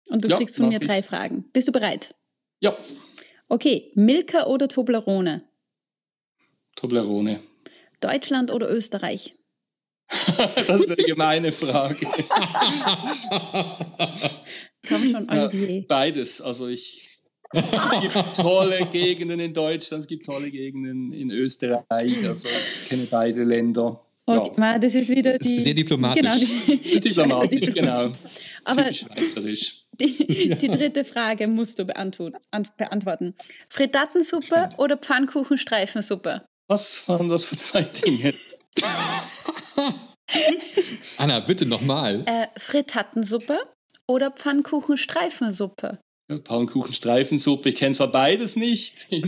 Und 0.08 0.24
du 0.24 0.28
ja, 0.28 0.36
kriegst 0.36 0.56
von 0.56 0.68
mir 0.68 0.78
drei 0.78 0.98
ich. 0.98 1.06
Fragen. 1.06 1.46
Bist 1.52 1.66
du 1.66 1.72
bereit? 1.72 2.14
Ja. 2.60 2.76
Okay, 3.48 3.90
Milka 3.94 4.44
oder 4.44 4.68
Toblerone? 4.68 5.42
Toblerone. 6.74 7.40
Deutschland 8.00 8.50
oder 8.52 8.70
Österreich? 8.70 9.36
das 10.08 10.80
ist 10.80 10.90
eine 10.90 11.02
gemeine 11.04 11.52
Frage. 11.52 12.06
Komm 14.86 15.10
schon, 15.10 15.30
Olivier. 15.30 15.78
Ja, 15.78 15.84
beides. 15.88 16.40
Also 16.40 16.68
ich 16.68 17.15
es 17.52 18.00
gibt 18.00 18.36
tolle 18.36 18.86
Gegenden 18.86 19.40
in 19.40 19.54
Deutschland, 19.54 20.02
es 20.02 20.06
gibt 20.06 20.26
tolle 20.26 20.50
Gegenden 20.50 21.12
in 21.12 21.30
Österreich. 21.30 22.26
Also 22.26 22.48
ich 22.48 22.88
kenne 22.88 23.06
beide 23.10 23.42
Länder. 23.42 24.00
Okay, 24.28 24.60
ja. 24.60 24.78
das 24.78 24.94
ist 24.94 25.08
wieder 25.08 25.38
die. 25.38 25.60
Sehr 25.60 25.74
diplomatisch. 25.74 26.22
Genau, 26.22 26.36
die, 26.66 27.00
diplomatisch, 27.00 27.72
genau. 27.72 28.10
Aber 28.64 28.92
schweizerisch. 28.92 29.84
Die, 30.00 30.56
die, 30.56 30.68
dritte 30.68 31.04
Frage 31.04 31.46
musst 31.46 31.78
du 31.78 31.84
beantworten. 31.84 33.34
Frittatensuppe 33.68 34.68
oder 34.78 34.96
Pfannkuchenstreifensuppe? 34.98 36.42
Was 36.68 37.08
waren 37.08 37.28
das 37.28 37.44
für 37.44 37.56
zwei 37.56 37.82
Dinge? 37.82 38.34
Anna, 41.18 41.40
bitte 41.40 41.64
nochmal. 41.64 42.24
Äh, 42.26 42.48
Frittatensuppe 42.58 43.58
oder 44.08 44.32
Pfannkuchenstreifensuppe? 44.32 45.98
Pfannkuchenstreifensuppe, 46.28 47.68
ich 47.68 47.76
kenne 47.76 47.94
zwar 47.94 48.10
beides 48.10 48.56
nicht, 48.56 49.06
in 49.10 49.22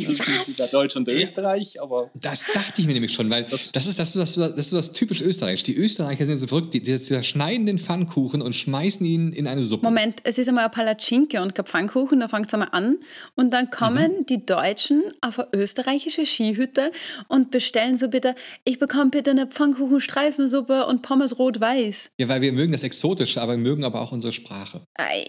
Deutschland 0.72 0.96
und 0.96 1.08
Österreich, 1.08 1.80
aber... 1.80 2.10
Das 2.14 2.44
dachte 2.52 2.80
ich 2.80 2.86
mir 2.86 2.94
nämlich 2.94 3.12
schon, 3.12 3.30
weil 3.30 3.44
das, 3.44 3.70
das 3.70 3.86
ist 3.86 4.00
das, 4.00 4.14
das, 4.14 4.34
das, 4.34 4.52
ist 4.52 4.72
das 4.72 4.92
typisch 4.92 5.22
Österreich. 5.22 5.62
Die 5.62 5.76
Österreicher 5.76 6.24
sind 6.24 6.38
so 6.38 6.48
verrückt, 6.48 6.74
die, 6.74 6.82
die 6.82 7.00
zerschneiden 7.00 7.66
den 7.66 7.78
Pfannkuchen 7.78 8.42
und 8.42 8.52
schmeißen 8.52 9.06
ihn 9.06 9.32
in 9.32 9.46
eine 9.46 9.62
Suppe. 9.62 9.84
Moment, 9.84 10.20
es 10.24 10.38
ist 10.38 10.48
einmal 10.48 10.64
ein 10.64 10.70
Palatschinke 10.72 11.40
und 11.40 11.54
kein 11.54 11.66
Pfannkuchen, 11.66 12.18
da 12.18 12.26
fängt 12.26 12.46
es 12.46 12.54
einmal 12.54 12.70
an 12.72 12.96
und 13.36 13.52
dann 13.52 13.70
kommen 13.70 14.18
mhm. 14.18 14.26
die 14.26 14.44
Deutschen 14.44 15.04
auf 15.20 15.38
eine 15.38 15.48
österreichische 15.52 16.26
Skihütte 16.26 16.90
und 17.28 17.52
bestellen 17.52 17.96
so 17.96 18.08
bitte, 18.08 18.34
ich 18.64 18.80
bekomme 18.80 19.10
bitte 19.10 19.30
eine 19.30 19.46
Pfannkuchenstreifensuppe 19.46 20.86
und 20.86 21.02
Pommes 21.02 21.38
rot-weiß. 21.38 22.10
Ja, 22.18 22.28
weil 22.28 22.40
wir 22.40 22.52
mögen 22.52 22.72
das 22.72 22.82
Exotische, 22.82 23.40
aber 23.40 23.52
wir 23.52 23.62
mögen 23.62 23.84
aber 23.84 24.00
auch 24.00 24.10
unsere 24.10 24.32
Sprache. 24.32 24.80
Ei. 24.94 25.24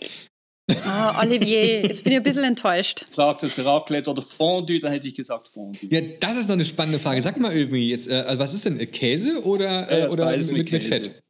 Oh, 0.70 1.22
Olivier, 1.22 1.82
jetzt 1.82 2.04
bin 2.04 2.14
ich 2.14 2.20
ein 2.20 2.24
bisschen 2.24 2.44
enttäuscht. 2.44 3.06
Fragt 3.10 3.44
es 3.44 3.64
Raclette 3.64 4.10
oder 4.10 4.22
Fondue, 4.22 4.80
dann 4.80 4.92
hätte 4.92 5.08
ich 5.08 5.16
gesagt 5.16 5.48
Fondue. 5.48 5.90
Ja, 5.90 6.02
das 6.20 6.38
ist 6.38 6.48
noch 6.48 6.56
eine 6.56 6.66
spannende 6.66 7.00
Frage. 7.00 7.22
Sag 7.22 7.38
mal 7.40 7.56
irgendwie 7.56 7.90
jetzt, 7.90 8.08
äh, 8.08 8.38
was 8.38 8.54
ist 8.54 8.66
denn 8.66 8.80
äh, 8.80 8.86
Käse 8.86 9.44
oder, 9.44 9.90
äh, 9.90 10.02
ja, 10.02 10.10
oder 10.10 10.36
mit, 10.36 10.52
mit, 10.52 10.72
mit 10.72 10.84
Fett? 10.84 11.22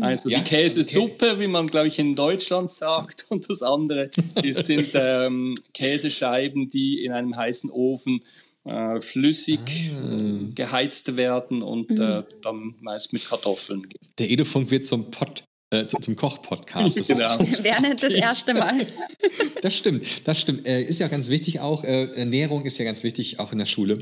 Also 0.00 0.28
ja, 0.28 0.38
die 0.38 0.44
Käsesuppe, 0.44 1.32
okay. 1.32 1.40
wie 1.40 1.46
man, 1.46 1.66
glaube 1.66 1.88
ich, 1.88 1.98
in 1.98 2.14
Deutschland 2.14 2.70
sagt, 2.70 3.26
und 3.30 3.48
das 3.48 3.62
andere 3.62 4.10
ist, 4.42 4.64
sind 4.64 4.90
ähm, 4.94 5.56
Käsescheiben, 5.72 6.68
die 6.68 7.04
in 7.04 7.12
einem 7.12 7.36
heißen 7.36 7.70
Ofen 7.70 8.24
äh, 8.64 9.00
flüssig 9.00 9.60
ah. 9.60 10.50
geheizt 10.54 11.16
werden 11.16 11.62
und 11.62 11.90
mhm. 11.90 12.00
äh, 12.00 12.22
dann 12.42 12.74
meist 12.80 13.12
mit 13.12 13.24
Kartoffeln. 13.24 13.86
Der 14.18 14.30
Edofunk 14.30 14.70
wird 14.70 14.84
zum 14.84 15.10
Pott 15.10 15.44
äh, 15.70 15.86
zum 15.86 16.16
Koch-Podcast. 16.16 16.96
Genau. 17.08 17.38
Wäre 17.62 17.82
nicht 17.82 18.02
das 18.02 18.14
erste 18.14 18.54
Mal. 18.54 18.86
das 19.62 19.76
stimmt, 19.76 20.04
das 20.24 20.40
stimmt. 20.40 20.66
Äh, 20.66 20.82
ist 20.82 21.00
ja 21.00 21.08
ganz 21.08 21.28
wichtig 21.28 21.60
auch, 21.60 21.84
äh, 21.84 22.04
Ernährung 22.16 22.64
ist 22.64 22.78
ja 22.78 22.84
ganz 22.84 23.02
wichtig, 23.02 23.38
auch 23.40 23.52
in 23.52 23.58
der 23.58 23.66
Schule. 23.66 23.98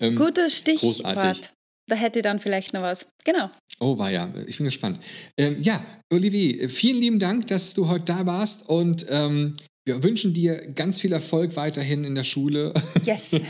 Ähm, 0.00 0.16
Gutes 0.16 0.58
Stichwort. 0.58 1.02
Großartig. 1.02 1.50
Da 1.88 1.96
hätte 1.96 2.20
dann 2.22 2.38
vielleicht 2.38 2.74
noch 2.74 2.82
was. 2.82 3.08
Genau. 3.24 3.50
Oh, 3.80 3.98
war 3.98 4.10
ja. 4.10 4.32
Ich 4.46 4.58
bin 4.58 4.66
gespannt. 4.66 4.98
Ähm, 5.38 5.56
ja, 5.60 5.82
Olivier, 6.12 6.68
vielen 6.68 7.00
lieben 7.00 7.18
Dank, 7.18 7.46
dass 7.46 7.74
du 7.74 7.88
heute 7.88 8.04
da 8.04 8.26
warst 8.26 8.68
und 8.68 9.06
ähm, 9.08 9.56
wir 9.86 10.02
wünschen 10.02 10.34
dir 10.34 10.56
ganz 10.74 11.00
viel 11.00 11.12
Erfolg 11.12 11.56
weiterhin 11.56 12.04
in 12.04 12.14
der 12.14 12.24
Schule. 12.24 12.74
Yes. 13.04 13.40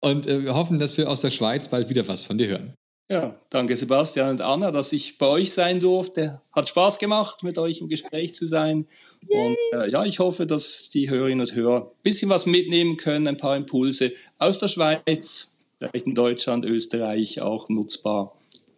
und 0.00 0.26
äh, 0.26 0.42
wir 0.42 0.54
hoffen, 0.54 0.78
dass 0.78 0.98
wir 0.98 1.08
aus 1.08 1.20
der 1.20 1.30
Schweiz 1.30 1.68
bald 1.68 1.88
wieder 1.88 2.08
was 2.08 2.24
von 2.24 2.38
dir 2.38 2.48
hören. 2.48 2.74
Ja, 3.10 3.34
danke 3.50 3.76
Sebastian 3.76 4.30
und 4.30 4.40
Anna, 4.40 4.70
dass 4.70 4.92
ich 4.92 5.18
bei 5.18 5.26
euch 5.26 5.52
sein 5.52 5.80
durfte. 5.80 6.40
Hat 6.52 6.68
Spaß 6.68 7.00
gemacht, 7.00 7.42
mit 7.42 7.58
euch 7.58 7.80
im 7.80 7.88
Gespräch 7.88 8.36
zu 8.36 8.46
sein. 8.46 8.86
Yay. 9.28 9.46
Und 9.46 9.56
äh, 9.72 9.90
ja, 9.90 10.04
ich 10.04 10.20
hoffe, 10.20 10.46
dass 10.46 10.90
die 10.90 11.10
Hörerinnen 11.10 11.40
und 11.40 11.52
Hörer 11.52 11.86
ein 11.86 12.02
bisschen 12.04 12.30
was 12.30 12.46
mitnehmen 12.46 12.96
können, 12.96 13.26
ein 13.26 13.36
paar 13.36 13.56
Impulse 13.56 14.12
aus 14.38 14.58
der 14.58 14.68
Schweiz, 14.68 15.56
vielleicht 15.78 16.06
in 16.06 16.14
Deutschland, 16.14 16.64
Österreich 16.64 17.40
auch 17.40 17.68
nutzbar. 17.68 18.36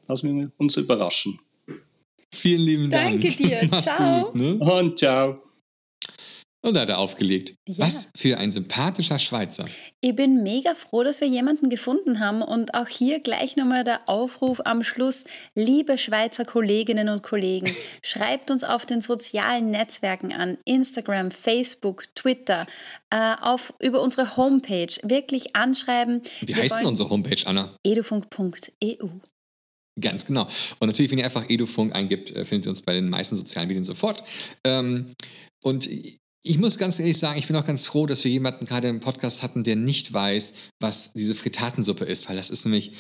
Lassen 0.09 0.35
wir 0.35 0.51
uns 0.57 0.79
überraschen. 0.79 1.39
Vielen 2.31 2.63
lieben 2.63 2.91
Dank. 2.91 3.21
Danke 3.21 3.37
dir. 3.37 3.71
ciao. 3.83 4.31
Gut, 4.31 4.35
ne? 4.35 4.55
Und 4.55 4.99
ciao. 4.99 5.42
Und 6.65 6.75
da 6.75 6.83
hat 6.83 6.89
er 6.89 6.99
aufgelegt. 6.99 7.57
Ja. 7.67 7.87
Was 7.87 8.11
für 8.17 8.39
ein 8.39 8.53
sympathischer 8.53 9.19
Schweizer. 9.19 9.67
Ich 10.01 10.15
bin 10.15 10.45
mega 10.45 10.77
froh, 10.77 11.03
dass 11.03 11.21
wir 11.21 11.27
jemanden 11.27 11.69
gefunden 11.69 12.21
haben. 12.21 12.41
Und 12.41 12.75
auch 12.75 12.87
hier 12.87 13.19
gleich 13.19 13.57
nochmal 13.57 13.83
der 13.83 14.09
Aufruf 14.09 14.61
am 14.65 14.85
Schluss. 14.85 15.25
Liebe 15.57 15.99
Schweizer 15.99 16.45
Kolleginnen 16.45 17.09
und 17.09 17.25
Kollegen, 17.25 17.69
schreibt 18.05 18.53
uns 18.53 18.63
auf 18.63 18.87
den 18.87 19.01
sozialen 19.01 19.71
Netzwerken 19.71 20.33
an. 20.33 20.57
Instagram, 20.65 21.33
Facebook, 21.33 22.05
Twitter, 22.15 22.67
äh, 23.11 23.35
auf, 23.41 23.75
über 23.81 24.01
unsere 24.01 24.37
Homepage. 24.37 24.95
Wirklich 25.03 25.57
anschreiben. 25.57 26.23
Wie 26.41 26.49
wir 26.49 26.57
heißt 26.63 26.77
denn 26.77 26.87
unsere 26.87 27.11
Homepage, 27.11 27.45
Anna? 27.45 27.77
edufunk.eu. 27.85 29.09
Ganz 30.01 30.25
genau. 30.25 30.47
Und 30.79 30.87
natürlich, 30.87 31.11
wenn 31.11 31.19
ihr 31.19 31.25
einfach 31.25 31.51
Edufunk 31.51 31.95
eingibt, 31.95 32.31
äh, 32.31 32.45
findet 32.45 32.67
ihr 32.67 32.71
uns 32.71 32.83
bei 32.83 32.95
den 32.95 33.11
meisten 33.11 33.35
sozialen 33.35 33.67
Medien 33.67 33.85
sofort. 33.85 34.23
Ähm, 34.65 35.13
und 35.63 35.89
ich 36.43 36.59
muss 36.59 36.79
ganz 36.79 36.99
ehrlich 36.99 37.19
sagen, 37.19 37.39
ich 37.39 37.47
bin 37.47 37.57
auch 37.57 37.67
ganz 37.67 37.87
froh, 37.87 38.07
dass 38.07 38.25
wir 38.25 38.31
jemanden 38.31 38.67
gerade 38.67 38.89
im 38.89 39.01
Podcast 39.01 39.43
hatten, 39.43 39.63
der 39.63 39.77
nicht 39.77 40.13
weiß, 40.13 40.55
was 40.81 41.13
diese 41.13 41.35
Fritatensuppe 41.35 42.05
ist, 42.05 42.29
weil 42.29 42.37
das 42.37 42.51
ist 42.51 42.65
nämlich. 42.65 42.93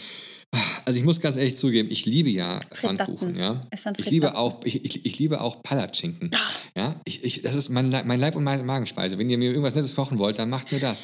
Also 0.84 0.98
ich 0.98 1.04
muss 1.06 1.22
ganz 1.22 1.36
ehrlich 1.36 1.56
zugeben, 1.56 1.90
ich 1.90 2.04
liebe 2.04 2.28
ja 2.28 2.60
Pfannkuchen, 2.74 3.36
ja. 3.36 3.62
Ich 3.96 4.10
liebe 4.10 4.36
auch, 4.36 4.60
ich, 4.64 4.84
ich, 4.84 5.06
ich 5.06 5.18
liebe 5.18 5.40
auch 5.40 5.62
Palatschinken. 5.62 6.30
Ja, 6.76 7.00
ich, 7.06 7.24
ich, 7.24 7.40
das 7.40 7.54
ist 7.54 7.70
mein, 7.70 7.88
mein 7.88 8.20
Leib 8.20 8.36
und 8.36 8.44
meine 8.44 8.62
Magenspeise. 8.62 9.16
Wenn 9.16 9.30
ihr 9.30 9.38
mir 9.38 9.48
irgendwas 9.48 9.74
Nettes 9.74 9.96
kochen 9.96 10.18
wollt, 10.18 10.38
dann 10.38 10.50
macht 10.50 10.70
mir 10.70 10.78
das. 10.78 11.02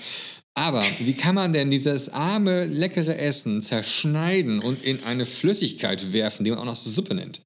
Aber 0.53 0.85
wie 0.99 1.15
kann 1.15 1.35
man 1.35 1.55
denn 1.55 1.71
dieses 1.71 2.11
arme, 2.11 2.67
leckere 2.67 3.17
Essen 3.17 3.63
zerschneiden 3.63 4.59
und 4.59 4.83
in 4.83 5.03
eine 5.05 5.25
Flüssigkeit 5.25 6.13
werfen, 6.13 6.45
die 6.45 6.51
man 6.51 6.59
auch 6.59 6.67
noch 6.67 6.77
Suppe 6.77 7.15
nennt? 7.15 7.41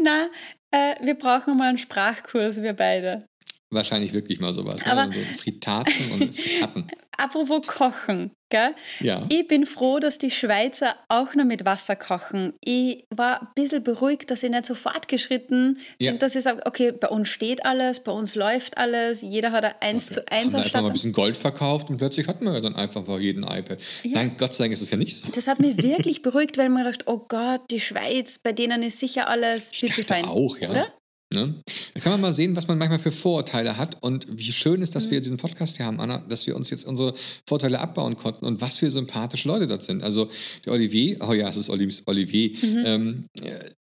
Na, 0.00 0.28
äh, 0.70 0.94
wir 1.00 1.16
brauchen 1.16 1.56
mal 1.56 1.68
einen 1.68 1.78
Sprachkurs, 1.78 2.62
wir 2.62 2.74
beide. 2.74 3.29
Wahrscheinlich 3.70 4.12
wirklich 4.12 4.40
mal 4.40 4.52
sowas. 4.52 4.84
Ne? 4.84 4.92
Aber 4.92 5.06
ne? 5.06 5.12
so 5.12 5.42
Fritaten 5.42 6.10
und 6.12 6.34
Fritaten. 6.40 6.86
Apropos 7.18 7.66
Kochen, 7.66 8.30
gell? 8.48 8.74
Ja. 9.00 9.22
Ich 9.28 9.46
bin 9.46 9.66
froh, 9.66 9.98
dass 9.98 10.16
die 10.16 10.30
Schweizer 10.30 10.96
auch 11.08 11.34
noch 11.34 11.44
mit 11.44 11.66
Wasser 11.66 11.94
kochen. 11.94 12.54
Ich 12.64 13.04
war 13.14 13.42
ein 13.42 13.48
bisschen 13.54 13.84
beruhigt, 13.84 14.30
dass 14.30 14.40
sie 14.40 14.48
nicht 14.48 14.64
so 14.64 14.74
fortgeschritten 14.74 15.76
sind, 15.76 16.00
ja. 16.00 16.12
dass 16.14 16.32
sie 16.32 16.40
sagen, 16.40 16.60
okay, 16.64 16.92
bei 16.92 17.08
uns 17.08 17.28
steht 17.28 17.66
alles, 17.66 18.00
bei 18.00 18.10
uns 18.10 18.34
läuft 18.34 18.78
alles, 18.78 19.22
jeder 19.22 19.52
hat 19.52 19.64
ein 19.64 19.74
1 19.80 20.04
okay. 20.04 20.14
zu 20.14 20.32
1 20.32 20.54
Haben 20.54 20.62
einfach 20.62 20.80
mal 20.80 20.86
ein 20.88 20.92
bisschen 20.94 21.12
Gold 21.12 21.36
verkauft 21.36 21.90
und 21.90 21.98
plötzlich 21.98 22.26
hat 22.26 22.40
man 22.40 22.54
ja 22.54 22.60
dann 22.60 22.74
einfach 22.74 23.04
vor 23.04 23.20
jedem 23.20 23.42
iPad. 23.42 23.78
Ja. 24.02 24.10
Nein, 24.14 24.34
Gott 24.38 24.54
sei 24.54 24.64
Dank 24.64 24.72
ist 24.72 24.80
es 24.80 24.90
ja 24.90 24.96
nicht 24.96 25.14
so. 25.14 25.28
Das 25.30 25.46
hat 25.46 25.60
mich 25.60 25.76
wirklich 25.82 26.22
beruhigt, 26.22 26.56
weil 26.56 26.70
man 26.70 26.84
dachte, 26.84 27.04
oh 27.06 27.18
Gott, 27.28 27.60
die 27.70 27.80
Schweiz, 27.80 28.38
bei 28.38 28.52
denen 28.52 28.82
ist 28.82 28.98
sicher 28.98 29.28
alles 29.28 29.72
ich 29.74 29.92
fein. 30.06 30.24
auch, 30.24 30.56
ja. 30.56 30.70
Oder? 30.70 30.99
Ne? 31.32 31.54
Da 31.94 32.00
kann 32.00 32.12
man 32.12 32.20
mal 32.20 32.32
sehen, 32.32 32.56
was 32.56 32.66
man 32.66 32.76
manchmal 32.76 32.98
für 32.98 33.12
Vorurteile 33.12 33.76
hat 33.76 34.02
und 34.02 34.26
wie 34.28 34.50
schön 34.50 34.82
ist, 34.82 34.96
dass 34.96 35.06
mhm. 35.06 35.10
wir 35.12 35.20
diesen 35.20 35.36
Podcast 35.36 35.76
hier 35.76 35.86
haben, 35.86 36.00
Anna, 36.00 36.18
dass 36.28 36.46
wir 36.46 36.56
uns 36.56 36.70
jetzt 36.70 36.84
unsere 36.84 37.14
Vorteile 37.46 37.78
abbauen 37.78 38.16
konnten 38.16 38.44
und 38.44 38.60
was 38.60 38.78
für 38.78 38.90
sympathische 38.90 39.46
Leute 39.46 39.68
dort 39.68 39.84
sind. 39.84 40.02
Also 40.02 40.28
der 40.64 40.72
Olivier, 40.72 41.18
oh 41.20 41.32
ja, 41.32 41.48
es 41.48 41.56
ist 41.56 41.70
Olivier, 41.70 42.50
mhm. 42.62 42.82
ähm, 42.84 43.26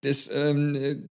das, 0.01 0.29
ähm, 0.33 1.07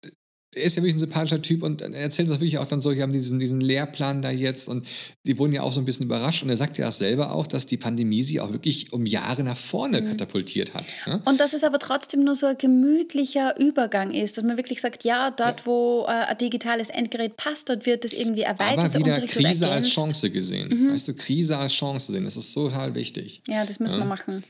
er 0.55 0.63
ist 0.63 0.75
ja 0.75 0.81
wirklich 0.81 0.95
ein 0.95 0.99
sympathischer 0.99 1.41
Typ 1.41 1.61
und 1.63 1.81
er 1.81 1.93
erzählt 1.93 2.29
uns 2.29 2.39
wirklich 2.39 2.57
auch 2.57 2.65
dann 2.65 2.79
so, 2.81 2.95
wir 2.95 3.01
haben 3.01 3.11
diesen, 3.11 3.39
diesen 3.39 3.59
Lehrplan 3.59 4.21
da 4.21 4.31
jetzt 4.31 4.69
und 4.69 4.87
die 5.25 5.37
wurden 5.37 5.53
ja 5.53 5.61
auch 5.61 5.73
so 5.73 5.81
ein 5.81 5.85
bisschen 5.85 6.05
überrascht 6.05 6.41
und 6.43 6.49
er 6.49 6.57
sagt 6.57 6.77
ja 6.77 6.91
selber 6.91 7.31
auch, 7.31 7.47
dass 7.47 7.65
die 7.65 7.77
Pandemie 7.77 8.23
sie 8.23 8.39
auch 8.39 8.53
wirklich 8.53 8.93
um 8.93 9.05
Jahre 9.05 9.43
nach 9.43 9.57
vorne 9.57 10.01
mhm. 10.01 10.09
katapultiert 10.09 10.73
hat. 10.73 10.85
Ja? 11.05 11.21
Und 11.25 11.39
dass 11.39 11.53
es 11.53 11.63
aber 11.63 11.79
trotzdem 11.79 12.23
nur 12.23 12.35
so 12.35 12.47
ein 12.47 12.57
gemütlicher 12.57 13.59
Übergang 13.59 14.11
ist, 14.11 14.37
dass 14.37 14.43
man 14.45 14.57
wirklich 14.57 14.79
sagt, 14.79 15.03
ja, 15.03 15.31
dort, 15.31 15.61
ja. 15.61 15.65
wo 15.65 16.05
äh, 16.07 16.11
ein 16.11 16.37
digitales 16.37 16.89
Endgerät 16.89 17.35
passt, 17.35 17.69
dort 17.69 17.85
wird 17.85 18.05
es 18.05 18.13
irgendwie 18.13 18.43
erweitert. 18.43 18.95
Aber 18.95 18.99
wieder 18.99 19.11
Unterricht 19.11 19.33
Krise 19.33 19.69
als 19.69 19.89
Chance 19.89 20.29
gesehen. 20.29 20.69
Mhm. 20.69 20.93
Weißt 20.93 21.09
du, 21.09 21.13
Krise 21.13 21.57
als 21.57 21.73
Chance 21.73 22.13
sehen, 22.13 22.23
das 22.23 22.37
ist 22.37 22.53
total 22.53 22.95
wichtig. 22.95 23.41
Ja, 23.47 23.65
das 23.65 23.79
müssen 23.79 23.95
ja? 23.95 24.05
wir 24.05 24.07
machen. 24.07 24.43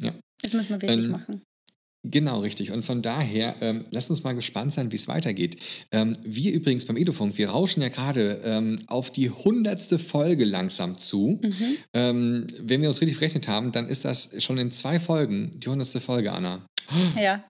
Ja. 0.00 0.14
Das 0.42 0.52
müssen 0.52 0.70
wir 0.70 0.82
wirklich 0.82 1.04
ähm, 1.04 1.10
machen. 1.10 1.42
Genau, 2.04 2.40
richtig. 2.40 2.70
Und 2.70 2.84
von 2.84 3.02
daher, 3.02 3.56
ähm, 3.60 3.84
lasst 3.90 4.10
uns 4.10 4.22
mal 4.22 4.32
gespannt 4.32 4.72
sein, 4.72 4.92
wie 4.92 4.96
es 4.96 5.08
weitergeht. 5.08 5.56
Ähm, 5.90 6.14
wir 6.22 6.52
übrigens 6.52 6.84
beim 6.84 6.96
Edofunk, 6.96 7.36
wir 7.38 7.50
rauschen 7.50 7.82
ja 7.82 7.88
gerade 7.88 8.40
ähm, 8.44 8.78
auf 8.86 9.10
die 9.10 9.30
hundertste 9.30 9.98
Folge 9.98 10.44
langsam 10.44 10.96
zu. 10.96 11.40
Mhm. 11.42 11.76
Ähm, 11.94 12.46
wenn 12.60 12.82
wir 12.82 12.88
uns 12.88 13.00
richtig 13.00 13.18
verrechnet 13.18 13.48
haben, 13.48 13.72
dann 13.72 13.88
ist 13.88 14.04
das 14.04 14.42
schon 14.42 14.58
in 14.58 14.70
zwei 14.70 15.00
Folgen 15.00 15.58
die 15.58 15.68
hundertste 15.68 16.00
Folge, 16.00 16.32
Anna. 16.32 16.64
Ja. 17.20 17.44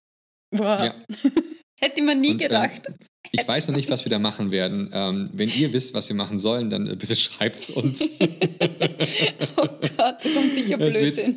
Boah. 0.50 0.82
Ja. 0.82 0.94
Hätte 1.80 2.02
man 2.02 2.20
nie 2.20 2.32
Und, 2.32 2.42
ähm, 2.42 2.48
gedacht. 2.48 2.88
Ich 3.30 3.46
weiß 3.46 3.68
noch 3.68 3.76
nicht, 3.76 3.90
was 3.90 4.04
wir 4.04 4.10
da 4.10 4.18
machen 4.18 4.50
werden. 4.50 4.88
Ähm, 4.92 5.28
wenn 5.32 5.50
ihr 5.50 5.72
wisst, 5.72 5.92
was 5.92 6.08
wir 6.08 6.16
machen 6.16 6.38
sollen, 6.38 6.70
dann 6.70 6.86
äh, 6.86 6.96
bitte 6.96 7.14
schreibt 7.14 7.56
es 7.56 7.70
uns. 7.70 8.00
oh 9.56 9.66
Gott, 9.66 10.24
da 10.24 10.28
kommt 10.34 10.50
sicher 10.52 10.78
Blödsinn. 10.78 11.36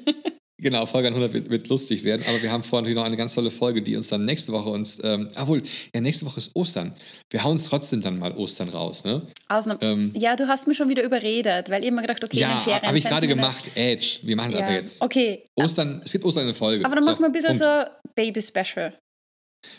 Genau, 0.62 0.86
Folge 0.86 1.08
100 1.08 1.34
wird, 1.34 1.50
wird, 1.50 1.68
lustig 1.70 2.04
werden, 2.04 2.24
aber 2.28 2.42
wir 2.42 2.52
haben 2.52 2.64
vor 2.64 2.82
natürlich 2.82 2.96
noch 2.96 3.04
eine 3.04 3.18
ganz 3.18 3.34
tolle 3.34 3.50
Folge, 3.50 3.82
die 3.82 3.96
uns 3.96 4.10
dann 4.10 4.26
nächste 4.26 4.52
Woche 4.52 4.70
uns, 4.70 5.04
ähm, 5.04 5.28
obwohl, 5.36 5.64
ja, 5.94 6.02
nächste 6.02 6.26
Woche 6.28 6.38
ist 6.38 6.56
Ostern. 6.56 6.94
Wir 7.32 7.44
hauen 7.44 7.56
es 7.56 7.64
trotzdem 7.64 8.02
dann 8.02 8.20
mal 8.20 8.32
Ostern 8.38 8.70
raus, 8.70 9.04
ne? 9.04 9.26
Ausnahme. 9.50 9.80
Ähm, 9.82 10.12
ja, 10.14 10.36
du 10.36 10.48
hast 10.48 10.68
mich 10.68 10.78
schon 10.78 10.88
wieder 10.88 11.04
überredet, 11.04 11.72
weil 11.72 11.82
ich 11.82 11.88
immer 11.88 12.04
gedacht, 12.04 12.24
okay, 12.24 12.40
ja, 12.40 12.58
Ferien. 12.60 12.84
habe 12.84 12.98
ich 12.98 13.04
gerade 13.04 13.28
gemacht, 13.28 13.72
Edge. 13.74 14.20
Wir 14.22 14.36
machen 14.36 14.50
es 14.50 14.54
ja. 14.54 14.60
einfach 14.60 14.74
jetzt. 14.76 15.02
Okay. 15.02 15.48
Ostern, 15.56 16.02
es 16.06 16.12
gibt 16.12 16.26
Ostern 16.26 16.44
eine 16.44 16.54
Folge. 16.54 16.86
Aber 16.86 16.94
dann 16.94 17.04
so, 17.04 17.10
machen 17.10 17.22
wir 17.22 17.26
ein 17.26 17.32
bisschen 17.32 17.58
Punkt. 17.58 17.64
so 17.64 18.12
Baby-Special. 18.16 18.94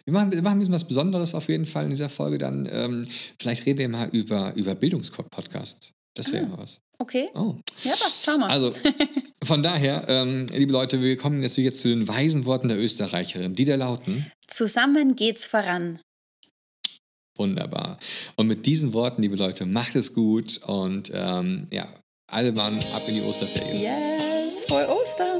Wir 0.04 0.12
machen, 0.12 0.32
wir 0.32 0.42
machen 0.42 0.54
ein 0.54 0.58
bisschen 0.58 0.74
was 0.74 0.86
Besonderes 0.86 1.34
auf 1.34 1.48
jeden 1.48 1.66
Fall 1.66 1.84
in 1.84 1.90
dieser 1.90 2.08
Folge 2.08 2.38
dann. 2.38 2.68
Ähm, 2.70 3.06
vielleicht 3.38 3.66
reden 3.66 3.78
wir 3.78 3.88
mal 3.88 4.08
über, 4.10 4.52
über 4.54 4.74
Bildungspodcasts. 4.74 5.92
Das 6.14 6.32
wäre 6.32 6.46
ah, 6.52 6.58
was. 6.58 6.80
Okay. 6.98 7.28
Oh. 7.34 7.56
Ja, 7.82 7.92
was? 7.92 8.22
Schau 8.24 8.38
mal. 8.38 8.50
Also, 8.50 8.72
von 9.42 9.62
daher, 9.62 10.04
ähm, 10.08 10.46
liebe 10.52 10.72
Leute, 10.72 11.00
wir 11.00 11.16
kommen 11.16 11.42
jetzt, 11.42 11.56
jetzt 11.56 11.80
zu 11.80 11.88
den 11.88 12.06
weisen 12.06 12.46
Worten 12.46 12.68
der 12.68 12.78
Österreicherin, 12.78 13.54
die 13.54 13.64
da 13.64 13.76
lauten: 13.76 14.30
Zusammen 14.46 15.16
geht's 15.16 15.46
voran. 15.46 15.98
Wunderbar. 17.36 17.98
Und 18.36 18.46
mit 18.46 18.66
diesen 18.66 18.92
Worten, 18.92 19.22
liebe 19.22 19.36
Leute, 19.36 19.64
macht 19.64 19.96
es 19.96 20.14
gut 20.14 20.58
und 20.66 21.10
ähm, 21.14 21.66
ja, 21.70 21.88
alle 22.30 22.52
Mann 22.52 22.78
ab 22.78 23.02
in 23.08 23.14
die 23.14 23.22
Osterferien. 23.22 23.80
Yes, 23.80 24.62
frohe 24.62 24.88
Ostern! 24.88 25.31